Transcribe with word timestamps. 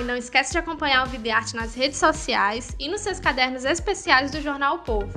E 0.00 0.02
não 0.02 0.16
esquece 0.16 0.52
de 0.52 0.56
acompanhar 0.56 1.06
o 1.06 1.10
Vida 1.10 1.28
e 1.28 1.30
Arte 1.30 1.54
nas 1.54 1.74
redes 1.74 1.98
sociais 1.98 2.74
e 2.80 2.88
nos 2.88 3.02
seus 3.02 3.20
cadernos 3.20 3.66
especiais 3.66 4.30
do 4.30 4.40
Jornal 4.40 4.76
o 4.76 4.78
Povo. 4.78 5.10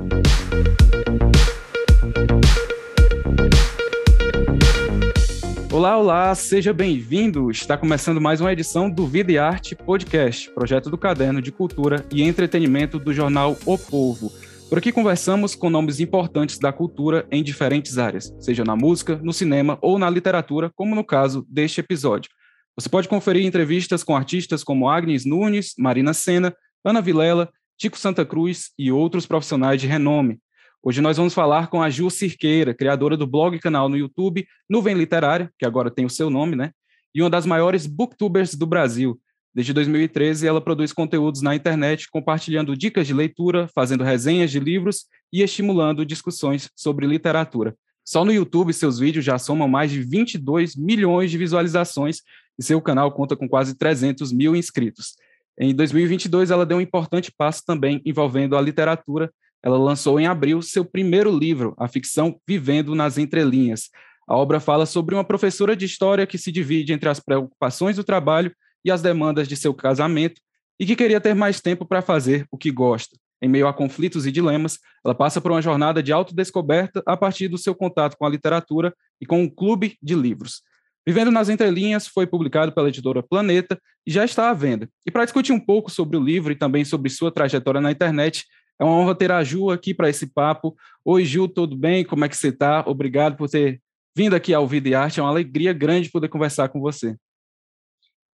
Olá, 5.71 5.97
olá, 5.97 6.35
seja 6.35 6.73
bem-vindo. 6.73 7.49
Está 7.49 7.77
começando 7.77 8.19
mais 8.19 8.41
uma 8.41 8.51
edição 8.51 8.89
do 8.89 9.07
Vida 9.07 9.31
e 9.31 9.37
Arte 9.37 9.73
Podcast, 9.73 10.51
projeto 10.51 10.89
do 10.89 10.97
caderno 10.97 11.41
de 11.41 11.49
cultura 11.49 12.05
e 12.11 12.21
entretenimento 12.21 12.99
do 12.99 13.13
jornal 13.13 13.55
O 13.65 13.77
Povo. 13.77 14.33
Por 14.67 14.79
aqui 14.79 14.91
conversamos 14.91 15.55
com 15.55 15.69
nomes 15.69 16.01
importantes 16.01 16.59
da 16.59 16.73
cultura 16.73 17.25
em 17.31 17.41
diferentes 17.41 17.97
áreas, 17.97 18.35
seja 18.37 18.65
na 18.65 18.75
música, 18.75 19.17
no 19.23 19.31
cinema 19.31 19.77
ou 19.81 19.97
na 19.97 20.09
literatura, 20.09 20.69
como 20.75 20.93
no 20.93 21.05
caso 21.05 21.47
deste 21.49 21.79
episódio. 21.79 22.29
Você 22.75 22.89
pode 22.89 23.07
conferir 23.07 23.45
entrevistas 23.45 24.03
com 24.03 24.15
artistas 24.15 24.63
como 24.63 24.89
Agnes 24.89 25.25
Nunes, 25.25 25.75
Marina 25.77 26.11
Senna, 26.11 26.55
Ana 26.83 27.01
Vilela, 27.01 27.51
Tico 27.77 27.95
Santa 27.95 28.25
Cruz 28.25 28.71
e 28.79 28.91
outros 28.91 29.27
profissionais 29.27 29.79
de 29.79 29.85
renome. 29.85 30.39
Hoje 30.81 30.99
nós 30.99 31.17
vamos 31.17 31.35
falar 31.35 31.67
com 31.67 31.83
a 31.83 31.89
Ju 31.91 32.09
Cirqueira, 32.09 32.73
criadora 32.73 33.15
do 33.15 33.27
blog 33.27 33.55
e 33.55 33.59
canal 33.59 33.87
no 33.87 33.95
YouTube 33.95 34.47
Nuvem 34.67 34.95
Literária, 34.95 35.51
que 35.59 35.67
agora 35.67 35.91
tem 35.91 36.03
o 36.03 36.09
seu 36.09 36.31
nome, 36.31 36.55
né? 36.55 36.71
E 37.13 37.21
uma 37.21 37.29
das 37.29 37.45
maiores 37.45 37.85
booktubers 37.85 38.55
do 38.55 38.65
Brasil. 38.65 39.21
Desde 39.53 39.71
2013, 39.71 40.47
ela 40.47 40.59
produz 40.59 40.91
conteúdos 40.91 41.43
na 41.43 41.55
internet, 41.55 42.09
compartilhando 42.09 42.75
dicas 42.75 43.05
de 43.05 43.13
leitura, 43.13 43.69
fazendo 43.75 44.03
resenhas 44.03 44.49
de 44.49 44.59
livros 44.59 45.05
e 45.31 45.43
estimulando 45.43 46.03
discussões 46.03 46.71
sobre 46.75 47.05
literatura. 47.05 47.75
Só 48.05 48.25
no 48.25 48.33
YouTube, 48.33 48.73
seus 48.73 48.99
vídeos 48.99 49.23
já 49.23 49.37
somam 49.37 49.67
mais 49.67 49.91
de 49.91 50.01
22 50.01 50.75
milhões 50.75 51.31
de 51.31 51.37
visualizações 51.37 52.21
e 52.59 52.63
seu 52.63 52.81
canal 52.81 53.11
conta 53.11 53.35
com 53.35 53.47
quase 53.47 53.75
300 53.77 54.31
mil 54.31 54.55
inscritos. 54.55 55.15
Em 55.57 55.73
2022, 55.73 56.51
ela 56.51 56.65
deu 56.65 56.77
um 56.77 56.81
importante 56.81 57.31
passo 57.31 57.63
também 57.65 58.01
envolvendo 58.05 58.57
a 58.57 58.61
literatura, 58.61 59.31
ela 59.61 59.77
lançou 59.77 60.19
em 60.19 60.27
abril 60.27 60.61
seu 60.61 60.83
primeiro 60.83 61.35
livro, 61.35 61.73
a 61.77 61.87
ficção 61.87 62.39
Vivendo 62.45 62.93
nas 62.93 63.17
Entrelinhas. 63.17 63.89
A 64.27 64.35
obra 64.35 64.59
fala 64.59 64.85
sobre 64.85 65.15
uma 65.15 65.23
professora 65.23 65.75
de 65.75 65.85
história 65.85 66.27
que 66.27 66.37
se 66.37 66.51
divide 66.51 66.91
entre 66.91 67.07
as 67.07 67.19
preocupações 67.19 67.95
do 67.95 68.03
trabalho 68.03 68.53
e 68.83 68.91
as 68.91 69.01
demandas 69.01 69.47
de 69.47 69.55
seu 69.55 69.73
casamento 69.73 70.41
e 70.79 70.85
que 70.85 70.95
queria 70.95 71.21
ter 71.21 71.33
mais 71.33 71.61
tempo 71.61 71.85
para 71.85 72.01
fazer 72.01 72.45
o 72.51 72.57
que 72.57 72.71
gosta. 72.71 73.17
Em 73.43 73.49
meio 73.49 73.67
a 73.67 73.73
conflitos 73.73 74.25
e 74.25 74.31
dilemas, 74.31 74.79
ela 75.03 75.13
passa 75.13 75.41
por 75.41 75.51
uma 75.51 75.61
jornada 75.61 76.01
de 76.01 76.13
autodescoberta 76.13 77.03
a 77.05 77.17
partir 77.17 77.49
do 77.49 77.57
seu 77.57 77.75
contato 77.75 78.15
com 78.15 78.25
a 78.25 78.29
literatura 78.29 78.95
e 79.19 79.25
com 79.25 79.41
um 79.41 79.49
clube 79.49 79.97
de 80.01 80.15
livros. 80.15 80.61
Vivendo 81.05 81.29
nas 81.29 81.49
Entrelinhas 81.49 82.07
foi 82.07 82.25
publicado 82.25 82.71
pela 82.71 82.87
editora 82.87 83.21
Planeta 83.21 83.77
e 84.07 84.11
já 84.11 84.23
está 84.23 84.49
à 84.49 84.53
venda. 84.53 84.87
E 85.05 85.11
para 85.11 85.25
discutir 85.25 85.51
um 85.51 85.59
pouco 85.59 85.91
sobre 85.91 86.15
o 86.15 86.23
livro 86.23 86.53
e 86.53 86.55
também 86.55 86.85
sobre 86.85 87.09
sua 87.09 87.33
trajetória 87.33 87.81
na 87.81 87.91
internet, 87.91 88.45
é 88.79 88.85
uma 88.85 88.95
honra 88.95 89.13
ter 89.13 89.29
a 89.29 89.43
Ju 89.43 89.71
aqui 89.71 89.93
para 89.93 90.07
esse 90.07 90.33
papo. 90.33 90.73
Oi, 91.03 91.25
Ju, 91.25 91.49
tudo 91.49 91.75
bem? 91.75 92.05
Como 92.05 92.23
é 92.23 92.29
que 92.29 92.37
você 92.37 92.47
está? 92.47 92.85
Obrigado 92.87 93.35
por 93.35 93.49
ter 93.49 93.81
vindo 94.15 94.37
aqui 94.37 94.53
ao 94.53 94.65
Vida 94.65 94.87
e 94.87 94.95
Arte. 94.95 95.19
É 95.19 95.23
uma 95.23 95.29
alegria 95.29 95.73
grande 95.73 96.09
poder 96.09 96.29
conversar 96.29 96.69
com 96.69 96.79
você. 96.79 97.17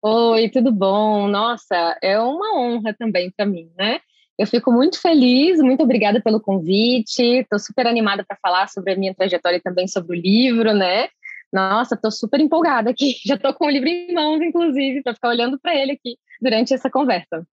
Oi, 0.04 0.50
tudo 0.50 0.70
bom? 0.70 1.30
Nossa, 1.30 1.98
é 2.04 2.20
uma 2.20 2.60
honra 2.60 2.94
também 2.94 3.32
para 3.32 3.46
mim, 3.46 3.72
né? 3.78 4.02
Eu 4.38 4.46
fico 4.46 4.72
muito 4.72 5.02
feliz, 5.02 5.60
muito 5.60 5.82
obrigada 5.82 6.22
pelo 6.22 6.40
convite. 6.40 7.22
Estou 7.22 7.58
super 7.58 7.88
animada 7.88 8.24
para 8.24 8.38
falar 8.40 8.70
sobre 8.70 8.94
a 8.94 8.96
minha 8.96 9.14
trajetória 9.14 9.58
e 9.58 9.62
também 9.62 9.88
sobre 9.88 10.16
o 10.16 10.22
livro, 10.22 10.74
né? 10.74 11.08
Nossa, 11.52 11.96
estou 11.96 12.12
super 12.12 12.40
empolgada 12.40 12.92
aqui. 12.92 13.16
Já 13.26 13.36
estou 13.36 13.54
com 13.54 13.66
o 13.66 13.70
livro 13.70 13.90
em 13.90 14.14
mãos, 14.14 14.42
inclusive, 14.42 15.02
para 15.02 15.16
ficar 15.16 15.30
olhando 15.30 15.60
para 15.60 15.76
ele 15.76 15.94
aqui 15.94 16.18
durante 16.40 16.74
essa 16.74 16.90
conversa. 16.90 17.48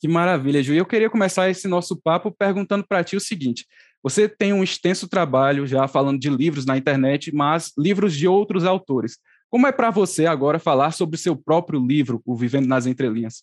Que 0.00 0.06
maravilha, 0.06 0.62
Ju. 0.62 0.72
E 0.72 0.78
eu 0.78 0.86
queria 0.86 1.10
começar 1.10 1.50
esse 1.50 1.66
nosso 1.66 2.00
papo 2.00 2.30
perguntando 2.30 2.86
para 2.86 3.02
ti 3.02 3.16
o 3.16 3.20
seguinte: 3.20 3.66
você 4.00 4.28
tem 4.28 4.52
um 4.52 4.62
extenso 4.62 5.08
trabalho 5.08 5.66
já 5.66 5.88
falando 5.88 6.20
de 6.20 6.30
livros 6.30 6.64
na 6.64 6.76
internet, 6.76 7.34
mas 7.34 7.72
livros 7.76 8.14
de 8.14 8.28
outros 8.28 8.64
autores. 8.64 9.18
Como 9.50 9.66
é 9.66 9.72
para 9.72 9.90
você 9.90 10.26
agora 10.26 10.60
falar 10.60 10.92
sobre 10.92 11.16
o 11.16 11.18
seu 11.18 11.34
próprio 11.34 11.84
livro, 11.84 12.22
O 12.24 12.36
Vivendo 12.36 12.68
nas 12.68 12.86
Entrelinhas? 12.86 13.42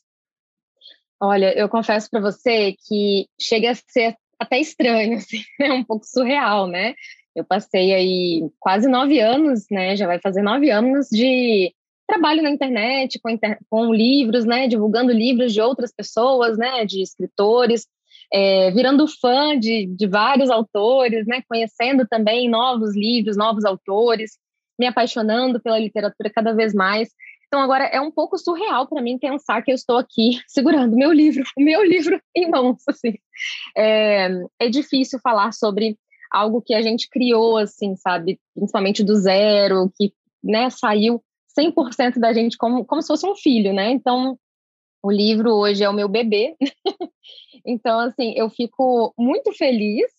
Olha, 1.26 1.58
eu 1.58 1.68
confesso 1.68 2.10
para 2.10 2.22
você 2.22 2.76
que 2.88 3.28
chega 3.40 3.72
a 3.72 3.76
ser 3.76 4.16
até 4.40 4.60
estranho, 4.60 5.18
assim, 5.18 5.42
é 5.60 5.74
um 5.74 5.84
pouco 5.84 6.06
surreal, 6.06 6.68
né? 6.68 6.94
Eu 7.36 7.44
passei 7.44 7.94
aí 7.94 8.50
quase 8.60 8.88
nove 8.88 9.20
anos, 9.20 9.66
né? 9.70 9.96
Já 9.96 10.08
vai 10.08 10.20
fazer 10.20 10.42
nove 10.42 10.70
anos 10.70 11.08
de 11.10 11.74
trabalho 12.08 12.44
na 12.44 12.52
internet 12.52 13.20
com, 13.20 13.30
inter... 13.30 13.58
com 13.70 13.94
livros, 13.94 14.46
né, 14.46 14.68
divulgando 14.68 15.12
livros 15.12 15.54
de 15.54 15.60
outras 15.60 15.92
pessoas, 15.92 16.58
né, 16.58 16.86
de 16.86 17.02
escritores, 17.02 17.88
é, 18.32 18.72
virando 18.72 19.08
fã 19.08 19.58
de, 19.58 19.88
de 19.88 20.08
vários 20.08 20.50
autores, 20.50 21.26
né, 21.26 21.42
conhecendo 21.50 22.08
também 22.08 22.50
novos 22.50 22.96
livros, 22.96 23.36
novos 23.36 23.66
autores, 23.66 24.38
me 24.80 24.86
apaixonando 24.86 25.60
pela 25.60 25.80
literatura 25.80 26.30
cada 26.30 26.54
vez 26.54 26.74
mais. 26.74 27.10
Então 27.56 27.64
agora 27.64 27.86
é 27.86 28.02
um 28.02 28.12
pouco 28.12 28.38
surreal 28.38 28.86
para 28.86 29.02
mim 29.02 29.18
pensar 29.18 29.62
que 29.62 29.72
eu 29.72 29.76
estou 29.76 29.98
aqui 29.98 30.42
segurando 30.46 30.98
meu 30.98 31.14
livro, 31.14 31.42
o 31.58 31.64
meu 31.64 31.86
livro 31.86 32.22
em 32.36 32.50
mãos, 32.52 32.84
assim. 32.90 33.14
É, 33.78 34.28
é 34.60 34.70
difícil 34.70 35.20
falar 35.24 35.54
sobre 35.54 35.98
algo 36.30 36.62
que 36.62 36.74
a 36.74 36.82
gente 36.82 37.10
criou, 37.10 37.56
assim, 37.56 37.96
sabe, 37.96 38.42
principalmente 38.54 39.06
do 39.06 39.16
zero, 39.16 39.90
que 39.96 40.12
né, 40.44 40.70
saiu 40.70 41.24
100% 41.58 42.20
da 42.20 42.34
gente 42.34 42.58
como, 42.58 42.84
como 42.84 43.02
se 43.02 43.08
fosse 43.08 43.26
um 43.26 43.36
filho, 43.38 43.74
né? 43.74 43.90
Então, 43.90 44.38
o 45.02 45.10
livro 45.10 45.54
hoje 45.54 45.82
é 45.82 45.90
o 45.90 45.94
meu 45.94 46.10
bebê. 46.10 46.58
então, 47.66 48.02
assim, 48.02 48.34
eu 48.36 48.50
fico 48.50 49.14
muito 49.18 49.54
feliz, 49.54 50.12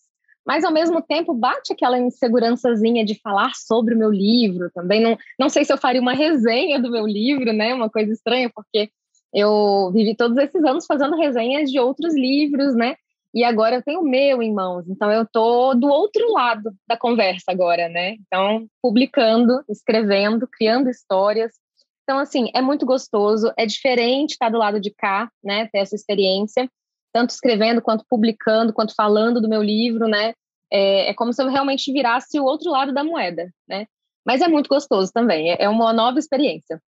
mas 0.47 0.63
ao 0.63 0.71
mesmo 0.71 1.01
tempo 1.01 1.33
bate 1.33 1.73
aquela 1.73 1.99
insegurançazinha 1.99 3.03
de 3.03 3.19
falar 3.19 3.51
sobre 3.53 3.93
o 3.93 3.97
meu 3.97 4.09
livro 4.09 4.71
também. 4.73 5.01
Não, 5.01 5.17
não 5.37 5.49
sei 5.49 5.65
se 5.65 5.73
eu 5.73 5.77
faria 5.77 6.01
uma 6.01 6.13
resenha 6.13 6.79
do 6.79 6.89
meu 6.89 7.05
livro, 7.05 7.51
né? 7.51 7.73
Uma 7.73 7.89
coisa 7.89 8.13
estranha, 8.13 8.49
porque 8.55 8.89
eu 9.33 9.91
vivi 9.93 10.15
todos 10.15 10.37
esses 10.37 10.63
anos 10.63 10.85
fazendo 10.85 11.17
resenhas 11.17 11.69
de 11.69 11.79
outros 11.79 12.15
livros, 12.15 12.73
né? 12.75 12.95
e 13.33 13.43
agora 13.43 13.75
eu 13.75 13.83
tenho 13.83 14.01
o 14.01 14.09
meu 14.09 14.41
em 14.41 14.51
mãos. 14.51 14.89
Então 14.89 15.11
eu 15.11 15.23
tô 15.23 15.75
do 15.75 15.87
outro 15.87 16.31
lado 16.31 16.71
da 16.87 16.97
conversa 16.97 17.51
agora, 17.51 17.87
né? 17.87 18.15
Então, 18.25 18.65
publicando, 18.81 19.63
escrevendo, 19.69 20.47
criando 20.47 20.89
histórias. 20.89 21.53
Então, 22.03 22.17
assim, 22.17 22.49
é 22.55 22.61
muito 22.61 22.85
gostoso, 22.85 23.53
é 23.57 23.65
diferente 23.65 24.31
estar 24.31 24.49
do 24.49 24.57
lado 24.57 24.79
de 24.79 24.89
cá, 24.91 25.29
né? 25.43 25.67
Ter 25.71 25.79
essa 25.79 25.93
experiência, 25.93 26.67
tanto 27.17 27.31
escrevendo, 27.31 27.81
quanto 27.81 28.05
publicando, 28.07 28.71
quanto 28.71 28.93
falando 28.93 29.41
do 29.41 29.49
meu 29.49 29.63
livro, 29.63 30.07
né? 30.07 30.33
É, 30.71 31.09
é 31.09 31.13
como 31.15 31.33
se 31.33 31.41
eu 31.41 31.49
realmente 31.49 31.91
virasse 31.91 32.39
o 32.39 32.43
outro 32.43 32.69
lado 32.69 32.93
da 32.93 33.03
moeda, 33.03 33.51
né? 33.67 33.87
Mas 34.23 34.41
é 34.41 34.47
muito 34.47 34.67
gostoso 34.67 35.11
também, 35.11 35.49
é, 35.49 35.63
é 35.63 35.69
uma 35.69 35.91
nova 35.91 36.19
experiência. 36.19 36.79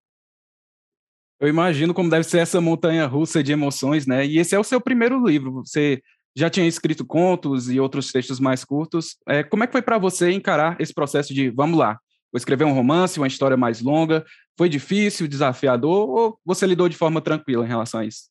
Eu 1.40 1.48
imagino 1.48 1.92
como 1.92 2.10
deve 2.10 2.22
ser 2.22 2.38
essa 2.38 2.60
montanha 2.60 3.06
russa 3.06 3.42
de 3.42 3.50
emoções, 3.50 4.06
né? 4.06 4.24
E 4.24 4.38
esse 4.38 4.54
é 4.54 4.58
o 4.58 4.62
seu 4.62 4.80
primeiro 4.80 5.26
livro. 5.26 5.64
Você 5.66 6.00
já 6.36 6.48
tinha 6.48 6.66
escrito 6.66 7.04
contos 7.04 7.68
e 7.68 7.80
outros 7.80 8.12
textos 8.12 8.38
mais 8.38 8.64
curtos. 8.64 9.16
É, 9.26 9.42
como 9.42 9.64
é 9.64 9.66
que 9.66 9.72
foi 9.72 9.82
para 9.82 9.98
você 9.98 10.30
encarar 10.30 10.76
esse 10.78 10.94
processo 10.94 11.34
de, 11.34 11.50
vamos 11.50 11.76
lá, 11.76 11.94
vou 12.30 12.36
escrever 12.36 12.64
um 12.64 12.74
romance, 12.74 13.18
uma 13.18 13.26
história 13.26 13.56
mais 13.56 13.80
longa? 13.80 14.24
Foi 14.56 14.68
difícil, 14.68 15.26
desafiador 15.26 16.08
ou 16.08 16.38
você 16.44 16.66
lidou 16.66 16.88
de 16.88 16.96
forma 16.96 17.20
tranquila 17.20 17.64
em 17.64 17.68
relação 17.68 17.98
a 17.98 18.04
isso? 18.04 18.29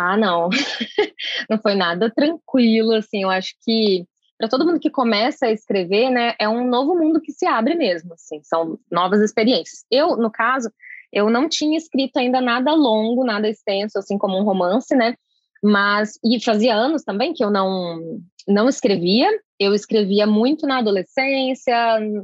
Ah, 0.00 0.16
não. 0.16 0.48
não 1.48 1.58
foi 1.58 1.74
nada 1.74 2.10
tranquilo, 2.10 2.92
assim, 2.94 3.22
eu 3.22 3.30
acho 3.30 3.54
que 3.62 4.06
para 4.38 4.48
todo 4.48 4.64
mundo 4.64 4.80
que 4.80 4.88
começa 4.88 5.46
a 5.46 5.52
escrever, 5.52 6.08
né, 6.08 6.34
é 6.38 6.48
um 6.48 6.66
novo 6.66 6.94
mundo 6.94 7.20
que 7.20 7.30
se 7.30 7.46
abre 7.46 7.74
mesmo, 7.74 8.14
assim, 8.14 8.40
são 8.42 8.78
novas 8.90 9.20
experiências. 9.20 9.84
Eu, 9.90 10.16
no 10.16 10.30
caso, 10.30 10.70
eu 11.12 11.28
não 11.28 11.46
tinha 11.46 11.76
escrito 11.76 12.16
ainda 12.16 12.40
nada 12.40 12.72
longo, 12.72 13.22
nada 13.22 13.48
extenso, 13.48 13.98
assim 13.98 14.16
como 14.16 14.38
um 14.38 14.44
romance, 14.44 14.96
né? 14.96 15.14
Mas, 15.62 16.18
e 16.24 16.42
fazia 16.42 16.74
anos 16.74 17.02
também 17.04 17.34
que 17.34 17.44
eu 17.44 17.50
não, 17.50 18.00
não 18.48 18.66
escrevia, 18.66 19.28
eu 19.58 19.74
escrevia 19.74 20.26
muito 20.26 20.66
na 20.66 20.78
adolescência, 20.78 21.76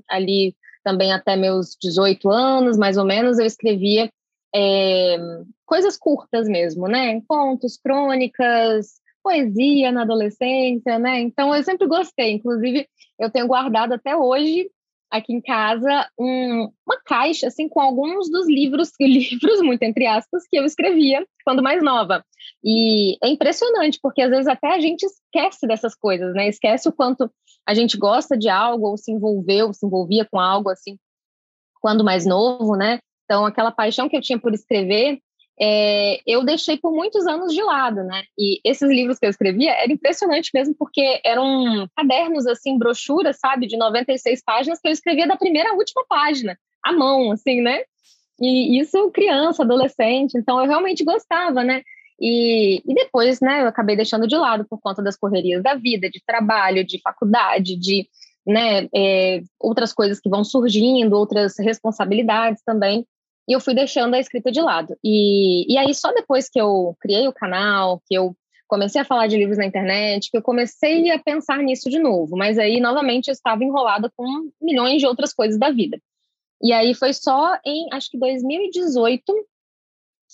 ali 0.09 0.57
também 0.83 1.13
até 1.13 1.37
meus 1.37 1.77
18 1.79 2.31
anos, 2.31 2.79
mais 2.79 2.97
ou 2.97 3.05
menos, 3.05 3.39
eu 3.39 3.45
escrevia 3.45 4.09
é, 4.55 5.19
coisas 5.67 5.99
curtas 5.99 6.49
mesmo, 6.49 6.89
né? 6.89 7.21
Contos, 7.29 7.77
crônicas, 7.77 9.01
poesia 9.23 9.91
na 9.91 10.03
adolescência, 10.03 10.99
né? 10.99 11.21
Então 11.21 11.55
eu 11.55 11.63
sempre 11.65 11.87
gostei. 11.87 12.33
Inclusive, 12.33 12.89
eu 13.19 13.29
tenho 13.29 13.49
guardado 13.49 13.93
até 13.93 14.17
hoje 14.17 14.71
aqui 15.11 15.33
em 15.33 15.41
casa 15.41 16.09
um, 16.19 16.69
uma 16.87 17.01
caixa 17.05 17.47
assim 17.47 17.69
com 17.69 17.81
alguns 17.81 18.31
dos 18.31 18.49
livros, 18.49 18.91
livros 19.01 19.61
muito 19.63 19.83
entre 19.83 20.07
aspas, 20.07 20.47
que 20.49 20.57
eu 20.57 20.65
escrevia 20.65 21.27
quando 21.45 21.63
mais 21.63 21.83
nova. 21.83 22.25
E 22.65 23.17
é 23.23 23.29
impressionante 23.29 23.99
porque 24.01 24.23
às 24.23 24.31
vezes 24.31 24.47
até 24.47 24.75
a 24.75 24.81
gente 24.81 25.03
esquece 25.05 25.67
dessas 25.67 25.95
coisas, 25.95 26.33
né? 26.35 26.49
Esquece 26.49 26.89
o 26.89 26.93
quanto 26.93 27.31
a 27.67 27.75
gente 27.75 27.99
gosta 27.99 28.37
de 28.37 28.49
algo 28.49 28.87
ou 28.87 28.97
se 28.97 29.11
envolveu, 29.11 29.73
se 29.73 29.85
envolvia 29.85 30.25
com 30.31 30.39
algo 30.39 30.71
assim 30.71 30.97
quando 31.81 32.05
mais 32.05 32.25
novo, 32.25 32.77
né? 32.77 33.01
Então 33.25 33.45
aquela 33.45 33.73
paixão 33.73 34.09
que 34.09 34.17
eu 34.17 34.21
tinha 34.21 34.39
por 34.39 34.55
escrever 34.55 35.21
é, 35.59 36.21
eu 36.27 36.45
deixei 36.45 36.77
por 36.77 36.93
muitos 36.93 37.27
anos 37.27 37.53
de 37.53 37.63
lado, 37.63 38.05
né? 38.05 38.25
E 38.39 38.61
esses 38.63 38.89
livros 38.91 39.19
que 39.19 39.25
eu 39.25 39.31
escrevia 39.31 39.73
era 39.73 39.91
impressionante 39.91 40.51
mesmo, 40.53 40.75
porque 40.79 41.21
eram 41.25 41.89
cadernos, 41.97 42.47
assim, 42.47 42.79
brochuras, 42.79 43.39
sabe, 43.39 43.67
de 43.67 43.77
96 43.77 44.43
páginas, 44.45 44.81
que 44.81 44.89
eu 44.89 44.93
escrevia 44.93 45.27
da 45.27 45.37
primeira 45.37 45.71
à 45.71 45.75
última 45.75 46.05
página, 46.07 46.59
à 46.85 46.93
mão, 46.93 47.33
assim, 47.33 47.63
né? 47.63 47.83
E 48.39 48.79
isso 48.79 49.11
criança, 49.11 49.63
adolescente, 49.63 50.37
então 50.37 50.61
eu 50.61 50.67
realmente 50.67 51.03
gostava, 51.03 51.65
né? 51.65 51.83
E, 52.21 52.83
e 52.87 52.95
depois, 52.95 53.41
né, 53.41 53.63
eu 53.63 53.69
acabei 53.69 53.97
deixando 53.97 54.27
de 54.27 54.37
lado 54.37 54.67
por 54.69 54.79
conta 54.81 55.03
das 55.03 55.17
correrias 55.17 55.63
da 55.63 55.75
vida, 55.75 56.09
de 56.09 56.23
trabalho, 56.25 56.85
de 56.85 57.01
faculdade, 57.01 57.77
de 57.77 58.09
né, 58.47 58.89
é, 58.95 59.43
outras 59.59 59.93
coisas 59.93 60.21
que 60.21 60.29
vão 60.29 60.45
surgindo, 60.45 61.17
outras 61.17 61.59
responsabilidades 61.59 62.63
também 62.65 63.07
e 63.49 63.53
eu 63.53 63.61
fui 63.61 63.75
deixando 63.75 64.15
a 64.15 64.19
escrita 64.19 64.51
de 64.51 64.61
lado. 64.61 64.97
E, 65.05 65.73
e 65.73 65.79
aí, 65.79 65.95
só 65.95 66.13
depois 66.13 66.49
que 66.49 66.61
eu 66.61 66.97
criei 67.01 67.29
o 67.29 67.33
canal, 67.33 68.03
que 68.07 68.15
eu 68.15 68.37
comecei 68.67 69.01
a 69.01 69.05
falar 69.05 69.29
de 69.29 69.37
livros 69.37 69.59
na 69.59 69.67
internet, 69.67 70.31
que 70.31 70.37
eu 70.37 70.43
comecei 70.43 71.11
a 71.11 71.19
pensar 71.19 71.59
nisso 71.59 71.89
de 71.89 71.99
novo. 71.99 72.37
Mas 72.37 72.59
aí, 72.59 72.81
novamente, 72.81 73.29
eu 73.29 73.33
estava 73.33 73.63
enrolada 73.63 74.11
com 74.17 74.51
milhões 74.61 75.01
de 75.01 75.07
outras 75.07 75.33
coisas 75.33 75.59
da 75.59 75.71
vida. 75.71 76.01
E 76.63 76.73
aí 76.73 76.95
foi 76.95 77.13
só 77.13 77.57
em, 77.65 77.87
acho 77.93 78.11
que 78.11 78.19
2018, 78.19 79.23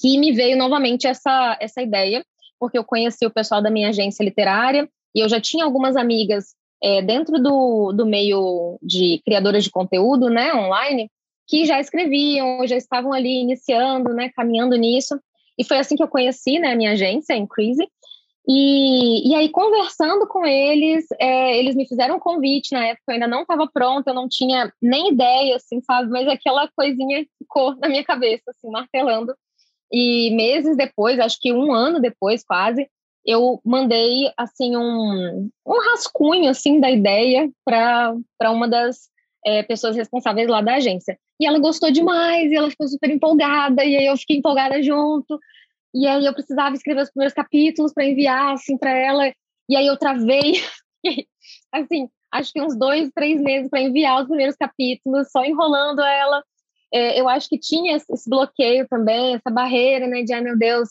que 0.01 0.19
me 0.19 0.33
veio 0.33 0.57
novamente 0.57 1.07
essa, 1.07 1.59
essa 1.61 1.83
ideia, 1.83 2.25
porque 2.59 2.79
eu 2.79 2.85
conheci 2.85 3.27
o 3.27 3.31
pessoal 3.31 3.61
da 3.61 3.71
minha 3.71 3.89
agência 3.89 4.25
literária 4.25 4.89
e 5.15 5.21
eu 5.21 5.29
já 5.29 5.41
tinha 5.41 5.65
algumas 5.65 5.97
amigas 5.97 6.55
é, 6.83 7.03
dentro 7.03 7.41
do, 7.43 7.93
do 7.93 8.07
meio 8.07 8.79
de 8.81 9.21
criadoras 9.25 9.65
de 9.65 9.71
conteúdo, 9.71 10.31
né, 10.31 10.55
online, 10.55 11.11
que 11.53 11.67
já 11.67 11.79
escreviam, 11.79 12.67
já 12.67 12.79
estavam 12.79 13.13
ali 13.13 13.43
iniciando, 13.43 14.15
né, 14.15 14.31
caminhando 14.35 14.75
nisso. 14.75 15.21
E 15.59 15.63
foi 15.63 15.77
assim 15.77 15.95
que 15.95 16.03
eu 16.03 16.09
conheci, 16.09 16.59
né, 16.59 16.73
a 16.73 16.77
minha 16.77 16.93
agência, 16.93 17.35
a 17.35 17.39
Increase. 17.39 17.87
E, 18.49 19.31
e 19.31 19.35
aí, 19.35 19.51
conversando 19.51 20.27
com 20.27 20.47
eles, 20.47 21.05
é, 21.21 21.59
eles 21.59 21.77
me 21.77 21.87
fizeram 21.87 22.17
um 22.17 22.19
convite 22.19 22.73
na 22.73 22.87
época, 22.87 23.03
eu 23.09 23.13
ainda 23.13 23.27
não 23.27 23.43
estava 23.43 23.69
pronta, 23.71 24.11
eu 24.11 24.15
não 24.15 24.31
tinha 24.31 24.73
nem 24.81 25.11
ideia, 25.13 25.57
assim, 25.57 25.83
sabe? 25.83 26.11
Mas 26.11 26.27
aquela 26.27 26.67
coisinha 26.75 27.23
ficou 27.39 27.77
na 27.77 27.87
minha 27.87 28.03
cabeça, 28.03 28.45
assim, 28.49 28.71
martelando. 28.71 29.35
E 29.93 30.31
meses 30.31 30.75
depois, 30.75 31.21
acho 31.21 31.39
que 31.39 31.53
um 31.53 31.71
ano 31.75 32.01
depois, 32.01 32.43
quase, 32.43 32.89
eu 33.27 33.61
mandei, 33.63 34.33
assim, 34.39 34.75
um, 34.75 35.51
um 35.67 35.81
rascunho, 35.91 36.49
assim, 36.49 36.81
da 36.81 36.91
ideia 36.91 37.51
para 37.63 38.51
uma 38.51 38.67
das 38.67 39.13
é, 39.45 39.63
pessoas 39.63 39.97
responsáveis 39.97 40.49
lá 40.49 40.63
da 40.63 40.77
agência. 40.77 41.19
E 41.43 41.47
ela 41.47 41.59
gostou 41.59 41.91
demais, 41.91 42.53
e 42.53 42.55
ela 42.55 42.71
ficou 42.71 42.87
super 42.87 43.11
empolgada, 43.11 43.85
e 43.85 43.97
aí 43.97 44.07
eu 44.07 44.17
fiquei 44.17 44.37
empolgada 44.37 44.81
junto. 44.81 45.41
E 45.93 46.07
aí 46.07 46.25
eu 46.25 46.33
precisava 46.33 46.73
escrever 46.77 47.03
os 47.03 47.11
primeiros 47.11 47.35
capítulos 47.35 47.93
para 47.93 48.07
enviar, 48.07 48.53
assim, 48.53 48.79
para 48.79 48.93
ela. 48.97 49.27
E 49.69 49.77
aí 49.77 49.85
eu 49.85 49.97
travei, 49.97 50.63
assim, 51.75 52.09
acho 52.31 52.53
que 52.53 52.63
uns 52.63 52.79
dois, 52.79 53.11
três 53.13 53.41
meses 53.41 53.69
para 53.69 53.81
enviar 53.81 54.23
os 54.23 54.29
primeiros 54.29 54.55
capítulos, 54.55 55.33
só 55.33 55.45
enrolando 55.45 56.01
ela. 56.01 56.45
É, 56.95 57.21
eu 57.21 57.29
acho 57.29 57.49
que 57.49 57.59
tinha 57.59 57.97
esse 57.97 58.31
bloqueio 58.31 58.87
também, 58.89 59.35
essa 59.35 59.51
barreira, 59.51 60.07
né, 60.07 60.23
de, 60.23 60.33
ai 60.33 60.43
meu 60.43 60.57
Deus, 60.57 60.89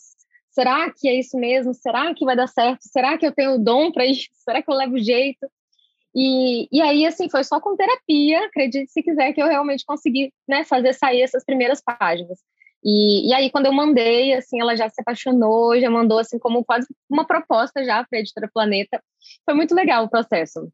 será 0.50 0.92
que 0.92 1.08
é 1.08 1.18
isso 1.18 1.38
mesmo? 1.38 1.72
Será 1.72 2.14
que 2.14 2.26
vai 2.26 2.36
dar 2.36 2.46
certo? 2.46 2.82
Será 2.82 3.16
que 3.16 3.26
eu 3.26 3.32
tenho 3.32 3.54
o 3.54 3.58
dom 3.58 3.90
para 3.90 4.04
isso? 4.04 4.28
Será 4.34 4.60
que 4.60 4.70
eu 4.70 4.74
levo 4.74 4.98
jeito? 4.98 5.48
E, 6.14 6.68
e 6.70 6.82
aí, 6.82 7.06
assim, 7.06 7.28
foi 7.30 7.42
só 7.42 7.60
com 7.60 7.76
terapia, 7.76 8.46
acredite 8.46 8.92
se 8.92 9.02
quiser, 9.02 9.32
que 9.32 9.42
eu 9.42 9.46
realmente 9.46 9.84
consegui 9.86 10.32
né, 10.46 10.64
fazer 10.64 10.92
sair 10.92 11.22
essas 11.22 11.44
primeiras 11.44 11.80
páginas. 11.82 12.38
E, 12.84 13.30
e 13.30 13.34
aí, 13.34 13.50
quando 13.50 13.66
eu 13.66 13.72
mandei, 13.72 14.34
assim, 14.34 14.60
ela 14.60 14.76
já 14.76 14.88
se 14.88 15.00
apaixonou, 15.00 15.78
já 15.80 15.88
mandou, 15.88 16.18
assim, 16.18 16.38
como 16.38 16.64
quase 16.64 16.86
uma 17.08 17.26
proposta 17.26 17.84
já 17.84 18.04
para 18.04 18.18
a 18.18 18.20
Editora 18.20 18.50
Planeta. 18.52 19.02
Foi 19.44 19.54
muito 19.54 19.74
legal 19.74 20.04
o 20.04 20.10
processo. 20.10 20.68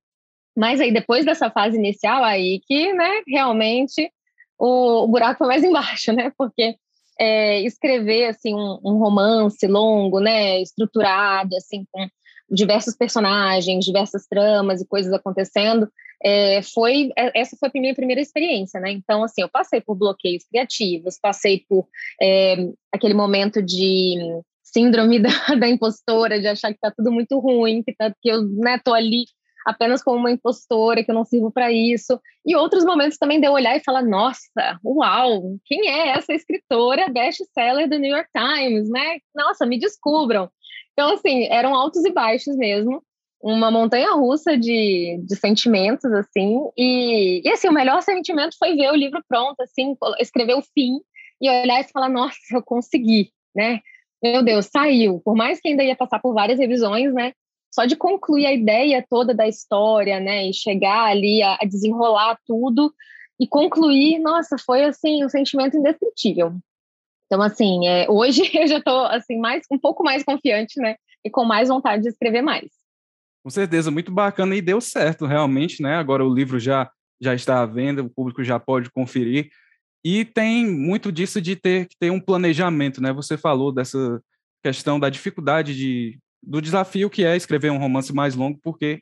Mas 0.57 0.81
aí, 0.81 0.93
depois 0.93 1.25
dessa 1.25 1.51
fase 1.51 1.77
inicial, 1.77 2.25
aí 2.25 2.61
que, 2.67 2.93
né, 2.93 3.23
realmente 3.29 4.11
o, 4.59 5.05
o 5.05 5.09
buraco 5.09 5.39
foi 5.39 5.47
mais 5.47 5.63
embaixo, 5.65 6.13
né? 6.13 6.33
Porque 6.37 6.75
é, 7.21 7.61
escrever, 7.63 8.27
assim, 8.27 8.55
um, 8.55 8.79
um 8.85 8.99
romance 8.99 9.67
longo, 9.67 10.21
né, 10.21 10.61
estruturado, 10.61 11.55
assim, 11.57 11.85
com 11.93 12.09
diversos 12.51 12.97
personagens, 12.97 13.85
diversas 13.85 14.27
tramas 14.27 14.81
e 14.81 14.87
coisas 14.87 15.13
acontecendo, 15.13 15.89
é, 16.23 16.63
foi 16.63 17.11
é, 17.17 17.41
essa 17.41 17.57
foi 17.57 17.69
a 17.69 17.81
minha 17.81 17.95
primeira 17.95 18.21
experiência, 18.21 18.81
né? 18.81 18.91
Então, 18.91 19.23
assim, 19.23 19.43
eu 19.43 19.49
passei 19.49 19.81
por 19.81 19.95
bloqueios 19.95 20.45
criativos, 20.45 21.19
passei 21.21 21.65
por 21.69 21.87
é, 22.21 22.57
aquele 22.93 23.15
momento 23.15 23.63
de 23.63 24.17
síndrome 24.63 25.19
da, 25.23 25.55
da, 25.59 25.69
impostora, 25.69 26.41
de 26.41 26.47
achar 26.47 26.73
que 26.73 26.81
tá 26.81 26.91
tudo 26.91 27.13
muito 27.13 27.39
ruim, 27.39 27.83
que, 27.83 27.95
tá, 27.95 28.13
que 28.21 28.29
eu 28.29 28.43
né, 28.43 28.81
tô 28.83 28.93
ali 28.93 29.25
apenas 29.65 30.03
como 30.03 30.17
uma 30.17 30.31
impostora, 30.31 31.05
que 31.05 31.11
eu 31.11 31.15
não 31.15 31.25
sirvo 31.25 31.51
para 31.51 31.71
isso. 31.71 32.19
E 32.45 32.57
outros 32.57 32.85
momentos 32.85 33.19
também 33.19 33.39
de 33.39 33.47
eu 33.47 33.53
olhar 33.53 33.77
e 33.77 33.85
falar: 33.85 34.03
nossa, 34.03 34.79
uau, 34.85 35.57
quem 35.65 35.89
é 35.89 36.09
essa 36.11 36.33
escritora 36.33 37.09
best-seller 37.11 37.89
do 37.89 37.99
New 37.99 38.11
York 38.11 38.31
Times, 38.35 38.89
né? 38.89 39.19
Nossa, 39.35 39.67
me 39.67 39.79
descubram. 39.79 40.51
Então, 40.99 41.13
assim, 41.13 41.45
eram 41.45 41.77
altos 41.77 42.05
e 42.05 42.11
baixos 42.11 42.57
mesmo. 42.57 43.01
Uma 43.41 43.71
montanha 43.71 44.15
russa 44.15 44.59
de, 44.59 45.23
de 45.25 45.37
sentimentos, 45.37 46.11
assim. 46.13 46.59
E, 46.77 47.41
e, 47.45 47.49
assim, 47.51 47.69
o 47.69 47.73
melhor 47.73 48.03
sentimento 48.03 48.57
foi 48.59 48.75
ver 48.75 48.91
o 48.91 48.97
livro 48.97 49.23
pronto, 49.29 49.61
assim, 49.61 49.97
escrever 50.19 50.55
o 50.55 50.63
fim 50.75 50.99
e 51.41 51.49
olhar 51.49 51.81
e 51.81 51.85
falar: 51.85 52.09
nossa, 52.09 52.37
eu 52.53 52.61
consegui, 52.65 53.31
né? 53.55 53.79
Meu 54.21 54.43
Deus, 54.43 54.67
saiu. 54.67 55.21
Por 55.25 55.37
mais 55.37 55.61
que 55.61 55.69
ainda 55.69 55.85
ia 55.85 55.95
passar 55.95 56.19
por 56.19 56.35
várias 56.35 56.59
revisões, 56.59 57.15
né? 57.15 57.33
Só 57.73 57.85
de 57.85 57.95
concluir 57.95 58.47
a 58.47 58.53
ideia 58.53 59.07
toda 59.09 59.33
da 59.33 59.47
história, 59.47 60.19
né? 60.19 60.49
E 60.49 60.53
chegar 60.53 61.05
ali 61.05 61.41
a, 61.45 61.59
a 61.63 61.65
desenrolar 61.65 62.37
tudo 62.45 62.93
e 63.39 63.47
concluir, 63.47 64.19
nossa, 64.19 64.57
foi 64.59 64.83
assim 64.83 65.25
um 65.25 65.29
sentimento 65.29 65.77
indescritível. 65.77 66.55
Então, 67.29 67.43
assim, 67.43 67.87
é, 67.87 68.11
hoje 68.11 68.43
eu 68.57 68.67
já 68.67 68.79
estou 68.79 69.05
assim, 69.07 69.39
mais, 69.39 69.63
um 69.71 69.79
pouco 69.79 70.03
mais 70.03 70.25
confiante, 70.25 70.81
né? 70.81 70.97
E 71.25 71.31
com 71.31 71.45
mais 71.45 71.69
vontade 71.69 72.03
de 72.03 72.09
escrever 72.09 72.43
mais. 72.43 72.71
Com 73.45 73.51
certeza, 73.51 73.91
muito 73.91 74.11
bacana 74.11 74.57
e 74.57 74.63
deu 74.63 74.81
certo, 74.81 75.27
realmente, 75.27 75.83
né? 75.83 75.97
Agora 75.97 76.25
o 76.25 76.35
livro 76.35 76.59
já, 76.59 76.91
já 77.21 77.35
está 77.35 77.61
à 77.61 77.67
venda, 77.67 78.03
o 78.03 78.11
público 78.11 78.43
já 78.43 78.59
pode 78.59 78.91
conferir. 78.91 79.51
E 80.05 80.25
tem 80.25 80.67
muito 80.67 81.13
disso 81.13 81.41
de 81.41 81.55
ter 81.55 81.87
que 81.87 81.97
ter 81.99 82.11
um 82.11 82.21
planejamento, 82.21 83.01
né? 83.01 83.13
Você 83.13 83.37
falou 83.37 83.73
dessa 83.73 84.21
questão 84.63 84.99
da 84.99 85.11
dificuldade 85.11 85.75
de, 85.77 86.19
do 86.43 86.63
desafio 86.63 87.11
que 87.11 87.25
é 87.25 87.37
escrever 87.37 87.71
um 87.71 87.79
romance 87.79 88.13
mais 88.13 88.35
longo, 88.35 88.59
porque 88.63 89.01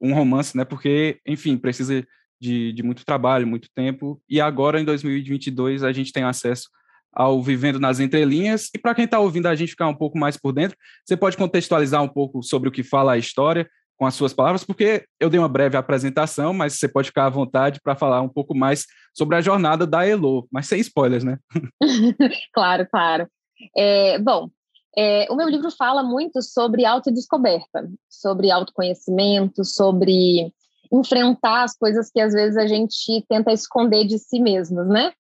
um 0.00 0.14
romance, 0.14 0.56
né? 0.56 0.64
Porque, 0.64 1.20
enfim, 1.26 1.56
precisa 1.56 2.06
de, 2.40 2.72
de 2.72 2.82
muito 2.82 3.04
trabalho, 3.04 3.46
muito 3.46 3.68
tempo. 3.74 4.20
E 4.28 4.40
agora, 4.40 4.80
em 4.80 4.84
2022, 4.84 5.84
a 5.84 5.92
gente 5.92 6.12
tem 6.12 6.24
acesso 6.24 6.68
ao 7.12 7.42
Vivendo 7.42 7.78
nas 7.78 8.00
Entrelinhas. 8.00 8.70
E 8.74 8.78
para 8.78 8.94
quem 8.94 9.04
está 9.04 9.18
ouvindo 9.18 9.46
a 9.46 9.54
gente 9.54 9.70
ficar 9.70 9.88
um 9.88 9.94
pouco 9.94 10.18
mais 10.18 10.36
por 10.36 10.52
dentro, 10.52 10.76
você 11.04 11.16
pode 11.16 11.36
contextualizar 11.36 12.02
um 12.02 12.08
pouco 12.08 12.42
sobre 12.42 12.68
o 12.68 12.72
que 12.72 12.82
fala 12.82 13.12
a 13.12 13.18
história 13.18 13.68
com 13.96 14.06
as 14.06 14.14
suas 14.14 14.32
palavras, 14.32 14.64
porque 14.64 15.04
eu 15.20 15.30
dei 15.30 15.38
uma 15.38 15.48
breve 15.48 15.76
apresentação, 15.76 16.52
mas 16.52 16.74
você 16.74 16.88
pode 16.88 17.08
ficar 17.08 17.26
à 17.26 17.30
vontade 17.30 17.80
para 17.80 17.94
falar 17.94 18.20
um 18.20 18.28
pouco 18.28 18.52
mais 18.52 18.86
sobre 19.14 19.36
a 19.36 19.40
jornada 19.40 19.86
da 19.86 20.04
Elo, 20.04 20.48
mas 20.50 20.66
sem 20.66 20.80
spoilers, 20.80 21.22
né? 21.22 21.38
claro, 22.52 22.86
claro. 22.90 23.28
É, 23.76 24.18
bom, 24.18 24.48
é, 24.96 25.26
o 25.30 25.36
meu 25.36 25.48
livro 25.48 25.70
fala 25.70 26.02
muito 26.02 26.42
sobre 26.42 26.84
autodescoberta, 26.84 27.88
sobre 28.08 28.50
autoconhecimento, 28.50 29.64
sobre 29.64 30.52
enfrentar 30.92 31.62
as 31.62 31.76
coisas 31.76 32.10
que 32.10 32.20
às 32.20 32.32
vezes 32.32 32.56
a 32.56 32.66
gente 32.66 33.24
tenta 33.28 33.52
esconder 33.52 34.04
de 34.04 34.18
si 34.18 34.40
mesmos, 34.40 34.86
né? 34.88 35.12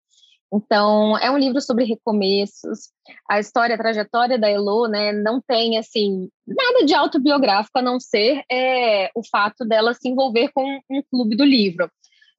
Então, 0.54 1.18
é 1.18 1.32
um 1.32 1.38
livro 1.38 1.62
sobre 1.62 1.86
recomeços. 1.86 2.90
A 3.30 3.40
história, 3.40 3.76
a 3.76 3.78
trajetória 3.78 4.38
da 4.38 4.50
Elo, 4.50 4.88
né, 4.88 5.14
não 5.14 5.42
tem, 5.42 5.78
assim, 5.78 6.30
nada 6.46 6.86
de 6.86 6.94
autobiográfico 6.94 7.80
a 7.80 7.82
não 7.82 8.00
ser 8.00 8.44
é, 8.52 9.10
o 9.16 9.22
fato 9.26 9.64
dela 9.64 9.94
se 9.94 10.10
envolver 10.10 10.52
com 10.54 10.80
um 10.90 11.02
clube 11.10 11.38
do 11.38 11.46
livro. 11.46 11.90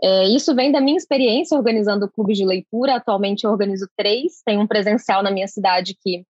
É, 0.03 0.29
isso 0.29 0.55
vem 0.55 0.71
da 0.71 0.81
minha 0.81 0.97
experiência 0.97 1.57
organizando 1.57 2.11
clubes 2.11 2.37
de 2.37 2.45
leitura. 2.45 2.97
Atualmente 2.97 3.45
eu 3.45 3.51
organizo 3.51 3.89
três. 3.97 4.43
Tem 4.45 4.59
um 4.59 4.67
presencial 4.67 5.23
na 5.23 5.31
minha 5.31 5.47
cidade 5.49 5.97
que 6.03 6.25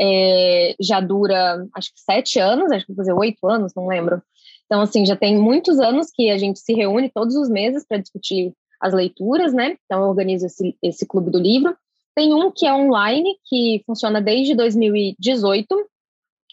é, 0.00 0.74
já 0.80 1.00
dura, 1.00 1.66
acho 1.74 1.92
que 1.92 2.00
sete 2.00 2.38
anos, 2.38 2.70
acho 2.70 2.86
que 2.86 2.92
vou 2.92 3.04
fazer 3.04 3.12
oito 3.12 3.46
anos, 3.48 3.72
não 3.74 3.86
lembro. 3.86 4.22
Então, 4.64 4.80
assim, 4.80 5.04
já 5.04 5.16
tem 5.16 5.36
muitos 5.36 5.78
anos 5.78 6.08
que 6.12 6.30
a 6.30 6.38
gente 6.38 6.60
se 6.60 6.72
reúne 6.72 7.10
todos 7.12 7.34
os 7.36 7.48
meses 7.48 7.84
para 7.86 7.98
discutir 7.98 8.52
as 8.80 8.92
leituras, 8.92 9.52
né? 9.52 9.76
Então, 9.84 10.02
eu 10.02 10.08
organizo 10.08 10.46
esse, 10.46 10.76
esse 10.82 11.06
clube 11.06 11.30
do 11.30 11.38
livro. 11.38 11.76
Tem 12.14 12.32
um 12.32 12.50
que 12.50 12.66
é 12.66 12.72
online, 12.72 13.36
que 13.44 13.82
funciona 13.86 14.20
desde 14.20 14.54
2018, 14.54 15.66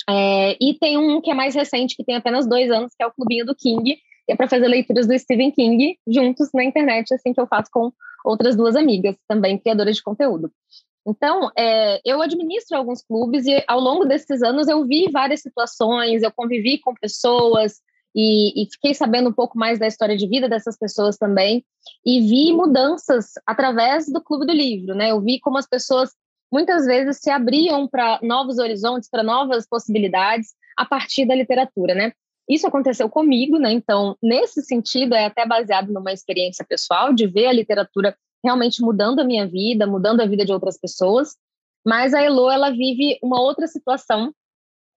é, 0.09 0.57
e 0.59 0.73
tem 0.73 0.97
um 0.97 1.21
que 1.21 1.31
é 1.31 1.33
mais 1.33 1.55
recente, 1.55 1.95
que 1.95 2.03
tem 2.03 2.15
apenas 2.15 2.45
dois 2.45 2.69
anos, 2.69 2.93
que 2.95 3.03
é 3.03 3.07
o 3.07 3.11
Clubinho 3.11 3.45
do 3.45 3.55
King, 3.55 3.95
que 3.95 4.31
é 4.31 4.35
para 4.35 4.47
fazer 4.47 4.67
leituras 4.67 5.07
do 5.07 5.17
Stephen 5.17 5.51
King 5.51 5.97
juntos 6.07 6.49
na 6.53 6.63
internet, 6.63 7.13
assim 7.13 7.33
que 7.33 7.39
eu 7.39 7.47
faço 7.47 7.69
com 7.71 7.91
outras 8.25 8.55
duas 8.55 8.75
amigas, 8.75 9.15
também 9.27 9.57
criadoras 9.57 9.95
de 9.95 10.03
conteúdo. 10.03 10.51
Então, 11.05 11.49
é, 11.57 11.99
eu 12.05 12.21
administro 12.21 12.77
alguns 12.77 13.01
clubes 13.01 13.45
e 13.45 13.61
ao 13.67 13.79
longo 13.79 14.05
desses 14.05 14.41
anos 14.41 14.67
eu 14.69 14.85
vi 14.85 15.09
várias 15.11 15.41
situações, 15.41 16.23
eu 16.23 16.31
convivi 16.31 16.79
com 16.79 16.93
pessoas 16.93 17.81
e, 18.15 18.63
e, 18.63 18.67
fiquei 18.71 18.93
sabendo 18.93 19.29
um 19.29 19.33
pouco 19.33 19.57
mais 19.57 19.79
da 19.79 19.87
história 19.87 20.15
de 20.15 20.27
vida 20.27 20.47
dessas 20.47 20.77
pessoas 20.77 21.17
também 21.17 21.65
e 22.05 22.21
vi 22.21 22.53
mudanças 22.53 23.33
através 23.45 24.11
do 24.11 24.21
Clube 24.21 24.45
do 24.45 24.53
Livro, 24.53 24.93
né? 24.93 25.11
Eu 25.11 25.19
vi 25.19 25.39
como 25.39 25.57
as 25.57 25.67
pessoas 25.67 26.11
muitas 26.51 26.85
vezes 26.85 27.17
se 27.17 27.31
abriam 27.31 27.87
para 27.87 28.19
novos 28.21 28.59
horizontes, 28.59 29.09
para 29.09 29.23
novas 29.23 29.67
possibilidades 29.67 30.49
a 30.77 30.85
partir 30.85 31.25
da 31.25 31.33
literatura, 31.33 31.95
né? 31.95 32.13
Isso 32.47 32.67
aconteceu 32.67 33.09
comigo, 33.09 33.57
né? 33.57 33.71
Então, 33.71 34.15
nesse 34.21 34.61
sentido, 34.61 35.15
é 35.15 35.25
até 35.25 35.45
baseado 35.47 35.91
numa 35.91 36.11
experiência 36.11 36.63
pessoal 36.63 37.13
de 37.13 37.25
ver 37.25 37.47
a 37.47 37.53
literatura 37.53 38.15
realmente 38.43 38.81
mudando 38.81 39.19
a 39.19 39.23
minha 39.23 39.47
vida, 39.47 39.87
mudando 39.87 40.21
a 40.21 40.25
vida 40.25 40.45
de 40.45 40.51
outras 40.51 40.77
pessoas. 40.77 41.35
Mas 41.85 42.13
a 42.13 42.21
Elo, 42.21 42.51
ela 42.51 42.69
vive 42.69 43.17
uma 43.23 43.41
outra 43.41 43.65
situação, 43.67 44.33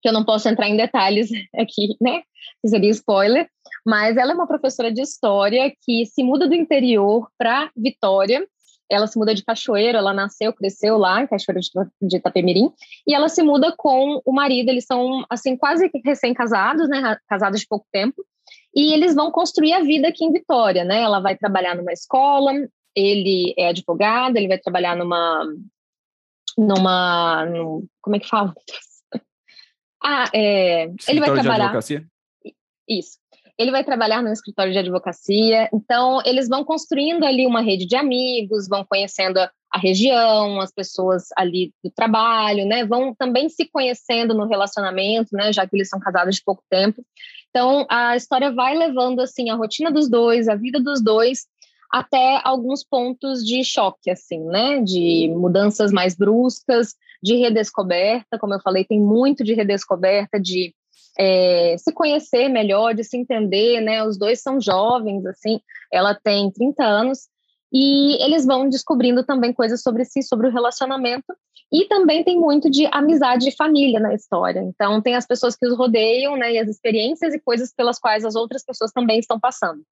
que 0.06 0.10
eu 0.10 0.12
não 0.12 0.24
posso 0.24 0.48
entrar 0.48 0.68
em 0.68 0.76
detalhes 0.76 1.28
aqui, 1.58 1.96
né? 2.00 2.22
Que 2.62 2.68
seria 2.68 2.90
spoiler. 2.90 3.48
Mas 3.84 4.16
ela 4.16 4.30
é 4.30 4.34
uma 4.36 4.46
professora 4.46 4.92
de 4.92 5.00
história 5.00 5.72
que 5.82 6.06
se 6.06 6.22
muda 6.22 6.46
do 6.46 6.54
interior 6.54 7.28
para 7.36 7.72
Vitória. 7.76 8.46
Ela 8.88 9.08
se 9.08 9.18
muda 9.18 9.34
de 9.34 9.44
Cachoeiro, 9.44 9.98
ela 9.98 10.14
nasceu, 10.14 10.52
cresceu 10.52 10.96
lá 10.96 11.20
em 11.20 11.26
Cachoeiro 11.26 11.60
de 12.00 12.18
Itapemirim, 12.18 12.70
e 13.04 13.12
ela 13.12 13.28
se 13.28 13.42
muda 13.42 13.74
com 13.76 14.22
o 14.24 14.32
marido, 14.32 14.68
eles 14.68 14.84
são, 14.86 15.26
assim, 15.28 15.56
quase 15.56 15.90
recém-casados, 16.04 16.88
né, 16.88 17.18
casados 17.28 17.58
de 17.58 17.66
pouco 17.66 17.84
tempo, 17.90 18.24
e 18.72 18.94
eles 18.94 19.12
vão 19.12 19.32
construir 19.32 19.72
a 19.72 19.82
vida 19.82 20.06
aqui 20.06 20.24
em 20.24 20.32
Vitória, 20.32 20.84
né? 20.84 21.00
Ela 21.00 21.18
vai 21.18 21.36
trabalhar 21.36 21.74
numa 21.74 21.92
escola, 21.92 22.52
ele 22.94 23.52
é 23.58 23.70
advogado, 23.70 24.36
ele 24.36 24.46
vai 24.46 24.58
trabalhar 24.58 24.94
numa. 24.94 25.44
numa. 26.56 27.44
Num, 27.46 27.88
como 28.00 28.14
é 28.14 28.20
que 28.20 28.28
fala? 28.28 28.54
Ah, 30.02 30.30
é, 30.34 30.90
ele 31.08 31.20
vai 31.20 31.32
trabalhar. 31.32 31.56
De 31.56 31.62
advocacia? 31.62 32.04
Isso. 32.88 33.18
Ele 33.58 33.70
vai 33.70 33.82
trabalhar 33.82 34.22
no 34.22 34.30
escritório 34.30 34.70
de 34.70 34.78
advocacia, 34.78 35.68
então 35.72 36.20
eles 36.26 36.46
vão 36.46 36.62
construindo 36.62 37.24
ali 37.24 37.46
uma 37.46 37.62
rede 37.62 37.86
de 37.86 37.96
amigos, 37.96 38.68
vão 38.68 38.84
conhecendo 38.84 39.38
a, 39.38 39.50
a 39.72 39.78
região, 39.78 40.60
as 40.60 40.70
pessoas 40.70 41.28
ali 41.34 41.72
do 41.82 41.90
trabalho, 41.90 42.66
né? 42.66 42.84
Vão 42.84 43.14
também 43.14 43.48
se 43.48 43.66
conhecendo 43.66 44.34
no 44.34 44.46
relacionamento, 44.46 45.30
né? 45.32 45.54
Já 45.54 45.66
que 45.66 45.74
eles 45.74 45.88
são 45.88 45.98
casados 45.98 46.36
de 46.36 46.42
pouco 46.44 46.62
tempo. 46.68 47.02
Então 47.48 47.86
a 47.88 48.14
história 48.14 48.52
vai 48.52 48.76
levando 48.76 49.20
assim 49.20 49.48
a 49.48 49.54
rotina 49.54 49.90
dos 49.90 50.08
dois, 50.08 50.48
a 50.48 50.54
vida 50.54 50.78
dos 50.78 51.02
dois 51.02 51.46
até 51.90 52.40
alguns 52.44 52.84
pontos 52.84 53.44
de 53.44 53.64
choque, 53.64 54.10
assim, 54.10 54.40
né? 54.44 54.82
De 54.82 55.32
mudanças 55.34 55.90
mais 55.90 56.14
bruscas, 56.14 56.94
de 57.22 57.36
redescoberta, 57.36 58.38
como 58.38 58.54
eu 58.54 58.60
falei, 58.60 58.84
tem 58.84 59.00
muito 59.00 59.44
de 59.44 59.54
redescoberta, 59.54 60.40
de 60.40 60.74
é, 61.18 61.76
se 61.78 61.92
conhecer 61.92 62.48
melhor, 62.48 62.94
de 62.94 63.02
se 63.02 63.16
entender, 63.16 63.80
né? 63.80 64.04
Os 64.04 64.18
dois 64.18 64.42
são 64.42 64.60
jovens, 64.60 65.24
assim, 65.26 65.60
ela 65.92 66.14
tem 66.14 66.50
30 66.50 66.84
anos, 66.84 67.28
e 67.72 68.22
eles 68.22 68.46
vão 68.46 68.68
descobrindo 68.68 69.24
também 69.24 69.52
coisas 69.52 69.82
sobre 69.82 70.04
si, 70.04 70.22
sobre 70.22 70.48
o 70.48 70.52
relacionamento, 70.52 71.34
e 71.72 71.86
também 71.86 72.22
tem 72.22 72.38
muito 72.38 72.70
de 72.70 72.86
amizade 72.92 73.48
e 73.48 73.56
família 73.56 73.98
na 73.98 74.14
história. 74.14 74.60
Então, 74.60 75.02
tem 75.02 75.16
as 75.16 75.26
pessoas 75.26 75.56
que 75.56 75.66
os 75.66 75.76
rodeiam, 75.76 76.36
né? 76.36 76.52
E 76.52 76.58
as 76.58 76.68
experiências 76.68 77.34
e 77.34 77.40
coisas 77.40 77.72
pelas 77.74 77.98
quais 77.98 78.24
as 78.24 78.36
outras 78.36 78.64
pessoas 78.64 78.92
também 78.92 79.18
estão 79.18 79.40
passando. 79.40 79.82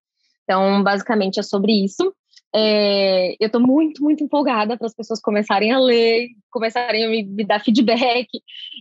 Então, 0.43 0.81
basicamente 0.83 1.39
é 1.39 1.43
sobre 1.43 1.73
isso. 1.73 2.13
É, 2.57 3.35
eu 3.37 3.47
estou 3.47 3.59
muito, 3.59 4.01
muito 4.01 4.23
empolgada 4.23 4.77
para 4.77 4.87
as 4.87 4.95
pessoas 4.95 5.19
começarem 5.19 5.73
a 5.73 5.79
ler, 5.79 6.29
começarem 6.49 7.05
a 7.05 7.09
me, 7.09 7.23
me, 7.23 7.43
dar 7.43 7.59
feedback 7.59 8.29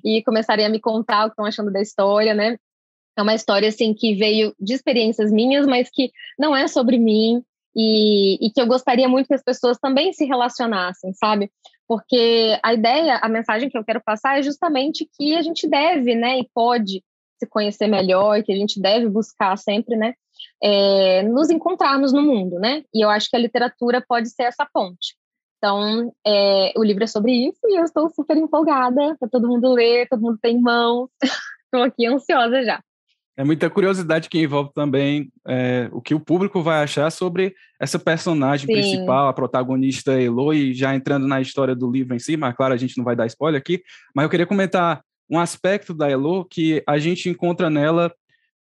e 0.04 0.22
começarem 0.22 0.64
a 0.64 0.68
me 0.68 0.78
contar 0.80 1.24
o 1.24 1.24
que 1.24 1.32
estão 1.32 1.44
achando 1.44 1.72
da 1.72 1.80
história, 1.80 2.34
né? 2.34 2.56
É 3.16 3.22
uma 3.22 3.34
história, 3.34 3.68
assim, 3.68 3.92
que 3.92 4.14
veio 4.14 4.54
de 4.60 4.74
experiências 4.74 5.32
minhas, 5.32 5.66
mas 5.66 5.90
que 5.90 6.12
não 6.38 6.54
é 6.54 6.68
sobre 6.68 6.98
mim 6.98 7.42
e, 7.74 8.46
e 8.46 8.50
que 8.50 8.60
eu 8.60 8.66
gostaria 8.66 9.08
muito 9.08 9.26
que 9.26 9.34
as 9.34 9.42
pessoas 9.42 9.76
também 9.78 10.12
se 10.12 10.24
relacionassem, 10.24 11.12
sabe? 11.14 11.50
Porque 11.88 12.56
a 12.62 12.72
ideia, 12.72 13.16
a 13.16 13.28
mensagem 13.28 13.68
que 13.68 13.76
eu 13.76 13.84
quero 13.84 14.00
passar 14.04 14.38
é 14.38 14.42
justamente 14.42 15.08
que 15.16 15.34
a 15.34 15.42
gente 15.42 15.68
deve, 15.68 16.14
né, 16.14 16.38
e 16.38 16.48
pode 16.54 17.02
se 17.44 17.50
conhecer 17.50 17.86
melhor, 17.86 18.42
que 18.42 18.52
a 18.52 18.56
gente 18.56 18.80
deve 18.80 19.08
buscar 19.08 19.56
sempre, 19.56 19.96
né, 19.96 20.14
é, 20.62 21.22
nos 21.22 21.50
encontrarmos 21.50 22.12
no 22.12 22.22
mundo, 22.22 22.58
né? 22.58 22.82
E 22.92 23.04
eu 23.04 23.10
acho 23.10 23.28
que 23.28 23.36
a 23.36 23.40
literatura 23.40 24.04
pode 24.06 24.28
ser 24.30 24.44
essa 24.44 24.66
ponte. 24.72 25.14
Então, 25.58 26.12
é, 26.26 26.72
o 26.76 26.84
livro 26.84 27.04
é 27.04 27.06
sobre 27.06 27.32
isso 27.32 27.60
e 27.64 27.78
eu 27.78 27.84
estou 27.84 28.10
super 28.10 28.36
empolgada 28.36 29.16
para 29.18 29.28
todo 29.28 29.48
mundo 29.48 29.72
ler, 29.72 30.08
todo 30.08 30.20
mundo 30.20 30.38
tem 30.40 30.60
mãos. 30.60 31.08
Estou 31.64 31.82
aqui 31.82 32.06
ansiosa 32.06 32.62
já. 32.62 32.80
É 33.36 33.42
muita 33.42 33.68
curiosidade 33.68 34.28
que 34.28 34.38
envolve 34.38 34.70
também 34.72 35.32
é, 35.48 35.88
o 35.90 36.00
que 36.00 36.14
o 36.14 36.20
público 36.20 36.62
vai 36.62 36.84
achar 36.84 37.10
sobre 37.10 37.52
essa 37.80 37.98
personagem 37.98 38.66
Sim. 38.66 38.72
principal, 38.74 39.26
a 39.26 39.32
protagonista 39.32 40.20
Eloy, 40.20 40.72
já 40.72 40.94
entrando 40.94 41.26
na 41.26 41.40
história 41.40 41.74
do 41.74 41.90
livro 41.90 42.14
em 42.14 42.18
si, 42.20 42.36
mas 42.36 42.54
claro, 42.54 42.74
a 42.74 42.76
gente 42.76 42.96
não 42.96 43.04
vai 43.04 43.16
dar 43.16 43.26
spoiler 43.26 43.60
aqui, 43.60 43.82
mas 44.14 44.22
eu 44.22 44.30
queria 44.30 44.46
comentar 44.46 45.02
um 45.30 45.38
aspecto 45.38 45.94
da 45.94 46.08
Elo 46.08 46.44
que 46.44 46.82
a 46.86 46.98
gente 46.98 47.28
encontra 47.28 47.70
nela 47.70 48.12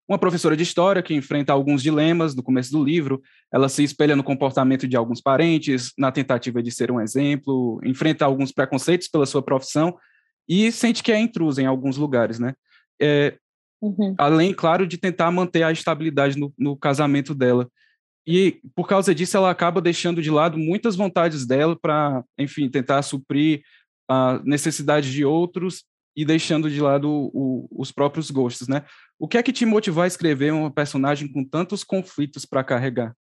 uma 0.08 0.18
professora 0.18 0.56
de 0.56 0.62
história 0.62 1.02
que 1.02 1.14
enfrenta 1.14 1.52
alguns 1.52 1.82
dilemas 1.82 2.34
no 2.34 2.42
começo 2.42 2.70
do 2.70 2.84
livro, 2.84 3.22
ela 3.50 3.68
se 3.68 3.82
espelha 3.82 4.14
no 4.14 4.22
comportamento 4.22 4.86
de 4.86 4.96
alguns 4.96 5.20
parentes, 5.20 5.92
na 5.96 6.12
tentativa 6.12 6.62
de 6.62 6.70
ser 6.70 6.90
um 6.90 7.00
exemplo, 7.00 7.80
enfrenta 7.82 8.24
alguns 8.24 8.52
preconceitos 8.52 9.08
pela 9.08 9.24
sua 9.24 9.42
profissão 9.42 9.96
e 10.48 10.70
sente 10.70 11.02
que 11.02 11.10
é 11.10 11.18
intrusa 11.18 11.62
em 11.62 11.66
alguns 11.66 11.96
lugares, 11.96 12.38
né? 12.38 12.54
É, 13.00 13.38
uhum. 13.80 14.14
Além, 14.18 14.52
claro, 14.52 14.86
de 14.86 14.98
tentar 14.98 15.30
manter 15.30 15.62
a 15.62 15.72
estabilidade 15.72 16.38
no, 16.38 16.52
no 16.58 16.76
casamento 16.76 17.34
dela. 17.34 17.66
E 18.26 18.60
por 18.74 18.86
causa 18.86 19.14
disso, 19.14 19.36
ela 19.36 19.50
acaba 19.50 19.80
deixando 19.80 20.20
de 20.20 20.30
lado 20.30 20.58
muitas 20.58 20.96
vontades 20.96 21.46
dela 21.46 21.78
para, 21.80 22.22
enfim, 22.38 22.68
tentar 22.68 23.00
suprir 23.02 23.62
a 24.08 24.38
necessidade 24.44 25.10
de 25.10 25.24
outros 25.24 25.84
e 26.16 26.24
deixando 26.24 26.70
de 26.70 26.80
lado 26.80 27.10
o, 27.10 27.68
os 27.70 27.90
próprios 27.90 28.30
gostos, 28.30 28.68
né? 28.68 28.84
O 29.18 29.26
que 29.26 29.38
é 29.38 29.42
que 29.42 29.52
te 29.52 29.66
motivou 29.66 30.02
a 30.02 30.06
escrever 30.06 30.52
uma 30.52 30.70
personagem 30.70 31.30
com 31.30 31.44
tantos 31.44 31.82
conflitos 31.82 32.44
para 32.44 32.64
carregar? 32.64 33.14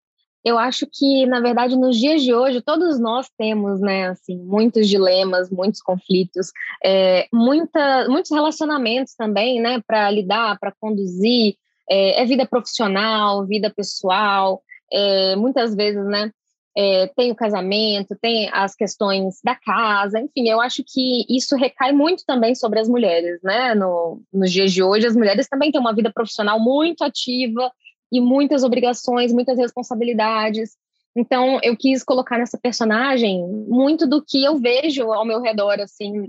Eu 0.45 0.59
acho 0.59 0.85
que, 0.91 1.25
na 1.25 1.39
verdade, 1.39 1.77
nos 1.77 1.97
dias 1.97 2.21
de 2.21 2.33
hoje, 2.33 2.61
todos 2.61 2.99
nós 2.99 3.29
temos, 3.37 3.79
né, 3.79 4.09
assim, 4.09 4.37
muitos 4.37 4.89
dilemas, 4.89 5.49
muitos 5.49 5.81
conflitos, 5.81 6.51
é, 6.83 7.27
muita, 7.31 8.09
muitos 8.09 8.29
relacionamentos 8.29 9.15
também, 9.15 9.61
né, 9.61 9.81
para 9.87 10.11
lidar, 10.11 10.59
para 10.59 10.73
conduzir, 10.77 11.55
é, 11.89 12.21
é, 12.21 12.25
vida 12.25 12.45
profissional, 12.45 13.45
vida 13.47 13.69
pessoal, 13.73 14.61
é, 14.91 15.35
muitas 15.37 15.73
vezes, 15.73 16.05
né, 16.05 16.29
é, 16.75 17.07
tem 17.15 17.31
o 17.31 17.35
casamento, 17.35 18.17
tem 18.19 18.49
as 18.51 18.75
questões 18.75 19.39
da 19.43 19.55
casa, 19.55 20.19
enfim, 20.19 20.49
eu 20.49 20.59
acho 20.59 20.83
que 20.85 21.25
isso 21.29 21.55
recai 21.55 21.91
muito 21.91 22.23
também 22.25 22.55
sobre 22.55 22.79
as 22.79 22.89
mulheres, 22.89 23.39
né? 23.43 23.75
No, 23.75 24.21
nos 24.33 24.51
dias 24.51 24.71
de 24.71 24.81
hoje, 24.81 25.05
as 25.05 25.15
mulheres 25.15 25.47
também 25.47 25.71
têm 25.71 25.79
uma 25.79 25.93
vida 25.93 26.11
profissional 26.11 26.59
muito 26.59 27.03
ativa 27.03 27.71
e 28.11 28.19
muitas 28.19 28.63
obrigações, 28.63 29.31
muitas 29.31 29.57
responsabilidades. 29.57 30.71
Então, 31.15 31.59
eu 31.61 31.77
quis 31.77 32.03
colocar 32.03 32.39
nessa 32.39 32.57
personagem 32.57 33.45
muito 33.67 34.07
do 34.07 34.23
que 34.23 34.43
eu 34.43 34.57
vejo 34.57 35.11
ao 35.11 35.25
meu 35.25 35.41
redor, 35.41 35.79
assim, 35.79 36.25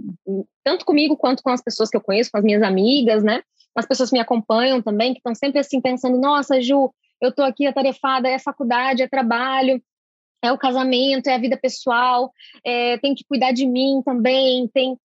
tanto 0.63 0.85
comigo 0.85 1.17
quanto 1.17 1.43
com 1.43 1.49
as 1.49 1.63
pessoas 1.63 1.89
que 1.89 1.97
eu 1.97 2.03
conheço, 2.03 2.31
com 2.31 2.37
as 2.37 2.45
minhas 2.45 2.63
amigas, 2.63 3.25
né? 3.25 3.43
As 3.75 3.87
pessoas 3.87 4.11
que 4.11 4.17
me 4.17 4.21
acompanham 4.21 4.83
também, 4.83 5.15
que 5.15 5.21
estão 5.21 5.35
sempre 5.35 5.59
assim 5.59 5.81
pensando: 5.81 6.21
nossa, 6.21 6.61
Ju, 6.61 6.93
eu 7.21 7.31
estou 7.31 7.45
aqui 7.47 7.67
atarefada, 7.67 8.29
é 8.29 8.39
faculdade, 8.39 9.03
é 9.03 9.09
trabalho, 9.09 9.83
é 10.47 10.53
o 10.53 10.59
casamento, 10.59 11.27
é 11.29 11.35
a 11.35 11.39
vida 11.39 11.57
pessoal, 11.57 12.33
é, 12.65 12.99
tem 12.99 13.15
que 13.15 13.25
cuidar 13.25 13.53
de 13.53 13.67
mim 13.67 14.03
também, 14.05 14.69
tem 14.73 14.99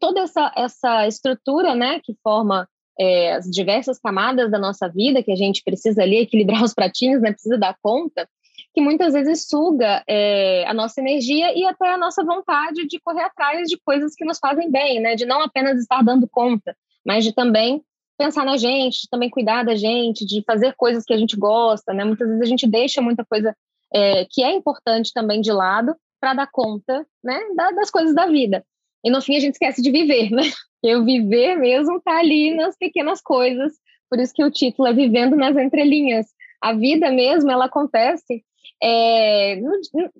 toda 0.00 0.20
essa, 0.20 0.52
essa 0.56 1.06
estrutura, 1.06 1.74
né, 1.74 2.00
que 2.02 2.14
forma 2.22 2.66
é, 2.98 3.32
as 3.34 3.44
diversas 3.46 3.98
camadas 3.98 4.50
da 4.50 4.58
nossa 4.58 4.88
vida, 4.88 5.22
que 5.22 5.32
a 5.32 5.36
gente 5.36 5.62
precisa 5.62 6.02
ali 6.02 6.18
equilibrar 6.18 6.62
os 6.64 6.74
pratinhos, 6.74 7.20
né, 7.20 7.32
precisa 7.32 7.58
dar 7.58 7.76
conta, 7.82 8.28
que 8.74 8.80
muitas 8.80 9.12
vezes 9.12 9.46
suga 9.48 10.02
é, 10.08 10.66
a 10.66 10.74
nossa 10.74 11.00
energia 11.00 11.56
e 11.56 11.64
até 11.64 11.92
a 11.92 11.98
nossa 11.98 12.24
vontade 12.24 12.86
de 12.88 12.98
correr 13.00 13.22
atrás 13.22 13.68
de 13.68 13.78
coisas 13.78 14.14
que 14.16 14.24
nos 14.24 14.38
fazem 14.38 14.68
bem, 14.68 15.00
né? 15.00 15.14
De 15.14 15.24
não 15.24 15.40
apenas 15.40 15.78
estar 15.78 16.02
dando 16.02 16.28
conta, 16.28 16.76
mas 17.06 17.22
de 17.22 17.32
também 17.32 17.84
pensar 18.18 18.44
na 18.44 18.56
gente, 18.56 19.08
também 19.08 19.30
cuidar 19.30 19.64
da 19.64 19.76
gente, 19.76 20.26
de 20.26 20.42
fazer 20.44 20.74
coisas 20.76 21.04
que 21.04 21.12
a 21.12 21.16
gente 21.16 21.36
gosta, 21.36 21.94
né? 21.94 22.04
Muitas 22.04 22.26
vezes 22.26 22.42
a 22.42 22.46
gente 22.46 22.66
deixa 22.66 23.00
muita 23.00 23.24
coisa 23.24 23.56
é, 23.94 24.26
que 24.30 24.42
é 24.42 24.52
importante 24.52 25.12
também 25.12 25.40
de 25.40 25.52
lado 25.52 25.94
para 26.20 26.34
dar 26.34 26.48
conta, 26.50 27.06
né? 27.22 27.38
das 27.54 27.90
coisas 27.90 28.14
da 28.14 28.26
vida. 28.26 28.64
E 29.04 29.10
no 29.10 29.20
fim 29.20 29.36
a 29.36 29.40
gente 29.40 29.52
esquece 29.54 29.82
de 29.82 29.90
viver, 29.90 30.30
né? 30.30 30.42
E 30.82 30.94
o 30.94 31.02
viver 31.02 31.56
mesmo 31.56 31.98
tá 32.02 32.18
ali 32.18 32.54
nas 32.54 32.76
pequenas 32.76 33.22
coisas. 33.22 33.72
Por 34.10 34.20
isso 34.20 34.34
que 34.34 34.44
o 34.44 34.50
título 34.50 34.86
é 34.86 34.92
Vivendo 34.92 35.34
nas 35.34 35.56
Entrelinhas. 35.56 36.26
A 36.60 36.74
vida 36.74 37.10
mesmo, 37.10 37.50
ela 37.50 37.64
acontece 37.64 38.44
é, 38.82 39.58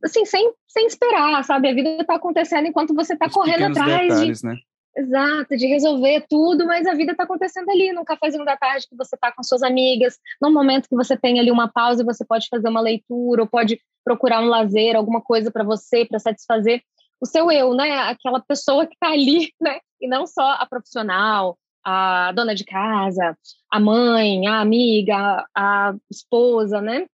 assim, 0.02 0.24
sem, 0.24 0.52
sem 0.66 0.86
esperar, 0.86 1.44
sabe? 1.44 1.68
A 1.68 1.74
vida 1.74 2.00
está 2.00 2.14
acontecendo 2.14 2.66
enquanto 2.66 2.94
você 2.94 3.12
está 3.12 3.28
correndo 3.28 3.64
atrás 3.64 4.08
detalhes, 4.08 4.40
de, 4.40 4.46
né? 4.46 4.56
Exato, 4.96 5.56
de 5.56 5.66
resolver 5.66 6.24
tudo, 6.28 6.64
mas 6.66 6.86
a 6.86 6.94
vida 6.94 7.12
está 7.12 7.24
acontecendo 7.24 7.68
ali, 7.68 7.92
num 7.92 8.04
cafezinho 8.04 8.44
da 8.44 8.56
tarde 8.56 8.86
que 8.88 8.96
você 8.96 9.16
está 9.16 9.32
com 9.32 9.42
suas 9.42 9.62
amigas, 9.62 10.18
num 10.40 10.52
momento 10.52 10.88
que 10.88 10.94
você 10.94 11.16
tem 11.16 11.40
ali 11.40 11.50
uma 11.50 11.68
pausa 11.68 12.02
e 12.02 12.06
você 12.06 12.24
pode 12.24 12.46
fazer 12.48 12.68
uma 12.68 12.80
leitura, 12.80 13.42
ou 13.42 13.48
pode 13.48 13.80
procurar 14.04 14.40
um 14.40 14.46
lazer, 14.46 14.94
alguma 14.94 15.20
coisa 15.20 15.50
para 15.50 15.64
você, 15.64 16.04
para 16.04 16.20
satisfazer 16.20 16.80
o 17.20 17.26
seu 17.26 17.50
eu, 17.50 17.74
né? 17.74 17.90
Aquela 18.10 18.40
pessoa 18.40 18.86
que 18.86 18.94
está 18.94 19.08
ali, 19.08 19.52
né? 19.60 19.80
E 20.00 20.06
não 20.06 20.26
só 20.26 20.52
a 20.52 20.66
profissional, 20.66 21.58
a 21.84 22.30
dona 22.32 22.54
de 22.54 22.64
casa, 22.64 23.36
a 23.70 23.80
mãe, 23.80 24.46
a 24.46 24.60
amiga, 24.60 25.44
a 25.56 25.94
esposa, 26.10 26.80
né? 26.80 27.06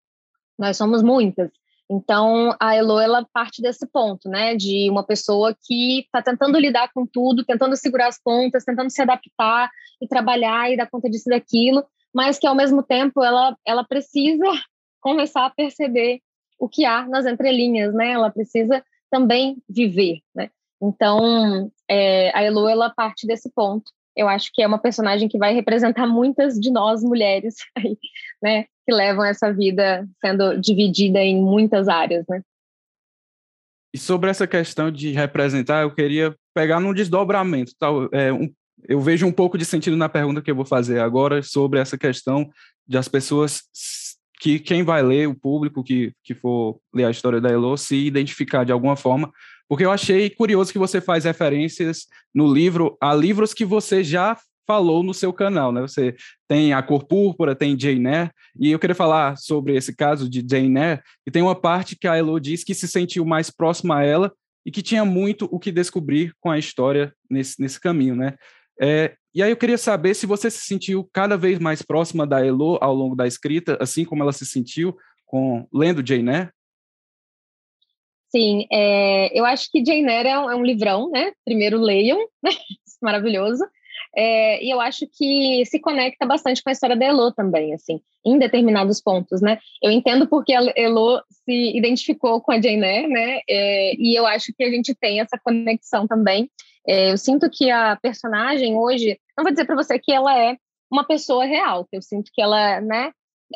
Nós 0.58 0.76
somos 0.76 1.02
muitas. 1.02 1.50
Então, 1.92 2.54
a 2.61 2.76
Elo, 2.76 3.00
ela 3.00 3.26
parte 3.32 3.61
desse 3.61 3.85
ponto, 3.85 4.28
né, 4.28 4.54
de 4.54 4.88
uma 4.88 5.02
pessoa 5.02 5.56
que 5.61 6.02
está 6.02 6.23
tentando 6.23 6.56
lidar 6.56 6.88
com 6.94 7.04
tudo, 7.04 7.44
tentando 7.44 7.75
segurar 7.76 8.06
as 8.06 8.23
pontas, 8.23 8.64
tentando 8.64 8.88
se 8.90 9.02
adaptar 9.02 9.68
e 10.00 10.06
trabalhar 10.06 10.70
e 10.70 10.76
dar 10.76 10.88
conta 10.88 11.11
disso 11.11 11.28
e 11.28 11.30
daquilo, 11.30 11.85
mas 12.14 12.38
que, 12.38 12.47
ao 12.47 12.54
mesmo 12.54 12.80
tempo, 12.80 13.25
ela, 13.25 13.56
ela 13.66 13.82
precisa 13.82 14.44
começar 15.02 15.44
a 15.44 15.50
perceber 15.50 16.20
o 16.61 16.68
que 16.68 16.85
há 16.85 17.09
nas 17.09 17.26
entrelinhas, 17.26 17.92
né, 17.92 18.12
ela 18.12 18.30
precisa 18.30 18.85
também 19.11 19.61
viver, 19.68 20.20
né. 20.32 20.49
Então, 20.80 21.73
é, 21.88 22.30
a 22.38 22.42
Elo, 22.44 22.68
ela 22.68 22.88
parte 22.88 23.26
desse 23.26 23.50
ponto. 23.50 23.90
Eu 24.17 24.29
acho 24.29 24.50
que 24.52 24.62
é 24.62 24.67
uma 24.67 24.79
personagem 24.79 25.29
que 25.29 25.38
vai 25.38 25.55
representar 25.55 26.07
muitas 26.07 26.59
de 26.59 26.71
nós 26.71 27.02
mulheres 27.02 27.57
aí, 27.76 27.97
né, 28.43 28.64
que 28.87 28.93
levam 28.93 29.25
essa 29.25 29.52
vida 29.52 30.07
sendo 30.21 30.59
dividida 30.61 31.21
em 31.21 31.40
muitas 31.40 31.88
áreas, 31.88 32.25
né? 32.29 32.43
E 33.93 33.99
sobre 33.99 34.31
essa 34.31 34.47
questão 34.47 34.90
de 34.90 35.11
representar, 35.11 35.83
eu 35.83 35.93
queria 35.93 36.37
pegar 36.55 36.79
num 36.79 36.95
desdobramento. 36.95 37.73
Tal, 37.76 38.09
é, 38.12 38.33
um, 38.33 38.49
eu 38.88 39.00
vejo 39.00 39.26
um 39.26 39.33
pouco 39.33 39.59
de 39.59 39.64
sentido 39.64 39.97
na 39.97 40.09
pergunta 40.09 40.40
que 40.40 40.50
eu 40.50 40.55
vou 40.55 40.64
fazer 40.64 41.00
agora 41.00 41.43
sobre 41.43 41.81
essa 41.81 41.99
questão 41.99 42.49
de 42.87 42.97
as 42.97 43.09
pessoas 43.09 43.62
que 44.40 44.59
quem 44.59 44.83
vai 44.83 45.02
ler, 45.02 45.29
o 45.29 45.35
público 45.35 45.85
que, 45.85 46.12
que 46.25 46.35
for 46.35 46.81
ler 46.95 47.05
a 47.05 47.11
história 47.11 47.40
da 47.40 47.50
Elo, 47.50 47.76
se 47.76 47.97
identificar 47.97 48.64
de 48.64 48.73
alguma 48.73 48.97
forma, 48.97 49.31
porque 49.70 49.84
eu 49.84 49.92
achei 49.92 50.28
curioso 50.28 50.72
que 50.72 50.80
você 50.80 51.00
faz 51.00 51.22
referências 51.22 52.08
no 52.34 52.52
livro 52.52 52.98
a 53.00 53.14
livros 53.14 53.54
que 53.54 53.64
você 53.64 54.02
já 54.02 54.36
falou 54.66 55.04
no 55.04 55.14
seu 55.14 55.32
canal, 55.32 55.70
né? 55.70 55.80
Você 55.80 56.16
tem 56.48 56.72
a 56.72 56.82
cor 56.82 57.04
púrpura, 57.04 57.54
tem 57.54 57.78
Jane 57.78 58.04
Eyre, 58.04 58.30
e 58.58 58.72
eu 58.72 58.80
queria 58.80 58.96
falar 58.96 59.36
sobre 59.36 59.76
esse 59.76 59.94
caso 59.94 60.28
de 60.28 60.44
Jane 60.44 60.76
Eyre, 60.76 61.00
e 61.24 61.30
tem 61.30 61.40
uma 61.40 61.54
parte 61.54 61.96
que 61.96 62.08
a 62.08 62.16
Elo 62.16 62.40
diz 62.40 62.64
que 62.64 62.74
se 62.74 62.88
sentiu 62.88 63.24
mais 63.24 63.48
próxima 63.48 63.98
a 63.98 64.04
ela 64.04 64.32
e 64.66 64.72
que 64.72 64.82
tinha 64.82 65.04
muito 65.04 65.48
o 65.52 65.60
que 65.60 65.70
descobrir 65.70 66.34
com 66.40 66.50
a 66.50 66.58
história 66.58 67.14
nesse, 67.30 67.62
nesse 67.62 67.78
caminho, 67.78 68.16
né? 68.16 68.34
É, 68.80 69.14
e 69.32 69.40
aí 69.40 69.52
eu 69.52 69.56
queria 69.56 69.78
saber 69.78 70.14
se 70.14 70.26
você 70.26 70.50
se 70.50 70.66
sentiu 70.66 71.09
cada 71.12 71.37
vez 71.37 71.61
mais 71.61 71.80
próxima 71.80 72.26
da 72.26 72.44
Elo 72.44 72.76
ao 72.80 72.92
longo 72.92 73.14
da 73.14 73.24
escrita, 73.24 73.78
assim 73.80 74.04
como 74.04 74.24
ela 74.24 74.33
se 74.33 74.44
sentiu 74.44 74.96
com 75.24 75.64
lendo 75.72 76.04
Jane 76.04 76.28
Eyre? 76.28 76.50
Sim, 78.31 78.66
é, 78.71 79.37
eu 79.38 79.45
acho 79.45 79.69
que 79.71 79.85
Jane 79.85 80.09
Eyre 80.09 80.29
é 80.29 80.38
um, 80.38 80.51
é 80.51 80.55
um 80.55 80.62
livrão, 80.62 81.11
né? 81.11 81.33
Primeiro 81.45 81.79
leiam, 81.79 82.19
né? 82.43 82.51
maravilhoso. 83.03 83.64
É, 84.16 84.62
e 84.64 84.71
eu 84.71 84.81
acho 84.81 85.07
que 85.07 85.64
se 85.66 85.79
conecta 85.79 86.27
bastante 86.27 86.62
com 86.62 86.69
a 86.69 86.73
história 86.73 86.97
da 86.97 87.07
Elo 87.07 87.33
também, 87.33 87.73
assim, 87.75 88.01
em 88.25 88.38
determinados 88.38 89.01
pontos, 89.01 89.40
né? 89.40 89.59
Eu 89.83 89.90
entendo 89.90 90.27
porque 90.29 90.53
a 90.53 90.61
Elo 90.77 91.23
se 91.45 91.77
identificou 91.77 92.40
com 92.40 92.53
a 92.53 92.61
Jane 92.61 92.85
Eyre, 92.85 93.09
né? 93.09 93.40
É, 93.49 93.95
e 93.97 94.19
eu 94.19 94.27
acho 94.27 94.53
que 94.57 94.64
a 94.64 94.71
gente 94.71 94.95
tem 94.95 95.21
essa 95.21 95.38
conexão 95.43 96.07
também. 96.07 96.51
É, 96.87 97.12
eu 97.12 97.19
sinto 97.19 97.49
que 97.51 97.71
a 97.71 97.97
personagem 97.97 98.77
hoje, 98.77 99.19
não 99.37 99.45
vou 99.45 99.53
dizer 99.53 99.64
para 99.64 99.77
você 99.77 99.99
que 99.99 100.12
ela 100.12 100.37
é 100.37 100.57
uma 100.90 101.05
pessoa 101.05 101.45
real, 101.45 101.85
que 101.85 101.97
eu 101.97 102.03
sinto 102.03 102.31
que 102.33 102.43
ela, 102.43 102.81
né, 102.81 103.12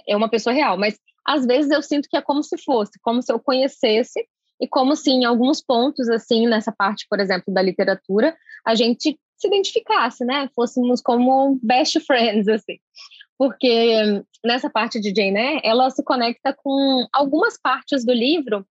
é 0.06 0.16
uma 0.16 0.28
pessoa 0.28 0.54
real, 0.54 0.78
mas 0.78 0.98
às 1.26 1.46
vezes 1.46 1.70
eu 1.70 1.82
sinto 1.82 2.08
que 2.08 2.16
é 2.16 2.22
como 2.22 2.42
se 2.42 2.56
fosse, 2.58 2.92
como 3.02 3.22
se 3.22 3.32
eu 3.32 3.40
conhecesse 3.40 4.24
e 4.60 4.68
como 4.68 4.94
se 4.96 5.10
em 5.10 5.24
alguns 5.24 5.60
pontos 5.60 6.08
assim 6.08 6.46
nessa 6.46 6.72
parte, 6.72 7.06
por 7.08 7.20
exemplo, 7.20 7.52
da 7.52 7.62
literatura, 7.62 8.36
a 8.64 8.74
gente 8.74 9.18
se 9.36 9.46
identificasse, 9.48 10.24
né? 10.24 10.48
Fôssemos 10.54 11.00
como 11.00 11.58
best 11.62 12.00
friends, 12.00 12.48
assim. 12.48 12.78
Porque 13.36 14.22
nessa 14.44 14.70
parte 14.70 15.00
de 15.00 15.12
Jane 15.14 15.38
Eyre, 15.38 15.60
ela 15.64 15.90
se 15.90 16.02
conecta 16.04 16.54
com 16.54 17.06
algumas 17.12 17.60
partes 17.60 18.04
do 18.04 18.12
livro 18.12 18.64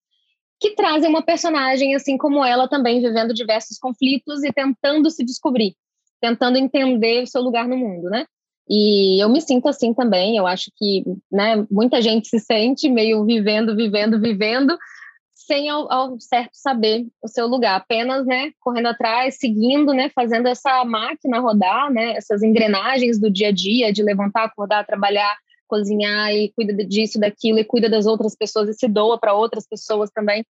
que 0.60 0.76
trazem 0.76 1.10
uma 1.10 1.24
personagem 1.24 1.96
assim 1.96 2.17
como 2.17 2.46
ela 2.46 2.67
também 2.67 3.02
vivendo 3.02 3.34
diversos 3.34 3.80
conflitos 3.80 4.44
e 4.44 4.54
tentando 4.54 5.10
se 5.10 5.26
descobrir, 5.26 5.76
tentando 6.22 6.58
entender 6.58 7.24
o 7.24 7.28
seu 7.28 7.41
lugar 7.41 7.67
no 7.67 7.76
mundo, 7.76 8.10
né? 8.10 8.28
E 8.70 9.22
eu 9.22 9.28
me 9.28 9.41
sinto 9.41 9.67
assim 9.67 9.91
também, 9.94 10.38
eu 10.38 10.46
acho 10.46 10.72
que, 10.78 11.04
né, 11.32 11.65
muita 11.70 12.00
gente 12.00 12.28
se 12.28 12.39
sente 12.39 12.89
meio 12.89 13.26
vivendo, 13.26 13.76
vivendo, 13.76 14.22
vivendo, 14.22 14.78
sem 15.34 15.70
ao, 15.70 15.91
ao, 15.91 16.20
certo 16.20 16.52
saber 16.54 17.08
o 17.22 17.28
seu 17.28 17.48
lugar, 17.48 17.76
apenas, 17.76 18.26
né, 18.26 18.52
correndo 18.60 18.88
atrás, 18.88 19.38
seguindo, 19.38 19.94
né, 19.94 20.10
fazendo 20.10 20.48
essa 20.48 20.84
máquina 20.86 21.39
rodar, 21.39 21.91
né, 21.91 22.13
essas 22.13 22.44
engrenagens 22.44 23.20
do 23.20 23.30
dia 23.30 23.50
a 23.50 23.52
dia, 23.52 23.91
de 23.91 24.04
levantar, 24.04 24.46
acordar, 24.46 24.86
trabalhar, 24.86 25.36
cozinhar 25.67 26.34
e 26.34 26.52
cuida 26.54 26.74
disso, 26.86 27.20
daquilo 27.20 27.60
e 27.60 27.63
cuida 27.63 27.89
das 27.89 28.06
outras 28.06 28.36
pessoas 28.36 28.70
e 28.70 28.74
se 28.74 28.88
doa 28.88 29.17
para 29.17 29.34
outras 29.34 29.67
pessoas 29.67 30.12
também. 30.12 30.46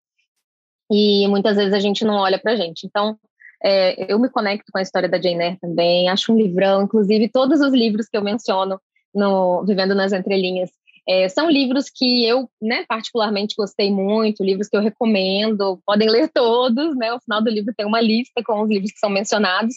E 0.91 1.27
muitas 1.27 1.55
vezes 1.55 1.73
a 1.73 1.79
gente 1.79 2.03
não 2.03 2.15
olha 2.15 2.37
para 2.37 2.53
a 2.53 2.55
gente. 2.55 2.85
Então, 2.85 3.17
é, 3.63 4.11
eu 4.11 4.19
me 4.19 4.29
conecto 4.29 4.71
com 4.71 4.79
a 4.79 4.81
história 4.81 5.07
da 5.07 5.21
Jane 5.21 5.43
Eyre 5.43 5.59
também, 5.59 6.09
acho 6.09 6.33
um 6.33 6.37
livrão, 6.37 6.81
inclusive 6.81 7.29
todos 7.29 7.61
os 7.61 7.71
livros 7.71 8.07
que 8.09 8.17
eu 8.17 8.23
menciono 8.23 8.79
no 9.13 9.63
Vivendo 9.63 9.93
nas 9.93 10.11
Entrelinhas 10.11 10.71
é, 11.11 11.27
são 11.27 11.49
livros 11.49 11.89
que 11.89 12.25
eu, 12.25 12.49
né, 12.61 12.85
particularmente 12.87 13.55
gostei 13.57 13.91
muito, 13.91 14.43
livros 14.43 14.69
que 14.69 14.77
eu 14.77 14.81
recomendo, 14.81 15.81
podem 15.85 16.09
ler 16.09 16.29
todos, 16.33 16.95
né? 16.95 17.13
O 17.13 17.19
final 17.19 17.41
do 17.43 17.49
livro 17.49 17.73
tem 17.75 17.85
uma 17.85 17.99
lista 17.99 18.41
com 18.45 18.61
os 18.61 18.69
livros 18.69 18.91
que 18.91 18.99
são 18.99 19.09
mencionados. 19.09 19.75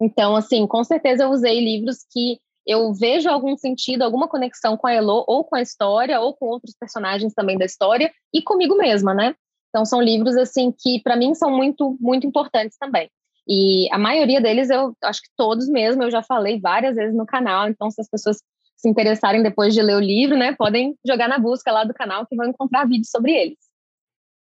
Então, 0.00 0.36
assim, 0.36 0.66
com 0.66 0.84
certeza 0.84 1.24
eu 1.24 1.30
usei 1.30 1.58
livros 1.58 1.98
que 2.12 2.38
eu 2.64 2.92
vejo 2.92 3.28
algum 3.28 3.56
sentido, 3.56 4.02
alguma 4.02 4.28
conexão 4.28 4.76
com 4.76 4.86
a 4.86 4.92
Elo, 4.92 5.24
ou 5.26 5.42
com 5.42 5.56
a 5.56 5.62
história, 5.62 6.20
ou 6.20 6.34
com 6.34 6.46
outros 6.46 6.74
personagens 6.78 7.34
também 7.34 7.58
da 7.58 7.64
história, 7.64 8.12
e 8.32 8.40
comigo 8.42 8.76
mesma, 8.76 9.12
né? 9.12 9.34
Então, 9.70 9.84
são 9.84 10.00
livros, 10.00 10.36
assim, 10.36 10.70
que 10.70 11.00
para 11.02 11.16
mim 11.16 11.34
são 11.34 11.50
muito, 11.50 11.96
muito 12.00 12.26
importantes 12.26 12.76
também. 12.78 13.10
E 13.48 13.88
a 13.90 13.98
maioria 13.98 14.40
deles, 14.40 14.68
eu 14.68 14.94
acho 15.02 15.22
que 15.22 15.30
todos 15.36 15.68
mesmo, 15.68 16.02
eu 16.02 16.10
já 16.10 16.22
falei 16.22 16.60
várias 16.60 16.94
vezes 16.94 17.16
no 17.16 17.24
canal, 17.24 17.68
então 17.68 17.90
se 17.90 18.00
as 18.00 18.08
pessoas 18.08 18.42
se 18.78 18.88
interessarem 18.88 19.42
depois 19.42 19.74
de 19.74 19.82
ler 19.82 19.96
o 19.96 20.00
livro, 20.00 20.36
né, 20.36 20.54
podem 20.54 20.96
jogar 21.06 21.28
na 21.28 21.38
busca 21.38 21.70
lá 21.72 21.84
do 21.84 21.92
canal 21.92 22.24
que 22.26 22.36
vão 22.36 22.46
encontrar 22.46 22.86
vídeos 22.86 23.10
sobre 23.10 23.32
eles. 23.32 23.58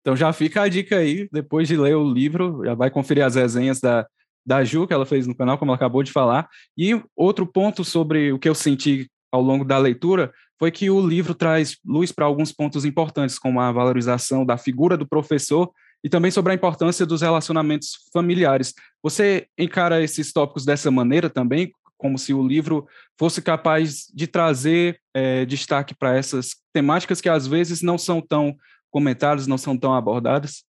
Então 0.01 0.15
já 0.15 0.33
fica 0.33 0.63
a 0.63 0.67
dica 0.67 0.97
aí, 0.97 1.29
depois 1.31 1.67
de 1.67 1.77
ler 1.77 1.95
o 1.95 2.09
livro, 2.09 2.61
já 2.65 2.73
vai 2.73 2.89
conferir 2.89 3.23
as 3.23 3.35
resenhas 3.35 3.79
da, 3.79 4.07
da 4.45 4.63
Ju, 4.63 4.87
que 4.87 4.93
ela 4.93 5.05
fez 5.05 5.27
no 5.27 5.35
canal, 5.35 5.57
como 5.57 5.71
ela 5.71 5.75
acabou 5.75 6.03
de 6.03 6.11
falar. 6.11 6.47
E 6.77 7.01
outro 7.15 7.45
ponto 7.45 7.83
sobre 7.83 8.31
o 8.31 8.39
que 8.39 8.49
eu 8.49 8.55
senti 8.55 9.09
ao 9.31 9.41
longo 9.41 9.63
da 9.63 9.77
leitura 9.77 10.33
foi 10.59 10.71
que 10.71 10.89
o 10.89 11.05
livro 11.05 11.33
traz 11.33 11.77
luz 11.85 12.11
para 12.11 12.25
alguns 12.25 12.51
pontos 12.51 12.85
importantes, 12.85 13.39
como 13.39 13.59
a 13.59 13.71
valorização 13.71 14.45
da 14.45 14.57
figura 14.57 14.97
do 14.97 15.07
professor 15.07 15.71
e 16.03 16.09
também 16.09 16.31
sobre 16.31 16.51
a 16.51 16.55
importância 16.55 17.05
dos 17.05 17.21
relacionamentos 17.21 18.09
familiares. 18.11 18.73
Você 19.01 19.47
encara 19.57 20.03
esses 20.03 20.33
tópicos 20.33 20.65
dessa 20.65 20.91
maneira 20.91 21.29
também? 21.29 21.71
Como 22.03 22.19
se 22.19 22.33
o 22.33 22.45
livro 22.45 22.85
fosse 23.17 23.41
capaz 23.41 24.11
de 24.13 24.27
trazer 24.27 24.99
é, 25.13 25.45
destaque 25.45 25.95
para 25.95 26.17
essas 26.17 26.57
temáticas 26.73 27.21
que 27.21 27.29
às 27.29 27.47
vezes 27.47 27.81
não 27.81 27.97
são 27.97 28.21
tão 28.21 28.55
comentadas, 28.91 29.47
não 29.47 29.57
são 29.57 29.77
tão 29.77 29.93
abordadas? 29.93 30.65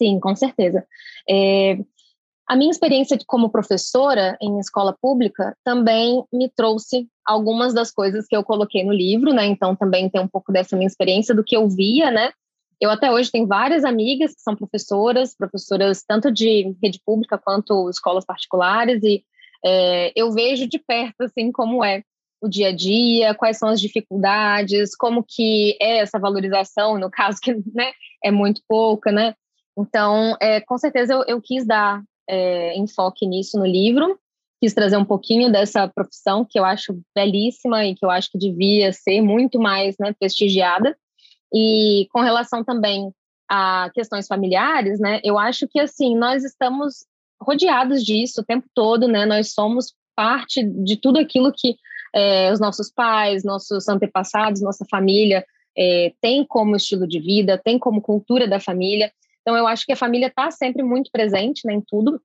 Sim, 0.00 0.20
com 0.20 0.34
certeza. 0.36 0.86
É, 1.28 1.78
A 2.46 2.56
minha 2.56 2.70
experiência 2.70 3.18
como 3.26 3.50
professora 3.50 4.36
em 4.40 4.58
escola 4.58 4.94
pública 5.00 5.56
também 5.64 6.22
me 6.32 6.48
trouxe 6.48 7.08
algumas 7.26 7.72
das 7.72 7.90
coisas 7.90 8.26
que 8.26 8.36
eu 8.36 8.44
coloquei 8.44 8.84
no 8.84 8.92
livro, 8.92 9.32
né? 9.32 9.46
Então 9.46 9.74
também 9.74 10.10
tem 10.10 10.20
um 10.20 10.28
pouco 10.28 10.52
dessa 10.52 10.76
minha 10.76 10.86
experiência 10.86 11.34
do 11.34 11.42
que 11.42 11.56
eu 11.56 11.68
via, 11.68 12.10
né? 12.10 12.32
Eu 12.78 12.90
até 12.90 13.10
hoje 13.10 13.30
tenho 13.30 13.46
várias 13.46 13.82
amigas 13.82 14.34
que 14.34 14.42
são 14.42 14.54
professoras, 14.54 15.34
professoras 15.34 16.04
tanto 16.06 16.30
de 16.30 16.76
rede 16.82 17.00
pública 17.06 17.38
quanto 17.38 17.88
escolas 17.88 18.26
particulares, 18.26 19.02
e 19.02 19.24
é, 19.64 20.12
eu 20.14 20.30
vejo 20.32 20.68
de 20.68 20.78
perto 20.78 21.22
assim 21.22 21.50
como 21.50 21.84
é 21.84 22.02
o 22.40 22.48
dia 22.48 22.68
a 22.68 22.72
dia, 22.72 23.34
quais 23.34 23.58
são 23.58 23.70
as 23.70 23.80
dificuldades, 23.80 24.94
como 24.94 25.24
que 25.26 25.78
é 25.80 25.98
essa 25.98 26.18
valorização, 26.18 26.98
no 26.98 27.10
caso 27.10 27.38
que 27.40 27.54
né, 27.74 27.92
é 28.22 28.30
muito 28.30 28.60
pouca, 28.68 29.10
né? 29.10 29.34
Então, 29.76 30.36
é, 30.40 30.60
com 30.60 30.76
certeza 30.76 31.14
eu, 31.14 31.24
eu 31.26 31.40
quis 31.40 31.66
dar 31.66 32.02
é, 32.28 32.76
enfoque 32.76 33.26
nisso 33.26 33.58
no 33.58 33.66
livro, 33.66 34.18
quis 34.60 34.74
trazer 34.74 34.96
um 34.96 35.04
pouquinho 35.04 35.50
dessa 35.50 35.88
profissão 35.88 36.44
que 36.48 36.58
eu 36.58 36.64
acho 36.64 37.00
belíssima 37.14 37.84
e 37.84 37.94
que 37.94 38.04
eu 38.04 38.10
acho 38.10 38.30
que 38.30 38.38
devia 38.38 38.92
ser 38.92 39.20
muito 39.20 39.58
mais 39.58 39.96
né, 39.98 40.12
prestigiada. 40.18 40.96
E 41.52 42.06
com 42.12 42.20
relação 42.20 42.62
também 42.62 43.10
a 43.48 43.90
questões 43.94 44.26
familiares, 44.26 45.00
né, 45.00 45.20
eu 45.24 45.38
acho 45.38 45.66
que 45.68 45.80
assim 45.80 46.16
nós 46.16 46.44
estamos 46.44 47.06
rodeados 47.40 48.04
disso 48.04 48.40
o 48.40 48.44
tempo 48.44 48.66
todo, 48.74 49.08
né? 49.08 49.26
Nós 49.26 49.52
somos 49.52 49.94
parte 50.14 50.62
de 50.62 50.96
tudo 50.96 51.18
aquilo 51.18 51.52
que 51.52 51.76
é, 52.14 52.52
os 52.52 52.60
nossos 52.60 52.90
pais, 52.90 53.44
nossos 53.44 53.88
antepassados, 53.88 54.62
nossa 54.62 54.84
família 54.88 55.44
é, 55.76 56.12
tem 56.20 56.44
como 56.44 56.76
estilo 56.76 57.06
de 57.06 57.18
vida, 57.18 57.60
tem 57.62 57.78
como 57.78 58.00
cultura 58.00 58.46
da 58.46 58.60
família. 58.60 59.12
Então, 59.42 59.56
eu 59.56 59.66
acho 59.66 59.84
que 59.84 59.92
a 59.92 59.96
família 59.96 60.28
está 60.28 60.50
sempre 60.50 60.82
muito 60.82 61.10
presente 61.10 61.66
né, 61.66 61.74
em 61.74 61.80
tudo. 61.80 62.20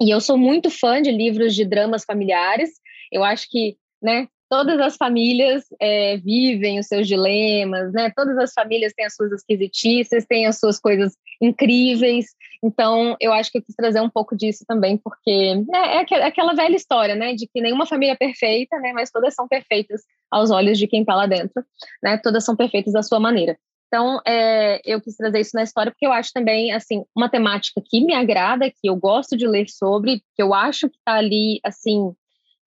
E 0.00 0.10
eu 0.10 0.20
sou 0.20 0.38
muito 0.38 0.70
fã 0.70 1.02
de 1.02 1.10
livros 1.10 1.54
de 1.54 1.64
dramas 1.64 2.04
familiares. 2.04 2.70
Eu 3.10 3.24
acho 3.24 3.48
que 3.50 3.76
né, 4.00 4.28
todas 4.48 4.80
as 4.80 4.96
famílias 4.96 5.64
é, 5.80 6.16
vivem 6.18 6.78
os 6.78 6.86
seus 6.86 7.06
dilemas, 7.06 7.92
né? 7.92 8.12
Todas 8.14 8.38
as 8.38 8.52
famílias 8.52 8.92
têm 8.94 9.06
as 9.06 9.14
suas 9.14 9.32
esquisitices, 9.32 10.26
têm 10.26 10.46
as 10.46 10.58
suas 10.58 10.78
coisas 10.78 11.14
incríveis. 11.40 12.26
Então, 12.62 13.16
eu 13.20 13.32
acho 13.32 13.50
que 13.50 13.58
eu 13.58 13.62
quis 13.62 13.74
trazer 13.74 14.00
um 14.00 14.08
pouco 14.08 14.36
disso 14.36 14.64
também, 14.66 14.96
porque 14.96 15.62
é, 15.74 15.96
é 15.96 16.24
aquela 16.24 16.54
velha 16.54 16.76
história, 16.76 17.14
né? 17.14 17.34
De 17.34 17.46
que 17.46 17.60
nenhuma 17.60 17.86
família 17.86 18.12
é 18.12 18.16
perfeita, 18.16 18.78
né? 18.78 18.92
Mas 18.92 19.10
todas 19.10 19.34
são 19.34 19.48
perfeitas 19.48 20.02
aos 20.30 20.50
olhos 20.50 20.78
de 20.78 20.86
quem 20.86 21.00
está 21.00 21.14
lá 21.14 21.26
dentro, 21.26 21.64
né? 22.02 22.18
Todas 22.18 22.44
são 22.44 22.56
perfeitas 22.56 22.92
da 22.92 23.02
sua 23.02 23.20
maneira. 23.20 23.58
Então, 23.88 24.20
é, 24.26 24.80
eu 24.84 25.00
quis 25.00 25.16
trazer 25.16 25.40
isso 25.40 25.52
na 25.54 25.62
história 25.62 25.92
porque 25.92 26.06
eu 26.06 26.12
acho 26.12 26.32
também, 26.32 26.72
assim, 26.72 27.04
uma 27.16 27.28
temática 27.28 27.80
que 27.84 28.00
me 28.00 28.14
agrada, 28.14 28.70
que 28.70 28.88
eu 28.88 28.96
gosto 28.96 29.36
de 29.36 29.46
ler 29.46 29.68
sobre, 29.68 30.22
que 30.34 30.42
eu 30.42 30.52
acho 30.52 30.90
que 30.90 30.96
está 30.96 31.14
ali, 31.14 31.60
assim, 31.64 32.12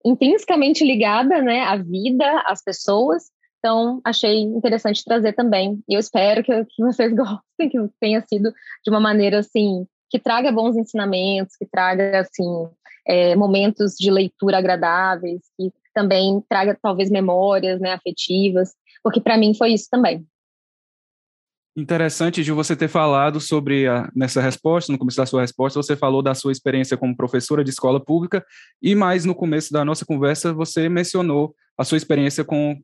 intrinsecamente 0.05 0.83
ligada, 0.83 1.41
né, 1.41 1.61
à 1.61 1.75
vida, 1.75 2.43
às 2.45 2.63
pessoas. 2.63 3.23
Então, 3.59 3.99
achei 4.05 4.41
interessante 4.41 5.03
trazer 5.03 5.33
também. 5.33 5.81
E 5.87 5.95
eu 5.95 5.99
espero 5.99 6.43
que, 6.43 6.65
que 6.65 6.83
vocês 6.83 7.11
gostem, 7.15 7.69
que 7.69 7.77
tenha 7.99 8.21
sido 8.21 8.51
de 8.83 8.89
uma 8.89 8.99
maneira, 8.99 9.39
assim, 9.39 9.85
que 10.09 10.17
traga 10.17 10.51
bons 10.51 10.77
ensinamentos, 10.77 11.55
que 11.57 11.65
traga, 11.65 12.21
assim, 12.21 12.47
é, 13.05 13.35
momentos 13.35 13.95
de 13.99 14.09
leitura 14.09 14.57
agradáveis, 14.57 15.41
que 15.57 15.71
também 15.93 16.41
traga, 16.47 16.77
talvez, 16.81 17.09
memórias, 17.09 17.79
né, 17.79 17.93
afetivas, 17.93 18.73
porque 19.03 19.19
para 19.19 19.37
mim 19.37 19.53
foi 19.53 19.73
isso 19.73 19.87
também. 19.89 20.25
Interessante 21.79 22.43
de 22.43 22.51
você 22.51 22.75
ter 22.75 22.89
falado 22.89 23.39
sobre 23.39 23.87
a, 23.87 24.11
nessa 24.13 24.41
resposta, 24.41 24.91
no 24.91 24.97
começo 24.97 25.15
da 25.15 25.25
sua 25.25 25.41
resposta, 25.41 25.81
você 25.81 25.95
falou 25.95 26.21
da 26.21 26.35
sua 26.35 26.51
experiência 26.51 26.97
como 26.97 27.15
professora 27.15 27.63
de 27.63 27.69
escola 27.69 28.03
pública 28.03 28.45
e 28.81 28.93
mais 28.93 29.23
no 29.23 29.33
começo 29.33 29.71
da 29.71 29.85
nossa 29.85 30.05
conversa 30.05 30.51
você 30.51 30.89
mencionou 30.89 31.55
a 31.77 31.85
sua 31.85 31.97
experiência 31.97 32.43
com 32.43 32.77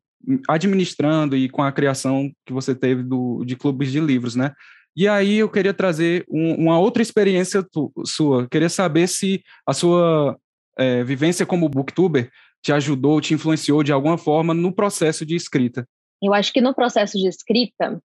administrando 0.47 1.35
e 1.35 1.49
com 1.49 1.61
a 1.61 1.73
criação 1.73 2.31
que 2.45 2.53
você 2.53 2.73
teve 2.73 3.03
do, 3.03 3.43
de 3.43 3.57
clubes 3.57 3.91
de 3.91 3.99
livros, 3.99 4.33
né? 4.33 4.53
E 4.95 5.09
aí 5.09 5.39
eu 5.39 5.49
queria 5.49 5.73
trazer 5.73 6.25
um, 6.29 6.55
uma 6.55 6.79
outra 6.79 7.01
experiência 7.01 7.61
tu, 7.61 7.91
sua. 8.05 8.47
Queria 8.47 8.69
saber 8.69 9.07
se 9.07 9.43
a 9.67 9.73
sua 9.73 10.37
é, 10.79 11.03
vivência 11.03 11.45
como 11.45 11.67
booktuber 11.67 12.31
te 12.63 12.71
ajudou, 12.71 13.19
te 13.19 13.33
influenciou 13.33 13.83
de 13.83 13.91
alguma 13.91 14.17
forma 14.17 14.53
no 14.53 14.73
processo 14.73 15.25
de 15.25 15.35
escrita. 15.35 15.85
Eu 16.23 16.33
acho 16.33 16.53
que 16.53 16.61
no 16.61 16.73
processo 16.73 17.17
de 17.17 17.27
escrita 17.27 18.01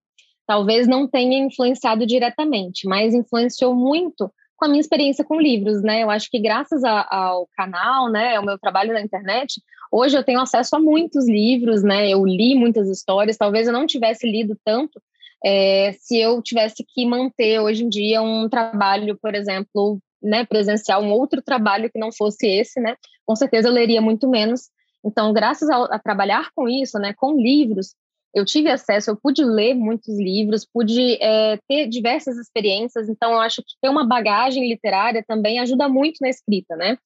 talvez 0.51 0.89
não 0.89 1.07
tenha 1.07 1.39
influenciado 1.39 2.05
diretamente, 2.05 2.85
mas 2.89 3.15
influenciou 3.15 3.73
muito 3.73 4.29
com 4.57 4.65
a 4.65 4.69
minha 4.69 4.81
experiência 4.81 5.25
com 5.25 5.41
livros, 5.41 5.81
né? 5.81 6.03
Eu 6.03 6.11
acho 6.11 6.29
que 6.29 6.41
graças 6.41 6.83
a, 6.83 7.07
ao 7.09 7.49
canal, 7.57 8.11
né, 8.11 8.35
ao 8.35 8.45
meu 8.45 8.59
trabalho 8.59 8.93
na 8.93 9.01
internet, 9.01 9.63
hoje 9.93 10.17
eu 10.17 10.25
tenho 10.25 10.41
acesso 10.41 10.75
a 10.75 10.81
muitos 10.81 11.29
livros, 11.29 11.85
né? 11.85 12.11
Eu 12.11 12.27
li 12.27 12.57
muitas 12.57 12.89
histórias, 12.89 13.37
talvez 13.37 13.69
eu 13.69 13.73
não 13.73 13.87
tivesse 13.87 14.29
lido 14.29 14.59
tanto 14.65 15.01
é, 15.45 15.93
se 15.93 16.19
eu 16.19 16.43
tivesse 16.43 16.85
que 16.85 17.07
manter 17.07 17.61
hoje 17.61 17.85
em 17.85 17.89
dia 17.89 18.21
um 18.21 18.49
trabalho, 18.49 19.17
por 19.23 19.37
exemplo, 19.37 20.01
né, 20.21 20.45
presencial, 20.45 21.01
um 21.01 21.13
outro 21.13 21.41
trabalho 21.41 21.89
que 21.89 21.99
não 22.01 22.11
fosse 22.11 22.49
esse, 22.49 22.81
né? 22.81 22.97
Com 23.25 23.37
certeza 23.37 23.69
eu 23.69 23.73
leria 23.73 24.01
muito 24.01 24.29
menos. 24.29 24.63
Então, 25.05 25.33
graças 25.33 25.71
a, 25.71 25.85
a 25.85 25.99
trabalhar 26.01 26.51
com 26.57 26.69
isso, 26.69 26.99
né, 26.99 27.15
com 27.17 27.41
livros, 27.41 27.95
eu 28.35 28.45
tive 28.45 28.71
acesso, 28.71 29.11
eu 29.11 29.17
pude 29.17 29.45
ler 29.45 29.75
muitos 29.75 30.17
livros, 30.19 30.65
pude 30.65 31.19
é, 31.21 31.59
ter 31.69 31.89
diversas 31.89 32.37
experiências, 32.37 33.09
então 33.09 33.33
eu 33.33 33.41
acho 33.41 33.63
que 33.63 33.75
ter 33.81 33.89
uma 33.89 34.07
bagagem 34.07 34.69
literária 34.69 35.25
também 35.27 35.59
ajuda 35.59 35.89
muito 35.89 36.19
na 36.21 36.29
escrita, 36.29 36.77
né? 36.77 36.97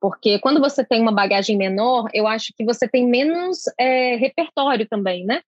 Porque 0.00 0.40
quando 0.40 0.60
você 0.60 0.84
tem 0.84 1.00
uma 1.00 1.12
bagagem 1.12 1.56
menor, 1.56 2.08
eu 2.12 2.26
acho 2.26 2.52
que 2.56 2.64
você 2.64 2.88
tem 2.88 3.06
menos 3.06 3.60
é, 3.78 4.16
repertório 4.16 4.86
também, 4.88 5.24
né? 5.24 5.40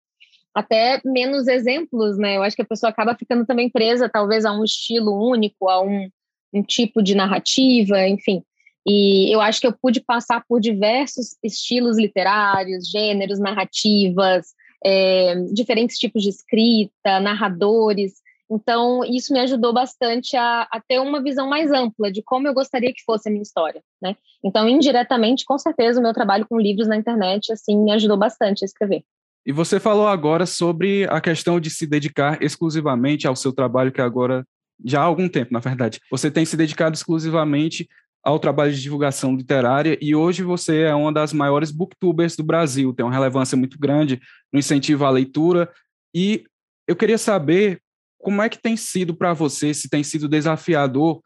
Até 0.54 1.00
menos 1.04 1.48
exemplos, 1.48 2.16
né? 2.16 2.36
Eu 2.36 2.42
acho 2.44 2.54
que 2.54 2.62
a 2.62 2.66
pessoa 2.66 2.90
acaba 2.90 3.16
ficando 3.16 3.44
também 3.44 3.68
presa, 3.68 4.08
talvez, 4.08 4.44
a 4.44 4.52
um 4.52 4.62
estilo 4.62 5.12
único, 5.28 5.68
a 5.68 5.82
um, 5.82 6.08
um 6.52 6.62
tipo 6.62 7.02
de 7.02 7.16
narrativa, 7.16 8.06
enfim. 8.06 8.44
E 8.86 9.34
eu 9.34 9.40
acho 9.40 9.60
que 9.60 9.66
eu 9.66 9.72
pude 9.72 10.00
passar 10.00 10.44
por 10.46 10.60
diversos 10.60 11.36
estilos 11.42 11.98
literários, 11.98 12.88
gêneros, 12.88 13.40
narrativas, 13.40 14.54
é, 14.84 15.34
diferentes 15.52 15.98
tipos 15.98 16.22
de 16.22 16.28
escrita, 16.28 17.20
narradores. 17.20 18.14
Então, 18.50 19.02
isso 19.04 19.32
me 19.32 19.40
ajudou 19.40 19.72
bastante 19.72 20.36
a, 20.36 20.68
a, 20.70 20.80
ter 20.86 21.00
uma 21.00 21.22
visão 21.22 21.48
mais 21.48 21.72
ampla 21.72 22.12
de 22.12 22.22
como 22.22 22.46
eu 22.46 22.52
gostaria 22.52 22.92
que 22.92 23.02
fosse 23.04 23.28
a 23.28 23.32
minha 23.32 23.42
história, 23.42 23.82
né? 24.02 24.16
Então, 24.44 24.68
indiretamente, 24.68 25.44
com 25.46 25.58
certeza, 25.58 25.98
o 25.98 26.02
meu 26.02 26.12
trabalho 26.12 26.46
com 26.46 26.60
livros 26.60 26.86
na 26.86 26.96
internet, 26.96 27.50
assim, 27.50 27.82
me 27.82 27.90
ajudou 27.92 28.18
bastante 28.18 28.62
a 28.62 28.66
escrever. 28.66 29.02
E 29.46 29.52
você 29.52 29.80
falou 29.80 30.06
agora 30.06 30.46
sobre 30.46 31.04
a 31.10 31.20
questão 31.20 31.58
de 31.58 31.70
se 31.70 31.86
dedicar 31.86 32.42
exclusivamente 32.42 33.26
ao 33.26 33.36
seu 33.36 33.52
trabalho, 33.52 33.92
que 33.92 34.00
agora, 34.00 34.46
já 34.84 35.00
há 35.00 35.04
algum 35.04 35.28
tempo, 35.28 35.52
na 35.52 35.60
verdade, 35.60 36.00
você 36.10 36.30
tem 36.30 36.44
se 36.44 36.56
dedicado 36.56 36.94
exclusivamente 36.94 37.88
ao 38.24 38.38
trabalho 38.38 38.72
de 38.72 38.80
divulgação 38.80 39.36
literária 39.36 39.98
e 40.00 40.14
hoje 40.14 40.42
você 40.42 40.82
é 40.82 40.94
uma 40.94 41.12
das 41.12 41.32
maiores 41.32 41.70
booktubers 41.70 42.34
do 42.34 42.42
Brasil, 42.42 42.94
tem 42.94 43.04
uma 43.04 43.12
relevância 43.12 43.56
muito 43.56 43.78
grande 43.78 44.20
no 44.52 44.58
incentivo 44.58 45.04
à 45.04 45.10
leitura 45.10 45.70
e 46.14 46.44
eu 46.88 46.96
queria 46.96 47.18
saber 47.18 47.80
como 48.18 48.40
é 48.40 48.48
que 48.48 48.60
tem 48.60 48.76
sido 48.76 49.14
para 49.14 49.34
você, 49.34 49.74
se 49.74 49.88
tem 49.88 50.02
sido 50.02 50.28
desafiador 50.28 51.20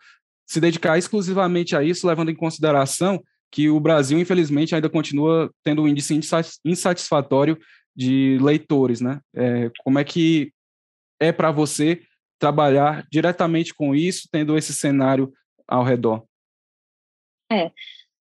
se 0.48 0.60
dedicar 0.60 0.96
exclusivamente 0.96 1.76
a 1.76 1.84
isso, 1.84 2.06
levando 2.06 2.30
em 2.30 2.34
consideração 2.34 3.22
que 3.52 3.68
o 3.68 3.78
Brasil, 3.78 4.18
infelizmente, 4.18 4.74
ainda 4.74 4.88
continua 4.88 5.50
tendo 5.62 5.82
um 5.82 5.88
índice 5.88 6.18
insatisfatório 6.64 7.58
de 7.94 8.38
leitores, 8.40 9.00
né? 9.00 9.20
É, 9.34 9.70
como 9.84 9.98
é 9.98 10.04
que 10.04 10.52
é 11.20 11.32
para 11.32 11.50
você 11.50 12.00
trabalhar 12.38 13.06
diretamente 13.10 13.74
com 13.74 13.94
isso, 13.94 14.28
tendo 14.32 14.56
esse 14.56 14.72
cenário 14.72 15.32
ao 15.66 15.84
redor? 15.84 16.24
É. 17.50 17.70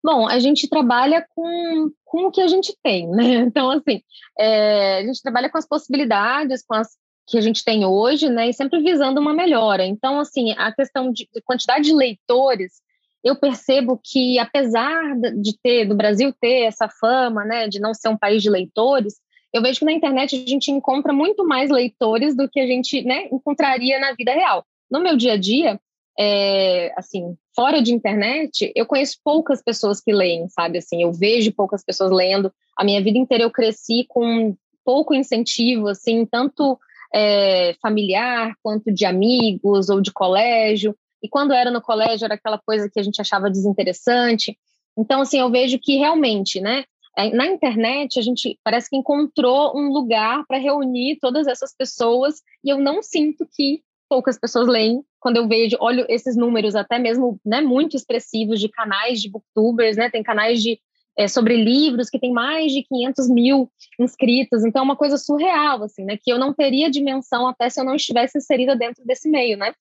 Bom, 0.04 0.28
a 0.28 0.38
gente 0.40 0.68
trabalha 0.68 1.26
com, 1.34 1.90
com 2.04 2.26
o 2.26 2.32
que 2.32 2.42
a 2.42 2.48
gente 2.48 2.76
tem, 2.84 3.08
né? 3.10 3.24
Então, 3.48 3.72
assim, 3.72 4.02
é, 4.38 5.00
a 5.00 5.06
gente 5.06 5.22
trabalha 5.22 5.50
com 5.50 5.58
as 5.58 5.68
possibilidades, 5.68 6.64
com 6.66 6.76
as 6.76 6.90
que 7.26 7.38
a 7.38 7.42
gente 7.42 7.64
tem 7.64 7.86
hoje, 7.86 8.30
né? 8.30 8.50
E 8.50 8.54
sempre 8.54 8.82
visando 8.82 9.22
uma 9.22 9.34
melhora. 9.34 9.86
Então, 9.86 10.20
assim, 10.20 10.52
a 10.58 10.74
questão 10.74 11.12
de, 11.12 11.28
de 11.34 11.42
quantidade 11.42 11.86
de 11.86 11.94
leitores, 11.94 12.82
eu 13.24 13.36
percebo 13.38 14.00
que, 14.04 14.38
apesar 14.38 15.16
de 15.42 15.58
ter, 15.62 15.86
do 15.86 15.96
Brasil 15.96 16.34
ter 16.40 16.64
essa 16.64 16.90
fama, 16.90 17.46
né, 17.46 17.70
de 17.70 17.80
não 17.80 17.94
ser 17.94 18.10
um 18.10 18.18
país 18.18 18.44
de 18.44 18.50
leitores, 18.50 19.16
eu 19.54 19.62
vejo 19.62 19.80
que 19.80 19.86
na 19.86 19.94
internet 19.94 20.36
a 20.36 20.50
gente 20.50 20.72
encontra 20.72 21.14
muito 21.14 21.48
mais 21.48 21.70
leitores 21.70 22.36
do 22.36 22.50
que 22.50 22.60
a 22.60 22.68
gente, 22.68 23.04
né, 23.04 23.28
encontraria 23.32 24.00
na 24.00 24.14
vida 24.14 24.34
real. 24.34 24.66
No 24.92 25.00
meu 25.00 25.16
dia 25.16 25.34
a 25.34 25.38
dia, 25.38 25.80
é, 26.18 26.94
assim, 26.98 27.36
fora 27.56 27.82
de 27.82 27.94
internet, 27.94 28.72
eu 28.76 28.86
conheço 28.86 29.18
poucas 29.24 29.64
pessoas 29.64 30.00
que 30.00 30.12
leem, 30.12 30.48
sabe? 30.50 30.78
Assim, 30.78 31.02
eu 31.02 31.12
vejo 31.12 31.54
poucas 31.54 31.84
pessoas 31.84 32.12
lendo. 32.12 32.52
A 32.78 32.84
minha 32.84 33.02
vida 33.02 33.18
inteira 33.18 33.44
eu 33.44 33.52
cresci 33.52 34.06
com 34.08 34.56
pouco 34.86 35.14
incentivo, 35.14 35.88
assim, 35.88 36.26
tanto 36.26 36.78
é, 37.14 37.76
familiar 37.82 38.54
quanto 38.62 38.92
de 38.92 39.06
amigos 39.06 39.90
ou 39.90 40.02
de 40.02 40.12
colégio. 40.12 40.96
e 41.22 41.30
quando 41.30 41.54
era 41.54 41.72
no 41.72 41.82
colégio 41.82 42.26
era 42.26 42.36
aquela 42.36 42.60
coisa 42.60 42.90
que 42.92 43.00
a 43.00 43.04
gente 43.04 43.22
achava 43.22 43.50
desinteressante. 43.50 44.58
Então, 44.98 45.22
assim, 45.22 45.40
eu 45.40 45.50
vejo 45.50 45.80
que 45.80 45.96
realmente, 45.96 46.60
né, 46.60 46.84
é, 47.18 47.30
na 47.30 47.48
internet 47.48 48.20
a 48.20 48.22
gente 48.22 48.60
parece 48.64 48.90
que 48.90 48.98
encontrou 48.98 49.72
um 49.76 49.90
lugar 49.90 50.44
para 50.48 50.58
reunir 50.58 51.18
todas 51.22 51.48
essas 51.48 51.74
pessoas 51.76 52.42
e 52.64 52.70
eu 52.70 52.78
não 52.78 53.02
sinto 53.02 53.48
que 53.52 53.82
poucas 54.10 54.38
pessoas 54.38 54.68
leem 54.68 55.04
quando 55.24 55.38
eu 55.38 55.48
vejo, 55.48 55.78
olho 55.80 56.06
esses 56.10 56.36
números 56.36 56.76
até 56.76 57.00
mesmo, 57.00 57.40
né, 57.46 57.62
muito 57.62 57.96
expressivos 57.96 58.60
de 58.60 58.68
canais 58.68 59.22
de 59.22 59.30
booktubers, 59.30 59.96
né, 59.96 60.10
tem 60.10 60.22
canais 60.22 60.62
de 60.62 60.78
é, 61.18 61.30
sobre 61.30 61.56
livros 61.56 62.10
que 62.10 62.20
tem 62.20 62.34
mais 62.34 62.74
de 62.74 62.84
500 62.84 63.30
mil 63.30 63.72
inscritos, 63.98 64.66
então 64.66 64.82
é 64.82 64.84
uma 64.84 64.98
coisa 64.98 65.16
surreal, 65.18 65.82
assim, 65.84 66.04
né, 66.04 66.18
que 66.22 66.30
eu 66.30 66.38
não 66.38 66.54
teria 66.54 66.92
dimensão 66.92 67.48
até 67.48 67.70
se 67.70 67.80
eu 67.80 67.86
não 67.86 67.96
estivesse 67.96 68.38
inserida 68.38 68.76
dentro 68.76 69.06
desse 69.06 69.30
meio, 69.30 69.58
né. 69.58 69.74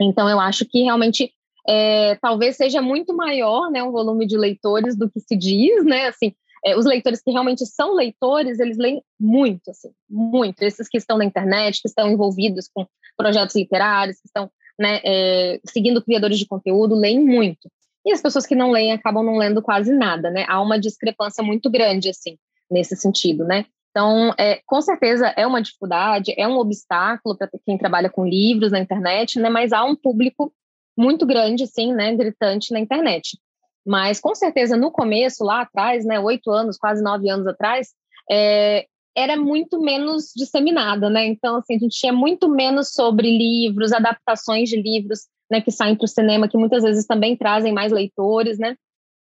Então 0.00 0.28
eu 0.28 0.40
acho 0.40 0.66
que 0.66 0.82
realmente 0.82 1.32
é, 1.68 2.16
talvez 2.16 2.56
seja 2.56 2.82
muito 2.82 3.14
maior, 3.14 3.70
né, 3.70 3.80
um 3.80 3.92
volume 3.92 4.26
de 4.26 4.36
leitores 4.36 4.96
do 4.96 5.08
que 5.08 5.20
se 5.20 5.36
diz, 5.36 5.84
né, 5.84 6.08
assim, 6.08 6.34
é, 6.64 6.76
os 6.76 6.84
leitores 6.84 7.22
que 7.22 7.30
realmente 7.30 7.64
são 7.64 7.94
leitores, 7.94 8.58
eles 8.58 8.76
leem 8.76 9.04
muito, 9.20 9.70
assim, 9.70 9.90
muito. 10.10 10.62
Esses 10.62 10.88
que 10.88 10.96
estão 10.96 11.18
na 11.18 11.24
internet, 11.24 11.80
que 11.80 11.88
estão 11.88 12.10
envolvidos 12.10 12.68
com 12.74 12.86
projetos 13.16 13.54
literários, 13.54 14.18
que 14.18 14.26
estão 14.26 14.50
né, 14.78 15.00
é, 15.04 15.60
seguindo 15.64 16.02
criadores 16.02 16.38
de 16.38 16.46
conteúdo, 16.46 16.94
leem 16.94 17.20
muito. 17.20 17.70
E 18.06 18.12
as 18.12 18.20
pessoas 18.20 18.46
que 18.46 18.54
não 18.54 18.70
leem 18.70 18.92
acabam 18.92 19.24
não 19.24 19.38
lendo 19.38 19.62
quase 19.62 19.92
nada, 19.92 20.30
né? 20.30 20.44
Há 20.46 20.60
uma 20.60 20.78
discrepância 20.78 21.42
muito 21.42 21.70
grande, 21.70 22.10
assim, 22.10 22.36
nesse 22.70 22.94
sentido, 22.96 23.44
né? 23.44 23.64
Então, 23.90 24.34
é, 24.36 24.60
com 24.66 24.82
certeza 24.82 25.28
é 25.36 25.46
uma 25.46 25.62
dificuldade, 25.62 26.34
é 26.36 26.46
um 26.46 26.58
obstáculo 26.58 27.36
para 27.36 27.48
quem 27.64 27.78
trabalha 27.78 28.10
com 28.10 28.26
livros 28.26 28.72
na 28.72 28.80
internet, 28.80 29.38
né? 29.38 29.48
Mas 29.48 29.72
há 29.72 29.84
um 29.84 29.96
público 29.96 30.52
muito 30.96 31.24
grande, 31.24 31.66
sim, 31.66 31.94
né? 31.94 32.14
Gritante 32.14 32.72
na 32.72 32.80
internet. 32.80 33.38
Mas, 33.86 34.20
com 34.20 34.34
certeza, 34.34 34.76
no 34.76 34.90
começo, 34.90 35.44
lá 35.44 35.62
atrás, 35.62 36.04
né? 36.04 36.18
Oito 36.18 36.50
anos, 36.50 36.76
quase 36.76 37.02
nove 37.02 37.30
anos 37.30 37.46
atrás, 37.46 37.88
é, 38.30 38.86
era 39.16 39.36
muito 39.36 39.80
menos 39.80 40.32
disseminada, 40.34 41.08
né? 41.08 41.26
Então, 41.26 41.56
assim, 41.56 41.76
a 41.76 41.78
gente 41.78 41.98
tinha 41.98 42.12
muito 42.12 42.48
menos 42.48 42.92
sobre 42.92 43.28
livros, 43.36 43.92
adaptações 43.92 44.68
de 44.68 44.80
livros, 44.80 45.28
né, 45.50 45.60
que 45.60 45.70
saem 45.70 45.94
para 45.94 46.04
o 46.04 46.08
cinema, 46.08 46.48
que 46.48 46.56
muitas 46.56 46.82
vezes 46.82 47.06
também 47.06 47.36
trazem 47.36 47.72
mais 47.72 47.92
leitores, 47.92 48.58
né? 48.58 48.76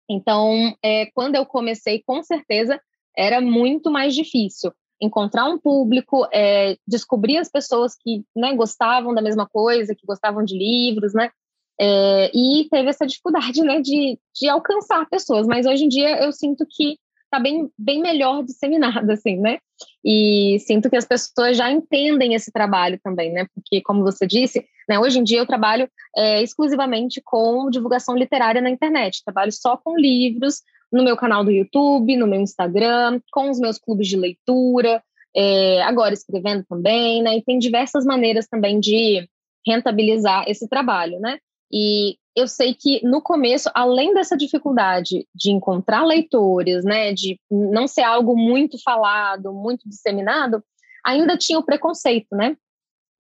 Então, 0.10 0.76
é, 0.84 1.08
quando 1.08 1.36
eu 1.36 1.46
comecei, 1.46 2.04
com 2.06 2.22
certeza, 2.22 2.80
era 3.18 3.42
muito 3.42 3.90
mais 3.90 4.14
difícil 4.14 4.72
encontrar 5.02 5.46
um 5.46 5.58
público, 5.58 6.28
é, 6.32 6.78
descobrir 6.88 7.38
as 7.38 7.50
pessoas 7.50 7.96
que 8.00 8.24
né, 8.36 8.56
gostavam 8.56 9.16
da 9.16 9.22
mesma 9.22 9.48
coisa, 9.50 9.96
que 9.96 10.06
gostavam 10.06 10.44
de 10.44 10.56
livros, 10.56 11.14
né? 11.14 11.32
É, 11.80 12.30
e 12.36 12.68
teve 12.70 12.90
essa 12.90 13.08
dificuldade, 13.08 13.64
né, 13.64 13.82
de, 13.82 14.20
de 14.40 14.48
alcançar 14.48 15.10
pessoas. 15.10 15.48
Mas 15.48 15.66
hoje 15.66 15.86
em 15.86 15.90
dia 15.90 16.24
eu 16.24 16.32
sinto 16.32 16.66
que 16.70 17.00
está 17.32 17.40
bem, 17.40 17.72
bem 17.78 18.02
melhor 18.02 18.44
disseminado, 18.44 19.10
assim, 19.10 19.38
né? 19.38 19.58
E 20.04 20.58
sinto 20.60 20.90
que 20.90 20.98
as 20.98 21.06
pessoas 21.06 21.56
já 21.56 21.72
entendem 21.72 22.34
esse 22.34 22.52
trabalho 22.52 23.00
também, 23.02 23.32
né? 23.32 23.48
Porque, 23.56 23.82
como 23.82 24.04
você 24.04 24.28
disse, 24.28 24.66
né, 24.88 25.00
hoje 25.00 25.20
em 25.20 25.24
dia 25.24 25.40
eu 25.40 25.46
trabalho 25.46 25.90
é, 26.16 26.44
exclusivamente 26.44 27.22
com 27.24 27.70
divulgação 27.70 28.16
literária 28.16 28.62
na 28.62 28.70
internet. 28.70 29.24
Trabalho 29.24 29.52
só 29.52 29.78
com 29.78 29.98
livros 29.98 30.62
no 30.92 31.04
meu 31.04 31.16
canal 31.16 31.44
do 31.44 31.52
YouTube, 31.52 32.18
no 32.18 32.28
meu 32.28 32.42
Instagram, 32.42 33.22
com 33.32 33.50
os 33.50 33.60
meus 33.60 33.80
clubes 33.80 34.10
de 34.10 34.18
leitura, 34.18 35.02
é, 35.34 35.82
agora 35.84 36.14
escrevendo 36.14 36.66
também, 36.68 37.24
né? 37.24 37.38
E 37.38 37.44
tem 37.44 37.58
diversas 37.58 38.06
maneiras 38.06 38.48
também 38.48 38.80
de 38.80 39.26
rentabilizar 39.66 40.44
esse 40.48 40.68
trabalho, 40.68 41.18
né? 41.20 41.40
E 41.72 42.18
eu 42.36 42.48
sei 42.48 42.74
que 42.74 43.06
no 43.06 43.22
começo, 43.22 43.70
além 43.74 44.14
dessa 44.14 44.38
dificuldade 44.38 45.28
de 45.36 45.52
encontrar 45.52 46.06
leitores, 46.06 46.84
né, 46.86 47.14
de 47.14 47.40
não 47.50 47.88
ser 47.88 48.04
algo 48.04 48.36
muito 48.38 48.82
falado, 48.82 49.54
muito 49.54 49.88
disseminado, 49.88 50.64
ainda 51.06 51.38
tinha 51.38 51.60
o 51.60 51.64
preconceito, 51.64 52.36
né? 52.36 52.56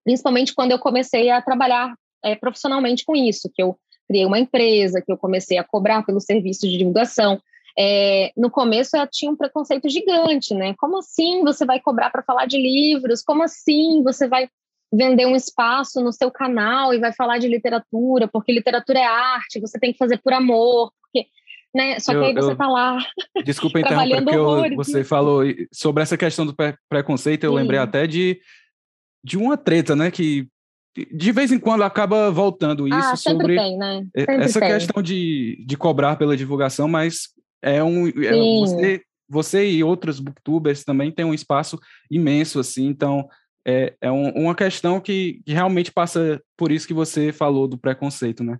Principalmente 0.03 0.53
quando 0.53 0.71
eu 0.71 0.79
comecei 0.79 1.29
a 1.29 1.41
trabalhar 1.41 1.93
é, 2.23 2.35
profissionalmente 2.35 3.03
com 3.05 3.15
isso, 3.15 3.51
que 3.53 3.61
eu 3.61 3.77
criei 4.07 4.25
uma 4.25 4.39
empresa, 4.39 5.01
que 5.01 5.11
eu 5.11 5.17
comecei 5.17 5.57
a 5.57 5.63
cobrar 5.63 6.03
pelo 6.03 6.19
serviço 6.19 6.61
de 6.61 6.77
divulgação. 6.77 7.41
É, 7.77 8.31
no 8.35 8.49
começo 8.49 8.97
eu 8.97 9.07
tinha 9.07 9.31
um 9.31 9.35
preconceito 9.35 9.89
gigante, 9.89 10.53
né? 10.53 10.73
Como 10.77 10.97
assim 10.97 11.41
você 11.43 11.65
vai 11.65 11.79
cobrar 11.79 12.09
para 12.09 12.23
falar 12.23 12.45
de 12.45 12.57
livros? 12.57 13.21
Como 13.21 13.43
assim 13.43 14.03
você 14.03 14.27
vai 14.27 14.49
vender 14.91 15.25
um 15.25 15.35
espaço 15.35 16.01
no 16.01 16.11
seu 16.11 16.29
canal 16.29 16.93
e 16.93 16.99
vai 16.99 17.13
falar 17.13 17.37
de 17.37 17.47
literatura, 17.47 18.27
porque 18.27 18.51
literatura 18.51 18.99
é 18.99 19.05
arte, 19.05 19.59
você 19.59 19.79
tem 19.79 19.93
que 19.93 19.97
fazer 19.97 20.17
por 20.17 20.33
amor, 20.33 20.91
porque, 21.01 21.27
né? 21.73 21.99
Só 21.99 22.11
eu, 22.11 22.19
que 22.19 22.27
aí 22.27 22.33
você 22.33 22.51
está 22.51 22.67
lá. 22.67 22.97
Desculpa 23.45 23.79
interromper, 23.81 24.23
porque 24.23 24.37
eu, 24.37 24.75
você 24.75 25.03
falou 25.03 25.43
sobre 25.71 26.03
essa 26.03 26.17
questão 26.17 26.45
do 26.45 26.55
preconceito, 26.89 27.45
eu 27.45 27.51
Sim. 27.51 27.57
lembrei 27.57 27.79
até 27.79 28.05
de, 28.05 28.41
de 29.23 29.37
uma 29.37 29.55
treta, 29.55 29.95
né? 29.95 30.11
Que 30.11 30.47
de 31.09 31.31
vez 31.31 31.53
em 31.53 31.59
quando 31.59 31.83
acaba 31.83 32.29
voltando 32.29 32.85
isso 32.85 32.97
ah, 32.97 33.15
sobre 33.15 33.55
tem, 33.55 33.77
né? 33.77 34.05
essa 34.13 34.59
tem. 34.59 34.73
questão 34.73 35.01
de, 35.01 35.63
de 35.65 35.77
cobrar 35.77 36.17
pela 36.17 36.35
divulgação, 36.35 36.85
mas 36.85 37.29
é 37.61 37.81
um 37.81 38.09
é, 38.09 38.59
você, 38.59 39.01
você 39.29 39.69
e 39.69 39.83
outros 39.85 40.19
booktubers 40.19 40.83
também 40.83 41.09
têm 41.09 41.23
um 41.23 41.33
espaço 41.33 41.79
imenso 42.09 42.59
assim, 42.59 42.87
então 42.87 43.29
é, 43.65 43.95
é 44.01 44.11
um, 44.11 44.29
uma 44.31 44.55
questão 44.55 44.99
que, 44.99 45.41
que, 45.45 45.53
realmente 45.53 45.91
passa 45.91 46.41
por 46.57 46.71
isso 46.71 46.87
que 46.87 46.93
você 46.93 47.31
falou 47.31 47.67
do 47.67 47.77
preconceito, 47.77 48.43
né? 48.43 48.57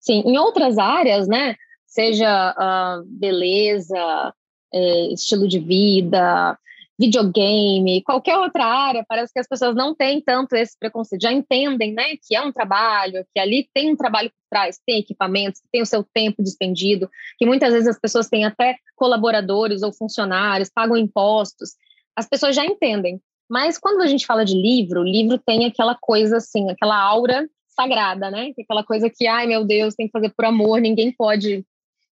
Sim, 0.00 0.22
em 0.26 0.38
outras 0.38 0.78
áreas, 0.78 1.26
né? 1.26 1.56
Seja 1.86 2.52
uh, 2.52 3.04
beleza, 3.06 4.34
é, 4.72 5.12
estilo 5.12 5.48
de 5.48 5.58
vida, 5.58 6.58
videogame, 6.98 8.02
qualquer 8.02 8.38
outra 8.38 8.64
área, 8.64 9.04
parece 9.06 9.32
que 9.32 9.38
as 9.38 9.46
pessoas 9.46 9.74
não 9.74 9.94
têm 9.94 10.20
tanto 10.20 10.54
esse 10.54 10.78
preconceito, 10.78 11.22
já 11.22 11.32
entendem, 11.32 11.92
né, 11.92 12.16
que 12.26 12.34
é 12.34 12.40
um 12.40 12.52
trabalho, 12.52 13.24
que 13.34 13.40
ali 13.40 13.68
tem 13.74 13.92
um 13.92 13.96
trabalho 13.96 14.30
por 14.30 14.48
trás, 14.50 14.80
tem 14.86 14.98
equipamentos, 14.98 15.60
tem 15.70 15.82
o 15.82 15.86
seu 15.86 16.02
tempo 16.02 16.42
despendido, 16.42 17.10
que 17.38 17.44
muitas 17.44 17.72
vezes 17.72 17.88
as 17.88 18.00
pessoas 18.00 18.28
têm 18.28 18.44
até 18.44 18.76
colaboradores 18.94 19.82
ou 19.82 19.92
funcionários, 19.92 20.70
pagam 20.70 20.96
impostos, 20.96 21.74
as 22.16 22.26
pessoas 22.26 22.56
já 22.56 22.64
entendem. 22.64 23.20
Mas 23.48 23.78
quando 23.78 24.02
a 24.02 24.06
gente 24.06 24.26
fala 24.26 24.44
de 24.44 24.54
livro, 24.54 25.02
livro 25.02 25.38
tem 25.38 25.66
aquela 25.66 25.96
coisa 26.00 26.38
assim, 26.38 26.70
aquela 26.70 26.98
aura 26.98 27.48
sagrada, 27.68 28.30
né? 28.30 28.52
Aquela 28.58 28.82
coisa 28.82 29.10
que, 29.10 29.26
ai 29.26 29.46
meu 29.46 29.64
Deus, 29.64 29.94
tem 29.94 30.06
que 30.06 30.12
fazer 30.12 30.32
por 30.34 30.44
amor, 30.44 30.80
ninguém 30.80 31.12
pode, 31.12 31.64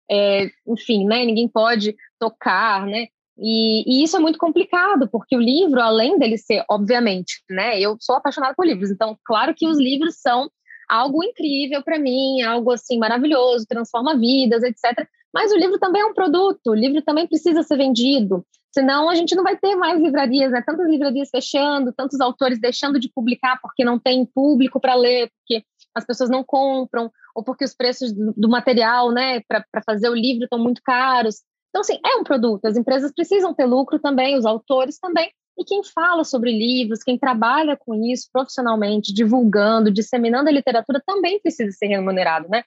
é, 0.10 0.50
enfim, 0.68 1.06
né? 1.06 1.26
Ninguém 1.26 1.48
pode 1.48 1.96
tocar, 2.20 2.86
né? 2.86 3.08
E, 3.38 3.84
e, 3.88 4.04
isso 4.04 4.16
é 4.16 4.20
muito 4.20 4.38
complicado, 4.38 5.10
porque 5.10 5.36
o 5.36 5.42
livro, 5.42 5.82
além 5.82 6.20
dele 6.20 6.38
ser, 6.38 6.64
obviamente, 6.70 7.42
né? 7.50 7.80
Eu 7.80 7.98
sou 8.00 8.16
apaixonada 8.16 8.54
por 8.56 8.66
livros, 8.66 8.92
então, 8.92 9.18
claro 9.26 9.56
que 9.56 9.68
os 9.68 9.78
livros 9.80 10.18
são 10.20 10.52
algo 10.88 11.24
incrível 11.24 11.82
para 11.82 11.98
mim, 11.98 12.42
algo 12.44 12.72
assim 12.72 13.00
maravilhoso, 13.00 13.66
transforma 13.68 14.18
vidas, 14.18 14.62
etc. 14.62 15.08
Mas 15.34 15.52
o 15.52 15.58
livro 15.58 15.80
também 15.80 16.02
é 16.02 16.06
um 16.06 16.14
produto, 16.14 16.68
o 16.68 16.76
livro 16.76 17.02
também 17.02 17.28
precisa 17.28 17.64
ser 17.64 17.78
vendido. 17.78 18.46
Senão 18.72 19.10
a 19.10 19.16
gente 19.16 19.36
não 19.36 19.44
vai 19.44 19.58
ter 19.58 19.76
mais 19.76 20.02
livrarias, 20.02 20.52
né? 20.52 20.64
Tantas 20.66 20.88
livrarias 20.88 21.30
fechando, 21.30 21.94
tantos 21.94 22.20
autores 22.20 22.60
deixando 22.60 23.00
de 23.00 23.10
publicar 23.10 23.60
porque 23.62 23.86
não 23.86 24.00
tem 24.00 24.26
público 24.26 24.80
para 24.80 24.96
ler, 24.96 25.30
porque 25.30 25.64
as 25.96 26.06
pessoas 26.06 26.30
não 26.30 26.44
compram, 26.44 27.12
ou 27.36 27.44
porque 27.44 27.64
os 27.64 27.74
preços 27.74 28.12
do, 28.12 28.50
material, 28.50 29.12
né, 29.12 29.42
para 29.48 29.84
fazer 29.86 30.10
o 30.10 30.16
livro 30.16 30.46
estão 30.46 30.60
muito 30.60 30.82
caros. 30.84 31.42
Então, 31.70 31.82
assim, 31.82 32.00
é 32.06 32.16
um 32.18 32.24
produto, 32.24 32.66
as 32.66 32.78
empresas 32.78 33.12
precisam 33.12 33.54
ter 33.54 33.66
lucro 33.66 34.00
também, 34.00 34.38
os 34.38 34.46
autores 34.46 35.00
também, 35.00 35.32
e 35.58 35.64
quem 35.64 35.84
fala 35.84 36.24
sobre 36.24 36.52
livros, 36.52 37.04
quem 37.04 37.18
trabalha 37.18 37.78
com 37.78 37.94
isso 37.94 38.28
profissionalmente, 38.32 39.14
divulgando, 39.14 39.92
disseminando 39.92 40.50
a 40.50 40.52
literatura, 40.52 41.02
também 41.06 41.40
precisa 41.40 41.72
ser 41.72 41.88
remunerado, 41.88 42.48
né? 42.50 42.64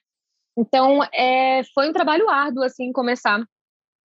Então, 0.57 1.03
é, 1.13 1.61
foi 1.73 1.89
um 1.89 1.93
trabalho 1.93 2.29
árduo, 2.29 2.63
assim, 2.63 2.91
começar 2.91 3.43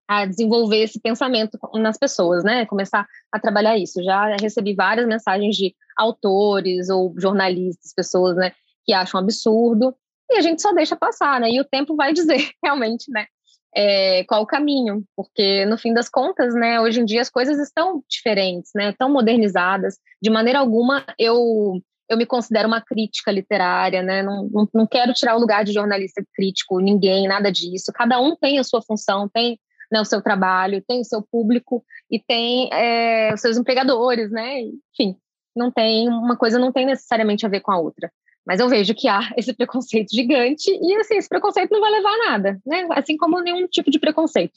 a 0.06 0.26
desenvolver 0.26 0.82
esse 0.82 1.00
pensamento 1.00 1.58
nas 1.74 1.96
pessoas, 1.96 2.44
né? 2.44 2.66
Começar 2.66 3.06
a 3.32 3.40
trabalhar 3.40 3.78
isso. 3.78 4.02
Já 4.02 4.36
recebi 4.36 4.74
várias 4.74 5.06
mensagens 5.06 5.56
de 5.56 5.74
autores 5.96 6.90
ou 6.90 7.14
jornalistas, 7.18 7.94
pessoas, 7.94 8.36
né, 8.36 8.52
que 8.84 8.92
acham 8.92 9.20
absurdo, 9.20 9.94
e 10.30 10.36
a 10.36 10.40
gente 10.40 10.60
só 10.60 10.72
deixa 10.72 10.96
passar, 10.96 11.40
né? 11.40 11.50
E 11.50 11.60
o 11.60 11.64
tempo 11.64 11.96
vai 11.96 12.12
dizer 12.12 12.36
realmente, 12.62 13.10
né? 13.10 13.26
É, 13.74 14.24
qual 14.24 14.42
o 14.42 14.46
caminho, 14.46 15.02
porque 15.16 15.64
no 15.64 15.78
fim 15.78 15.94
das 15.94 16.06
contas, 16.06 16.54
né, 16.54 16.78
hoje 16.78 17.00
em 17.00 17.06
dia 17.06 17.22
as 17.22 17.30
coisas 17.30 17.58
estão 17.58 18.02
diferentes, 18.06 18.70
né, 18.74 18.92
tão 18.98 19.10
modernizadas. 19.10 19.96
De 20.20 20.28
maneira 20.28 20.58
alguma 20.58 21.04
eu 21.18 21.80
eu 22.12 22.18
me 22.18 22.27
considero 22.27 22.68
uma 22.68 22.81
crítica 22.81 23.31
literária, 23.31 24.03
né, 24.03 24.22
não, 24.22 24.48
não, 24.53 24.68
não 24.72 24.87
quero 24.87 25.12
tirar 25.12 25.37
o 25.37 25.40
lugar 25.40 25.64
de 25.64 25.72
jornalista 25.72 26.25
crítico, 26.35 26.81
ninguém, 26.81 27.27
nada 27.27 27.51
disso. 27.51 27.92
Cada 27.94 28.20
um 28.20 28.37
tem 28.37 28.59
a 28.59 28.64
sua 28.64 28.83
função, 28.83 29.29
tem 29.29 29.59
né, 29.90 30.01
o 30.01 30.05
seu 30.05 30.22
trabalho, 30.22 30.83
tem 30.87 31.01
o 31.01 31.05
seu 31.05 31.22
público 31.22 31.85
e 32.11 32.18
tem 32.18 32.70
é, 32.72 33.33
os 33.35 33.40
seus 33.40 33.57
empregadores, 33.57 34.31
né? 34.31 34.61
Enfim, 34.61 35.16
não 35.55 35.70
tem 35.70 36.09
uma 36.09 36.37
coisa 36.37 36.59
não 36.59 36.72
tem 36.72 36.87
necessariamente 36.87 37.44
a 37.44 37.48
ver 37.48 37.61
com 37.61 37.72
a 37.72 37.79
outra. 37.79 38.11
Mas 38.44 38.59
eu 38.59 38.68
vejo 38.68 38.94
que 38.94 39.07
há 39.07 39.20
esse 39.37 39.53
preconceito 39.53 40.09
gigante 40.14 40.70
e, 40.70 40.96
assim, 40.96 41.16
esse 41.16 41.29
preconceito 41.29 41.70
não 41.70 41.81
vai 41.81 41.90
levar 41.90 42.11
a 42.11 42.31
nada, 42.31 42.61
né? 42.66 42.87
Assim 42.90 43.16
como 43.16 43.40
nenhum 43.40 43.66
tipo 43.68 43.90
de 43.90 43.98
preconceito. 43.98 44.55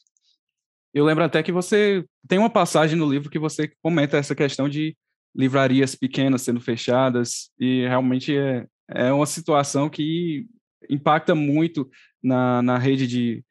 Eu 0.94 1.04
lembro 1.04 1.26
até 1.26 1.44
que 1.44 1.52
você 1.52 2.06
tem 2.28 2.40
uma 2.40 2.50
passagem 2.50 2.98
no 2.98 3.10
livro 3.10 3.30
que 3.30 3.38
você 3.38 3.70
comenta 3.84 4.18
essa 4.18 4.34
questão 4.34 4.70
de 4.70 4.96
livrarias 5.36 5.96
pequenas 5.96 6.42
sendo 6.42 6.62
fechadas 6.62 7.50
e 7.60 7.82
realmente 7.88 8.36
é, 8.36 8.66
é 8.90 9.12
uma 9.12 9.26
situação 9.26 9.90
que 9.90 10.48
impacta 10.90 11.36
muito 11.36 11.90
na, 12.24 12.62
na 12.62 12.78
rede 12.78 13.06
de, 13.06 13.44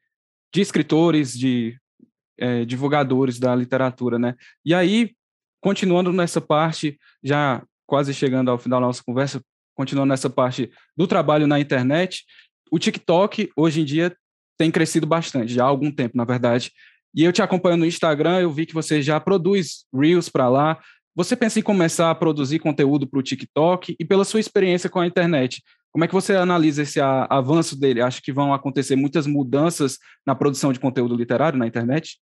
de 0.53 0.61
escritores, 0.61 1.37
de 1.37 1.77
é, 2.38 2.64
divulgadores 2.64 3.38
da 3.38 3.55
literatura, 3.55 4.18
né? 4.18 4.35
E 4.64 4.75
aí, 4.75 5.12
continuando 5.61 6.12
nessa 6.12 6.40
parte, 6.40 6.99
já 7.23 7.62
quase 7.87 8.14
chegando 8.14 8.51
ao 8.51 8.59
final 8.59 8.81
da 8.81 8.87
nossa 8.87 9.03
conversa, 9.05 9.42
continuando 9.75 10.11
nessa 10.11 10.31
parte 10.31 10.70
do 10.97 11.07
trabalho 11.07 11.47
na 11.47 11.61
internet, 11.61 12.25
o 12.70 12.79
TikTok 12.79 13.51
hoje 13.57 13.81
em 13.81 13.85
dia 13.85 14.16
tem 14.57 14.70
crescido 14.70 15.07
bastante, 15.07 15.53
já 15.53 15.64
há 15.64 15.68
algum 15.68 15.90
tempo, 15.90 16.16
na 16.16 16.25
verdade. 16.25 16.73
E 17.14 17.23
eu 17.23 17.33
te 17.33 17.42
acompanhando 17.42 17.81
no 17.81 17.87
Instagram, 17.87 18.40
eu 18.40 18.51
vi 18.51 18.66
que 18.66 18.75
você 18.75 19.01
já 19.01 19.20
produz 19.20 19.85
Reels 19.94 20.29
para 20.29 20.49
lá. 20.49 20.81
Você 21.14 21.37
pensa 21.37 21.61
em 21.61 21.62
começar 21.62 22.11
a 22.11 22.14
produzir 22.14 22.59
conteúdo 22.59 23.07
para 23.07 23.20
o 23.20 23.22
TikTok 23.22 23.94
e 23.98 24.05
pela 24.05 24.24
sua 24.24 24.40
experiência 24.40 24.90
com 24.90 24.98
a 24.98 25.07
internet, 25.07 25.62
como 25.92 26.05
é 26.05 26.09
que 26.09 26.14
você 26.14 26.35
analisa 26.35 26.83
esse 26.83 27.00
avanço 27.00 27.79
dele? 27.79 28.03
Acha 28.03 28.20
que 28.20 28.33
vão 28.33 28.53
acontecer 28.53 28.96
muitas 28.96 29.29
mudanças 29.29 29.96
na 30.27 30.35
produção 30.35 30.72
de 30.72 30.81
conteúdo 30.81 31.14
literário 31.14 31.57
na 31.57 31.68
internet? 31.68 32.18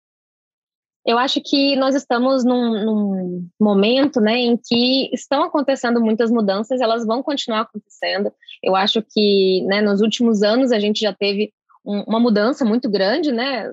Eu 1.05 1.18
acho 1.18 1.40
que 1.40 1.75
nós 1.75 1.96
estamos 1.96 2.44
num, 2.44 2.85
num, 2.85 3.49
momento 3.61 4.20
né, 4.20 4.38
em 4.38 4.57
que 4.57 5.12
estão 5.12 5.42
acontecendo 5.42 6.01
muitas 6.01 6.31
mudanças, 6.31 6.81
elas 6.81 7.05
vão 7.05 7.25
continuar 7.25 7.62
acontecendo. 7.62 8.33
Eu 8.62 8.77
acho 8.77 9.03
que 9.03 9.64
né, 9.66 9.81
nos 9.81 10.01
últimos 10.01 10.44
anos 10.44 10.70
a 10.70 10.79
gente 10.79 11.01
já 11.01 11.12
teve 11.12 11.53
um, 11.85 12.03
uma 12.03 12.20
mudança 12.20 12.64
muito 12.64 12.88
grande, 12.88 13.33
né? 13.33 13.68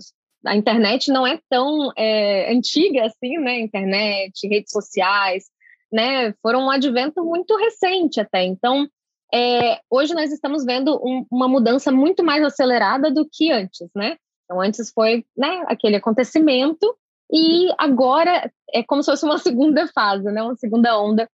A 0.45 0.55
internet 0.55 1.11
não 1.11 1.25
é 1.25 1.39
tão 1.49 1.91
é, 1.97 2.53
antiga 2.53 3.05
assim, 3.05 3.37
né? 3.37 3.59
Internet, 3.59 4.47
redes 4.47 4.71
sociais, 4.71 5.45
né? 5.91 6.33
Foram 6.41 6.65
um 6.65 6.71
advento 6.71 7.23
muito 7.23 7.55
recente 7.55 8.19
até. 8.19 8.43
Então, 8.43 8.87
é, 9.33 9.79
hoje 9.89 10.13
nós 10.13 10.31
estamos 10.31 10.63
vendo 10.63 10.95
um, 11.03 11.25
uma 11.31 11.47
mudança 11.47 11.91
muito 11.91 12.23
mais 12.23 12.43
acelerada 12.43 13.09
do 13.09 13.27
que 13.29 13.51
antes, 13.51 13.89
né? 13.95 14.17
Então, 14.45 14.61
antes 14.61 14.91
foi 14.91 15.25
né, 15.35 15.63
aquele 15.67 15.95
acontecimento 15.95 16.95
e 17.31 17.69
agora 17.79 18.51
é 18.71 18.83
como 18.83 19.01
se 19.01 19.09
fosse 19.09 19.25
uma 19.25 19.37
segunda 19.39 19.87
fase, 19.87 20.25
né? 20.25 20.43
Uma 20.43 20.55
segunda 20.55 20.99
onda, 20.99 21.27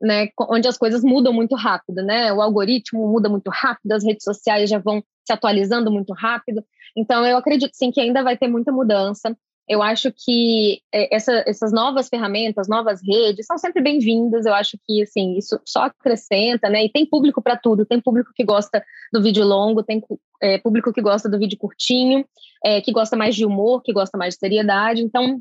né? 0.00 0.28
Onde 0.50 0.68
as 0.68 0.76
coisas 0.76 1.02
mudam 1.02 1.32
muito 1.32 1.54
rápido, 1.54 2.02
né? 2.02 2.32
O 2.32 2.42
algoritmo 2.42 3.06
muda 3.08 3.28
muito 3.28 3.50
rápido, 3.50 3.92
as 3.92 4.04
redes 4.04 4.24
sociais 4.24 4.68
já 4.68 4.78
vão 4.78 5.02
se 5.26 5.32
atualizando 5.32 5.90
muito 5.90 6.12
rápido. 6.12 6.64
Então, 6.96 7.26
eu 7.26 7.36
acredito 7.36 7.72
sim 7.74 7.90
que 7.90 8.00
ainda 8.00 8.22
vai 8.22 8.36
ter 8.36 8.48
muita 8.48 8.72
mudança. 8.72 9.36
Eu 9.68 9.82
acho 9.82 10.12
que 10.12 10.80
é, 10.94 11.14
essa, 11.14 11.42
essas 11.44 11.72
novas 11.72 12.08
ferramentas, 12.08 12.68
novas 12.68 13.00
redes, 13.02 13.46
são 13.46 13.58
sempre 13.58 13.82
bem-vindas. 13.82 14.46
Eu 14.46 14.54
acho 14.54 14.78
que 14.86 15.02
assim 15.02 15.36
isso 15.36 15.60
só 15.64 15.84
acrescenta, 15.84 16.68
né? 16.68 16.84
E 16.84 16.92
tem 16.92 17.04
público 17.04 17.42
para 17.42 17.56
tudo. 17.56 17.84
Tem 17.84 18.00
público 18.00 18.30
que 18.34 18.44
gosta 18.44 18.82
do 19.12 19.20
vídeo 19.20 19.44
longo, 19.44 19.82
tem 19.82 20.00
é, 20.40 20.58
público 20.58 20.92
que 20.92 21.02
gosta 21.02 21.28
do 21.28 21.38
vídeo 21.38 21.58
curtinho, 21.58 22.24
é, 22.64 22.80
que 22.80 22.92
gosta 22.92 23.16
mais 23.16 23.34
de 23.34 23.44
humor, 23.44 23.82
que 23.82 23.92
gosta 23.92 24.16
mais 24.16 24.34
de 24.34 24.40
seriedade. 24.40 25.02
Então, 25.02 25.40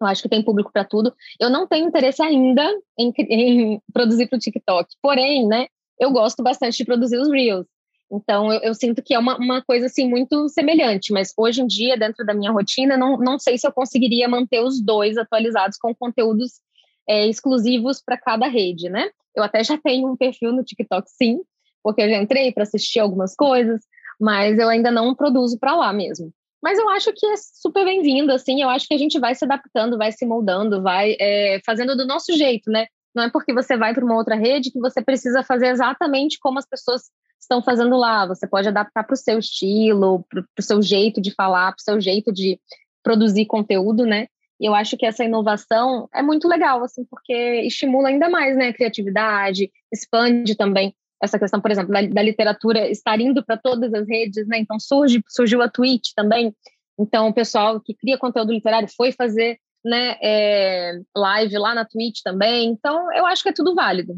eu 0.00 0.06
acho 0.06 0.22
que 0.22 0.28
tem 0.28 0.42
público 0.42 0.72
para 0.72 0.84
tudo. 0.84 1.14
Eu 1.38 1.48
não 1.48 1.66
tenho 1.68 1.86
interesse 1.86 2.22
ainda 2.22 2.66
em, 2.98 3.12
em 3.30 3.80
produzir 3.92 4.26
para 4.26 4.36
o 4.36 4.40
TikTok. 4.40 4.96
Porém, 5.00 5.46
né? 5.46 5.66
Eu 5.98 6.10
gosto 6.10 6.42
bastante 6.42 6.78
de 6.78 6.84
produzir 6.84 7.18
os 7.18 7.30
reels. 7.30 7.66
Então, 8.10 8.52
eu, 8.52 8.60
eu, 8.60 8.74
sinto 8.74 9.02
que 9.02 9.14
é 9.14 9.18
uma, 9.18 9.36
uma 9.36 9.62
coisa 9.62 9.86
assim 9.86 10.08
muito 10.08 10.48
semelhante, 10.48 11.12
mas 11.12 11.32
hoje 11.36 11.62
em 11.62 11.66
dia, 11.66 11.96
dentro 11.96 12.26
da 12.26 12.34
minha 12.34 12.50
rotina, 12.50 12.96
não, 12.96 13.16
não 13.16 13.38
sei 13.38 13.56
se 13.56 13.66
eu 13.66 13.72
conseguiria 13.72 14.28
manter 14.28 14.60
os 14.60 14.82
dois 14.82 15.16
atualizados 15.16 15.78
com 15.78 15.94
conteúdos 15.94 16.60
é, 17.08 17.26
exclusivos 17.28 18.02
para 18.02 18.18
cada 18.18 18.48
rede, 18.48 18.88
né? 18.88 19.10
Eu 19.34 19.44
até 19.44 19.62
já 19.62 19.78
tenho 19.78 20.10
um 20.10 20.16
perfil 20.16 20.52
no 20.52 20.64
TikTok, 20.64 21.08
sim, 21.08 21.40
porque 21.82 22.02
eu 22.02 22.10
já 22.10 22.16
entrei 22.16 22.52
para 22.52 22.64
assistir 22.64 22.98
algumas 22.98 23.34
coisas, 23.36 23.80
mas 24.20 24.58
eu 24.58 24.68
ainda 24.68 24.90
não 24.90 25.14
produzo 25.14 25.58
para 25.58 25.76
lá 25.76 25.92
mesmo. 25.92 26.32
Mas 26.62 26.78
eu 26.78 26.88
acho 26.90 27.12
que 27.14 27.24
é 27.26 27.34
super 27.36 27.84
bem-vindo, 27.84 28.32
assim, 28.32 28.60
eu 28.60 28.68
acho 28.68 28.86
que 28.86 28.94
a 28.94 28.98
gente 28.98 29.18
vai 29.18 29.34
se 29.34 29.44
adaptando, 29.44 29.96
vai 29.96 30.12
se 30.12 30.26
moldando, 30.26 30.82
vai 30.82 31.16
é, 31.18 31.60
fazendo 31.64 31.96
do 31.96 32.06
nosso 32.06 32.32
jeito, 32.36 32.70
né? 32.70 32.86
Não 33.14 33.24
é 33.24 33.30
porque 33.30 33.52
você 33.52 33.76
vai 33.76 33.94
para 33.94 34.04
uma 34.04 34.16
outra 34.16 34.36
rede 34.36 34.70
que 34.70 34.78
você 34.78 35.02
precisa 35.02 35.42
fazer 35.42 35.68
exatamente 35.68 36.38
como 36.38 36.58
as 36.58 36.66
pessoas 36.66 37.02
estão 37.50 37.62
fazendo 37.62 37.96
lá. 37.96 38.26
Você 38.26 38.46
pode 38.46 38.68
adaptar 38.68 39.02
para 39.02 39.14
o 39.14 39.16
seu 39.16 39.40
estilo, 39.40 40.24
para 40.30 40.44
o 40.58 40.62
seu 40.62 40.80
jeito 40.80 41.20
de 41.20 41.34
falar, 41.34 41.72
para 41.72 41.80
o 41.80 41.82
seu 41.82 42.00
jeito 42.00 42.32
de 42.32 42.60
produzir 43.02 43.46
conteúdo, 43.46 44.06
né? 44.06 44.28
E 44.60 44.66
eu 44.66 44.74
acho 44.74 44.96
que 44.96 45.06
essa 45.06 45.24
inovação 45.24 46.08
é 46.14 46.22
muito 46.22 46.46
legal, 46.46 46.84
assim, 46.84 47.04
porque 47.04 47.62
estimula 47.62 48.08
ainda 48.08 48.28
mais, 48.28 48.56
né, 48.56 48.68
a 48.68 48.74
criatividade, 48.74 49.70
expande 49.90 50.54
também 50.54 50.94
essa 51.22 51.38
questão, 51.38 51.60
por 51.60 51.70
exemplo, 51.70 51.92
da, 51.92 52.02
da 52.02 52.22
literatura 52.22 52.88
estar 52.90 53.18
indo 53.20 53.44
para 53.44 53.56
todas 53.56 53.92
as 53.92 54.06
redes, 54.08 54.46
né? 54.46 54.58
Então 54.58 54.78
surge, 54.78 55.22
surgiu 55.28 55.60
a 55.60 55.68
Twitch 55.68 56.12
também. 56.14 56.54
Então 56.98 57.28
o 57.28 57.34
pessoal 57.34 57.80
que 57.80 57.94
cria 57.94 58.18
conteúdo 58.18 58.52
literário 58.52 58.88
foi 58.94 59.12
fazer 59.12 59.58
né, 59.84 60.16
é, 60.22 61.00
live 61.16 61.58
lá 61.58 61.74
na 61.74 61.84
Twitch 61.84 62.20
também. 62.22 62.68
Então 62.68 63.12
eu 63.12 63.26
acho 63.26 63.42
que 63.42 63.48
é 63.48 63.52
tudo 63.52 63.74
válido. 63.74 64.14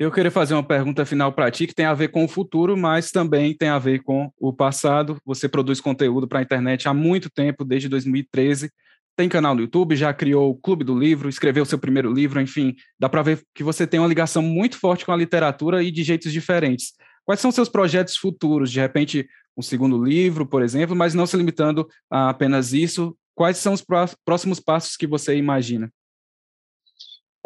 Eu 0.00 0.10
queria 0.10 0.30
fazer 0.30 0.54
uma 0.54 0.62
pergunta 0.62 1.04
final 1.04 1.30
para 1.30 1.50
ti 1.50 1.66
que 1.66 1.74
tem 1.74 1.84
a 1.84 1.92
ver 1.92 2.08
com 2.08 2.24
o 2.24 2.28
futuro, 2.28 2.74
mas 2.74 3.10
também 3.10 3.54
tem 3.54 3.68
a 3.68 3.78
ver 3.78 4.02
com 4.02 4.32
o 4.40 4.50
passado. 4.50 5.18
Você 5.26 5.46
produz 5.46 5.78
conteúdo 5.78 6.26
para 6.26 6.38
a 6.38 6.42
internet 6.42 6.88
há 6.88 6.94
muito 6.94 7.28
tempo, 7.28 7.66
desde 7.66 7.86
2013. 7.86 8.72
Tem 9.14 9.28
canal 9.28 9.54
no 9.54 9.60
YouTube, 9.60 9.94
já 9.94 10.14
criou 10.14 10.48
o 10.48 10.54
Clube 10.54 10.84
do 10.84 10.98
Livro, 10.98 11.28
escreveu 11.28 11.66
seu 11.66 11.78
primeiro 11.78 12.10
livro, 12.10 12.40
enfim, 12.40 12.74
dá 12.98 13.10
para 13.10 13.20
ver 13.20 13.42
que 13.54 13.62
você 13.62 13.86
tem 13.86 14.00
uma 14.00 14.08
ligação 14.08 14.40
muito 14.40 14.78
forte 14.78 15.04
com 15.04 15.12
a 15.12 15.16
literatura 15.16 15.82
e 15.82 15.90
de 15.90 16.02
jeitos 16.02 16.32
diferentes. 16.32 16.94
Quais 17.22 17.38
são 17.40 17.52
seus 17.52 17.68
projetos 17.68 18.16
futuros? 18.16 18.72
De 18.72 18.80
repente, 18.80 19.28
um 19.54 19.60
segundo 19.60 20.02
livro, 20.02 20.46
por 20.46 20.62
exemplo, 20.62 20.96
mas 20.96 21.12
não 21.12 21.26
se 21.26 21.36
limitando 21.36 21.86
a 22.10 22.30
apenas 22.30 22.72
isso. 22.72 23.14
Quais 23.34 23.58
são 23.58 23.74
os 23.74 23.84
próximos 24.24 24.60
passos 24.60 24.96
que 24.96 25.06
você 25.06 25.36
imagina? 25.36 25.92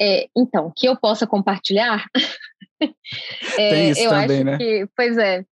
É, 0.01 0.29
então, 0.37 0.73
que 0.75 0.87
eu 0.87 0.97
possa 0.97 1.27
compartilhar. 1.27 2.05
é, 3.59 3.71
Tem 3.71 3.91
isso 3.91 4.03
eu 4.03 4.11
também, 4.11 4.37
acho 4.37 4.45
né? 4.45 4.59
que, 4.59 4.89
pois 4.97 5.17
é, 5.17 5.45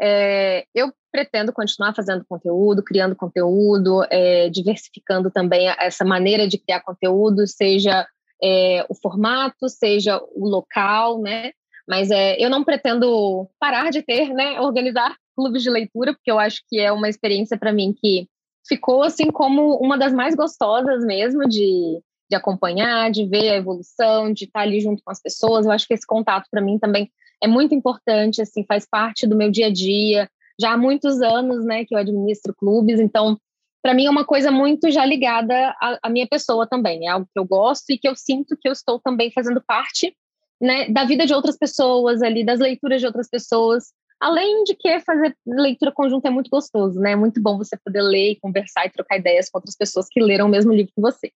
é, 0.00 0.64
eu 0.74 0.92
pretendo 1.12 1.52
continuar 1.52 1.94
fazendo 1.94 2.24
conteúdo, 2.26 2.82
criando 2.82 3.14
conteúdo, 3.14 4.04
é, 4.10 4.48
diversificando 4.48 5.30
também 5.30 5.68
essa 5.78 6.04
maneira 6.04 6.48
de 6.48 6.58
criar 6.58 6.80
conteúdo, 6.80 7.46
seja 7.46 8.06
é, 8.42 8.86
o 8.88 8.94
formato, 8.94 9.68
seja 9.68 10.20
o 10.34 10.48
local, 10.48 11.20
né? 11.20 11.52
Mas 11.86 12.10
é, 12.10 12.40
eu 12.42 12.48
não 12.48 12.64
pretendo 12.64 13.48
parar 13.58 13.90
de 13.90 14.02
ter, 14.02 14.32
né? 14.32 14.60
Organizar 14.60 15.14
clubes 15.36 15.62
de 15.62 15.70
leitura, 15.70 16.14
porque 16.14 16.30
eu 16.30 16.38
acho 16.38 16.62
que 16.68 16.78
é 16.78 16.90
uma 16.92 17.08
experiência 17.08 17.58
para 17.58 17.72
mim 17.72 17.92
que 17.92 18.26
ficou 18.66 19.02
assim 19.02 19.30
como 19.30 19.76
uma 19.78 19.98
das 19.98 20.12
mais 20.12 20.34
gostosas 20.34 21.04
mesmo 21.04 21.48
de, 21.48 22.00
de 22.30 22.36
acompanhar, 22.36 23.10
de 23.10 23.26
ver 23.26 23.50
a 23.50 23.56
evolução, 23.56 24.32
de 24.32 24.44
estar 24.44 24.60
ali 24.60 24.80
junto 24.80 25.02
com 25.02 25.10
as 25.10 25.20
pessoas. 25.20 25.66
Eu 25.66 25.72
acho 25.72 25.86
que 25.86 25.94
esse 25.94 26.06
contato 26.06 26.46
para 26.48 26.62
mim 26.62 26.78
também 26.78 27.10
é 27.42 27.48
muito 27.48 27.74
importante, 27.74 28.40
assim, 28.40 28.64
faz 28.64 28.86
parte 28.88 29.26
do 29.26 29.36
meu 29.36 29.50
dia 29.50 29.66
a 29.66 29.72
dia. 29.72 30.30
Já 30.60 30.72
há 30.72 30.76
muitos 30.76 31.20
anos, 31.20 31.64
né, 31.64 31.84
que 31.84 31.94
eu 31.94 31.98
administro 31.98 32.54
clubes, 32.54 33.00
então 33.00 33.36
para 33.82 33.94
mim 33.94 34.04
é 34.04 34.10
uma 34.10 34.26
coisa 34.26 34.50
muito 34.50 34.90
já 34.90 35.04
ligada 35.04 35.74
à, 35.80 35.98
à, 36.02 36.10
minha 36.10 36.28
pessoa 36.28 36.66
também. 36.66 37.06
É 37.06 37.10
algo 37.10 37.26
que 37.32 37.38
eu 37.40 37.46
gosto 37.46 37.90
e 37.90 37.98
que 37.98 38.06
eu 38.06 38.14
sinto 38.14 38.56
que 38.60 38.68
eu 38.68 38.72
estou 38.72 39.00
também 39.00 39.32
fazendo 39.32 39.60
parte, 39.66 40.14
né, 40.60 40.88
da 40.88 41.04
vida 41.04 41.26
de 41.26 41.34
outras 41.34 41.56
pessoas 41.56 42.22
ali, 42.22 42.44
das 42.44 42.60
leituras 42.60 43.00
de 43.00 43.06
outras 43.06 43.28
pessoas. 43.28 43.86
Além 44.20 44.64
de 44.64 44.74
que 44.74 45.00
fazer 45.00 45.34
leitura 45.46 45.90
conjunta 45.90 46.28
é 46.28 46.30
muito 46.30 46.50
gostoso, 46.50 47.00
né? 47.00 47.12
É 47.12 47.16
muito 47.16 47.40
bom 47.40 47.56
você 47.56 47.74
poder 47.82 48.02
ler 48.02 48.32
e 48.32 48.36
conversar 48.38 48.84
e 48.84 48.90
trocar 48.90 49.16
ideias 49.16 49.48
com 49.48 49.56
outras 49.56 49.74
pessoas 49.74 50.08
que 50.10 50.20
leram 50.20 50.44
o 50.44 50.50
mesmo 50.50 50.74
livro 50.74 50.92
que 50.94 51.00
você. 51.00 51.32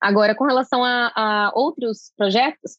Agora, 0.00 0.34
com 0.34 0.44
relação 0.44 0.82
a, 0.82 1.12
a 1.14 1.52
outros 1.54 2.12
projetos, 2.16 2.78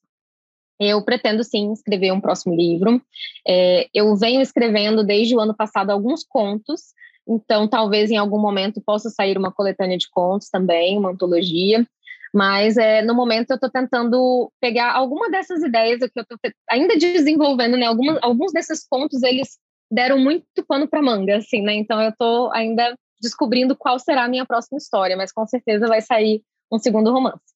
eu 0.80 1.03
pretendo 1.03 1.43
sim 1.43 1.72
escrever 1.72 2.11
um 2.11 2.19
próximo 2.19 2.55
livro. 2.55 3.01
É, 3.47 3.88
eu 3.93 4.15
venho 4.15 4.41
escrevendo 4.41 5.03
desde 5.03 5.36
o 5.36 5.39
ano 5.39 5.55
passado 5.55 5.91
alguns 5.91 6.24
contos, 6.24 6.93
então 7.28 7.67
talvez 7.67 8.09
em 8.09 8.17
algum 8.17 8.39
momento 8.39 8.82
possa 8.84 9.09
sair 9.09 9.38
uma 9.38 9.51
coletânea 9.51 9.97
de 9.97 10.09
contos 10.09 10.49
também, 10.49 10.97
uma 10.97 11.11
antologia. 11.11 11.86
Mas 12.34 12.78
é, 12.78 13.01
no 13.01 13.13
momento 13.13 13.51
eu 13.51 13.55
estou 13.55 13.69
tentando 13.69 14.51
pegar 14.59 14.93
alguma 14.93 15.30
dessas 15.30 15.61
ideias 15.61 15.99
que 15.99 16.19
eu 16.19 16.24
estou 16.24 16.38
ainda 16.69 16.97
desenvolvendo, 16.97 17.78
né? 17.78 17.86
Alguns 18.22 18.53
desses 18.53 18.88
contos 18.88 19.22
eles 19.22 19.59
deram 19.91 20.17
muito 20.17 20.45
pano 20.65 20.88
para 20.88 21.01
manga, 21.01 21.38
assim, 21.38 21.61
né? 21.61 21.74
Então 21.74 22.01
eu 22.01 22.09
estou 22.09 22.51
ainda 22.53 22.95
descobrindo 23.22 23.76
qual 23.76 23.99
será 23.99 24.24
a 24.24 24.30
minha 24.30 24.45
próxima 24.45 24.78
história, 24.78 25.15
mas 25.15 25.32
com 25.32 25.45
certeza 25.45 25.88
vai 25.88 26.01
sair 26.01 26.41
um 26.72 26.80
segundo 26.80 27.11
romance. 27.11 27.51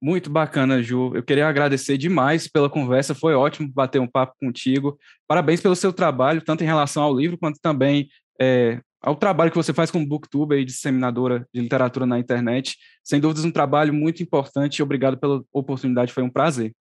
Muito 0.00 0.30
bacana, 0.30 0.80
Ju. 0.80 1.12
Eu 1.14 1.22
queria 1.24 1.48
agradecer 1.48 1.98
demais 1.98 2.46
pela 2.46 2.70
conversa. 2.70 3.14
Foi 3.14 3.34
ótimo 3.34 3.68
bater 3.72 4.00
um 4.00 4.06
papo 4.06 4.34
contigo. 4.40 4.96
Parabéns 5.26 5.60
pelo 5.60 5.74
seu 5.74 5.92
trabalho, 5.92 6.40
tanto 6.40 6.62
em 6.62 6.66
relação 6.66 7.02
ao 7.02 7.14
livro 7.14 7.36
quanto 7.36 7.58
também 7.60 8.08
é, 8.40 8.80
ao 9.02 9.16
trabalho 9.16 9.50
que 9.50 9.56
você 9.56 9.74
faz 9.74 9.90
como 9.90 10.06
booktuber 10.06 10.58
e 10.58 10.64
disseminadora 10.64 11.46
de 11.52 11.60
literatura 11.60 12.06
na 12.06 12.18
internet. 12.18 12.76
Sem 13.02 13.20
dúvidas, 13.20 13.44
um 13.44 13.50
trabalho 13.50 13.92
muito 13.92 14.22
importante. 14.22 14.82
Obrigado 14.82 15.18
pela 15.18 15.42
oportunidade, 15.52 16.12
foi 16.12 16.22
um 16.22 16.30
prazer. 16.30 16.72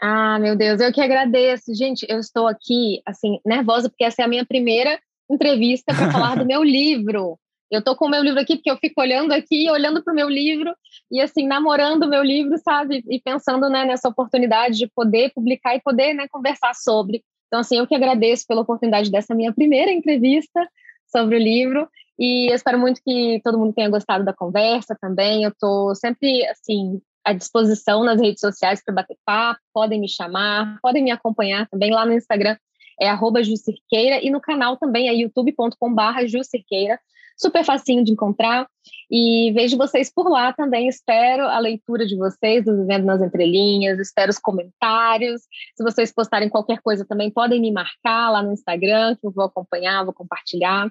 Ah, 0.00 0.38
meu 0.38 0.54
Deus, 0.54 0.80
eu 0.80 0.92
que 0.92 1.00
agradeço. 1.00 1.74
Gente, 1.74 2.06
eu 2.08 2.20
estou 2.20 2.46
aqui, 2.46 3.02
assim, 3.06 3.40
nervosa, 3.44 3.88
porque 3.88 4.04
essa 4.04 4.22
é 4.22 4.24
a 4.24 4.28
minha 4.28 4.46
primeira 4.46 4.98
entrevista 5.30 5.94
para 5.94 6.12
falar 6.12 6.36
do 6.36 6.44
meu 6.46 6.62
livro. 6.62 7.38
Eu 7.70 7.82
tô 7.82 7.94
com 7.94 8.06
o 8.06 8.10
meu 8.10 8.22
livro 8.22 8.40
aqui 8.40 8.56
porque 8.56 8.70
eu 8.70 8.76
fico 8.76 9.00
olhando 9.00 9.32
aqui, 9.32 9.70
olhando 9.70 10.02
para 10.02 10.12
o 10.12 10.16
meu 10.16 10.28
livro 10.28 10.74
e 11.10 11.20
assim 11.20 11.46
namorando 11.46 12.04
o 12.04 12.08
meu 12.08 12.22
livro, 12.22 12.56
sabe? 12.58 13.04
E 13.08 13.20
pensando 13.20 13.68
né, 13.68 13.84
nessa 13.84 14.08
oportunidade 14.08 14.78
de 14.78 14.86
poder 14.86 15.32
publicar 15.34 15.74
e 15.74 15.80
poder 15.80 16.14
né, 16.14 16.26
conversar 16.30 16.74
sobre. 16.74 17.22
Então 17.46 17.60
assim, 17.60 17.78
eu 17.78 17.86
que 17.86 17.94
agradeço 17.94 18.46
pela 18.46 18.62
oportunidade 18.62 19.10
dessa 19.10 19.34
minha 19.34 19.52
primeira 19.52 19.92
entrevista 19.92 20.66
sobre 21.06 21.36
o 21.36 21.38
livro 21.38 21.88
e 22.18 22.50
espero 22.52 22.78
muito 22.78 23.00
que 23.04 23.40
todo 23.44 23.58
mundo 23.58 23.72
tenha 23.72 23.88
gostado 23.88 24.24
da 24.24 24.32
conversa 24.32 24.96
também. 25.00 25.44
Eu 25.44 25.50
estou 25.50 25.94
sempre 25.94 26.46
assim 26.46 27.00
à 27.24 27.32
disposição 27.32 28.02
nas 28.02 28.20
redes 28.20 28.40
sociais 28.40 28.82
para 28.82 28.94
bater 28.94 29.16
papo, 29.24 29.60
podem 29.74 30.00
me 30.00 30.08
chamar, 30.08 30.78
podem 30.80 31.04
me 31.04 31.10
acompanhar 31.10 31.68
também 31.68 31.90
lá 31.90 32.06
no 32.06 32.14
Instagram 32.14 32.56
é 33.00 33.08
arroba 33.08 33.42
Jucirqueira 33.42 34.20
e 34.22 34.30
no 34.30 34.40
canal 34.40 34.76
também 34.76 35.08
é 35.08 35.14
youtube.com/barra 35.14 36.26
Jucirqueira 36.26 36.98
super 37.38 37.64
facinho 37.64 38.04
de 38.04 38.12
encontrar. 38.12 38.68
E 39.10 39.52
vejo 39.52 39.78
vocês 39.78 40.12
por 40.12 40.28
lá 40.28 40.52
também. 40.52 40.88
Espero 40.88 41.44
a 41.44 41.58
leitura 41.58 42.04
de 42.04 42.16
vocês, 42.16 42.64
do 42.64 42.76
Vivendo 42.76 43.04
nas 43.04 43.22
Entrelinhas, 43.22 43.98
espero 43.98 44.30
os 44.30 44.38
comentários. 44.38 45.42
Se 45.76 45.82
vocês 45.82 46.12
postarem 46.12 46.48
qualquer 46.48 46.80
coisa 46.82 47.06
também, 47.06 47.30
podem 47.30 47.60
me 47.60 47.72
marcar 47.72 48.30
lá 48.30 48.42
no 48.42 48.52
Instagram, 48.52 49.16
que 49.16 49.26
eu 49.26 49.30
vou 49.30 49.44
acompanhar, 49.44 50.04
vou 50.04 50.12
compartilhar. 50.12 50.90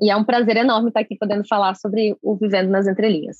E 0.00 0.10
é 0.10 0.16
um 0.16 0.24
prazer 0.24 0.56
enorme 0.56 0.88
estar 0.88 1.00
aqui 1.00 1.16
podendo 1.16 1.46
falar 1.46 1.74
sobre 1.76 2.16
o 2.22 2.34
Vivendo 2.34 2.70
nas 2.70 2.88
Entrelinhas. 2.88 3.38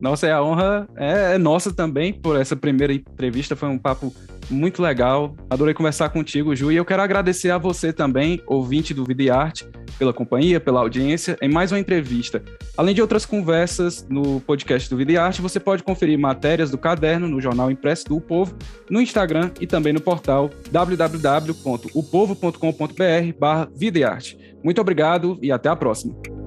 Nossa, 0.00 0.26
é 0.26 0.32
a 0.32 0.42
honra 0.42 0.88
é, 0.96 1.34
é, 1.34 1.38
nossa 1.38 1.72
também 1.72 2.12
por 2.12 2.40
essa 2.40 2.54
primeira 2.54 2.92
entrevista. 2.92 3.56
Foi 3.56 3.68
um 3.68 3.78
papo 3.78 4.14
muito 4.50 4.80
legal. 4.80 5.34
Adorei 5.50 5.74
conversar 5.74 6.08
contigo, 6.10 6.54
Ju. 6.54 6.70
E 6.72 6.76
eu 6.76 6.84
quero 6.84 7.02
agradecer 7.02 7.50
a 7.50 7.58
você 7.58 7.92
também, 7.92 8.40
ouvinte 8.46 8.94
do 8.94 9.04
Vida 9.04 9.24
e 9.24 9.30
Arte, 9.30 9.68
pela 9.98 10.12
companhia, 10.12 10.60
pela 10.60 10.80
audiência, 10.80 11.36
em 11.42 11.48
mais 11.48 11.72
uma 11.72 11.78
entrevista. 11.78 12.42
Além 12.76 12.94
de 12.94 13.02
outras 13.02 13.26
conversas 13.26 14.06
no 14.08 14.40
podcast 14.40 14.88
do 14.88 14.96
Vida 14.96 15.12
e 15.12 15.16
Arte, 15.16 15.42
você 15.42 15.58
pode 15.58 15.82
conferir 15.82 16.18
matérias 16.18 16.70
do 16.70 16.78
caderno 16.78 17.28
no 17.28 17.40
jornal 17.40 17.70
impresso 17.70 18.06
do 18.06 18.16
o 18.16 18.20
Povo, 18.20 18.56
no 18.88 19.00
Instagram 19.00 19.50
e 19.60 19.66
também 19.66 19.92
no 19.92 20.00
portal 20.00 20.50
www.upovo.com.br 20.70 23.38
barra 23.38 23.68
Vida 23.74 23.98
e 23.98 24.04
Arte. 24.04 24.38
Muito 24.62 24.80
obrigado 24.80 25.38
e 25.42 25.50
até 25.52 25.68
a 25.68 25.76
próxima. 25.76 26.37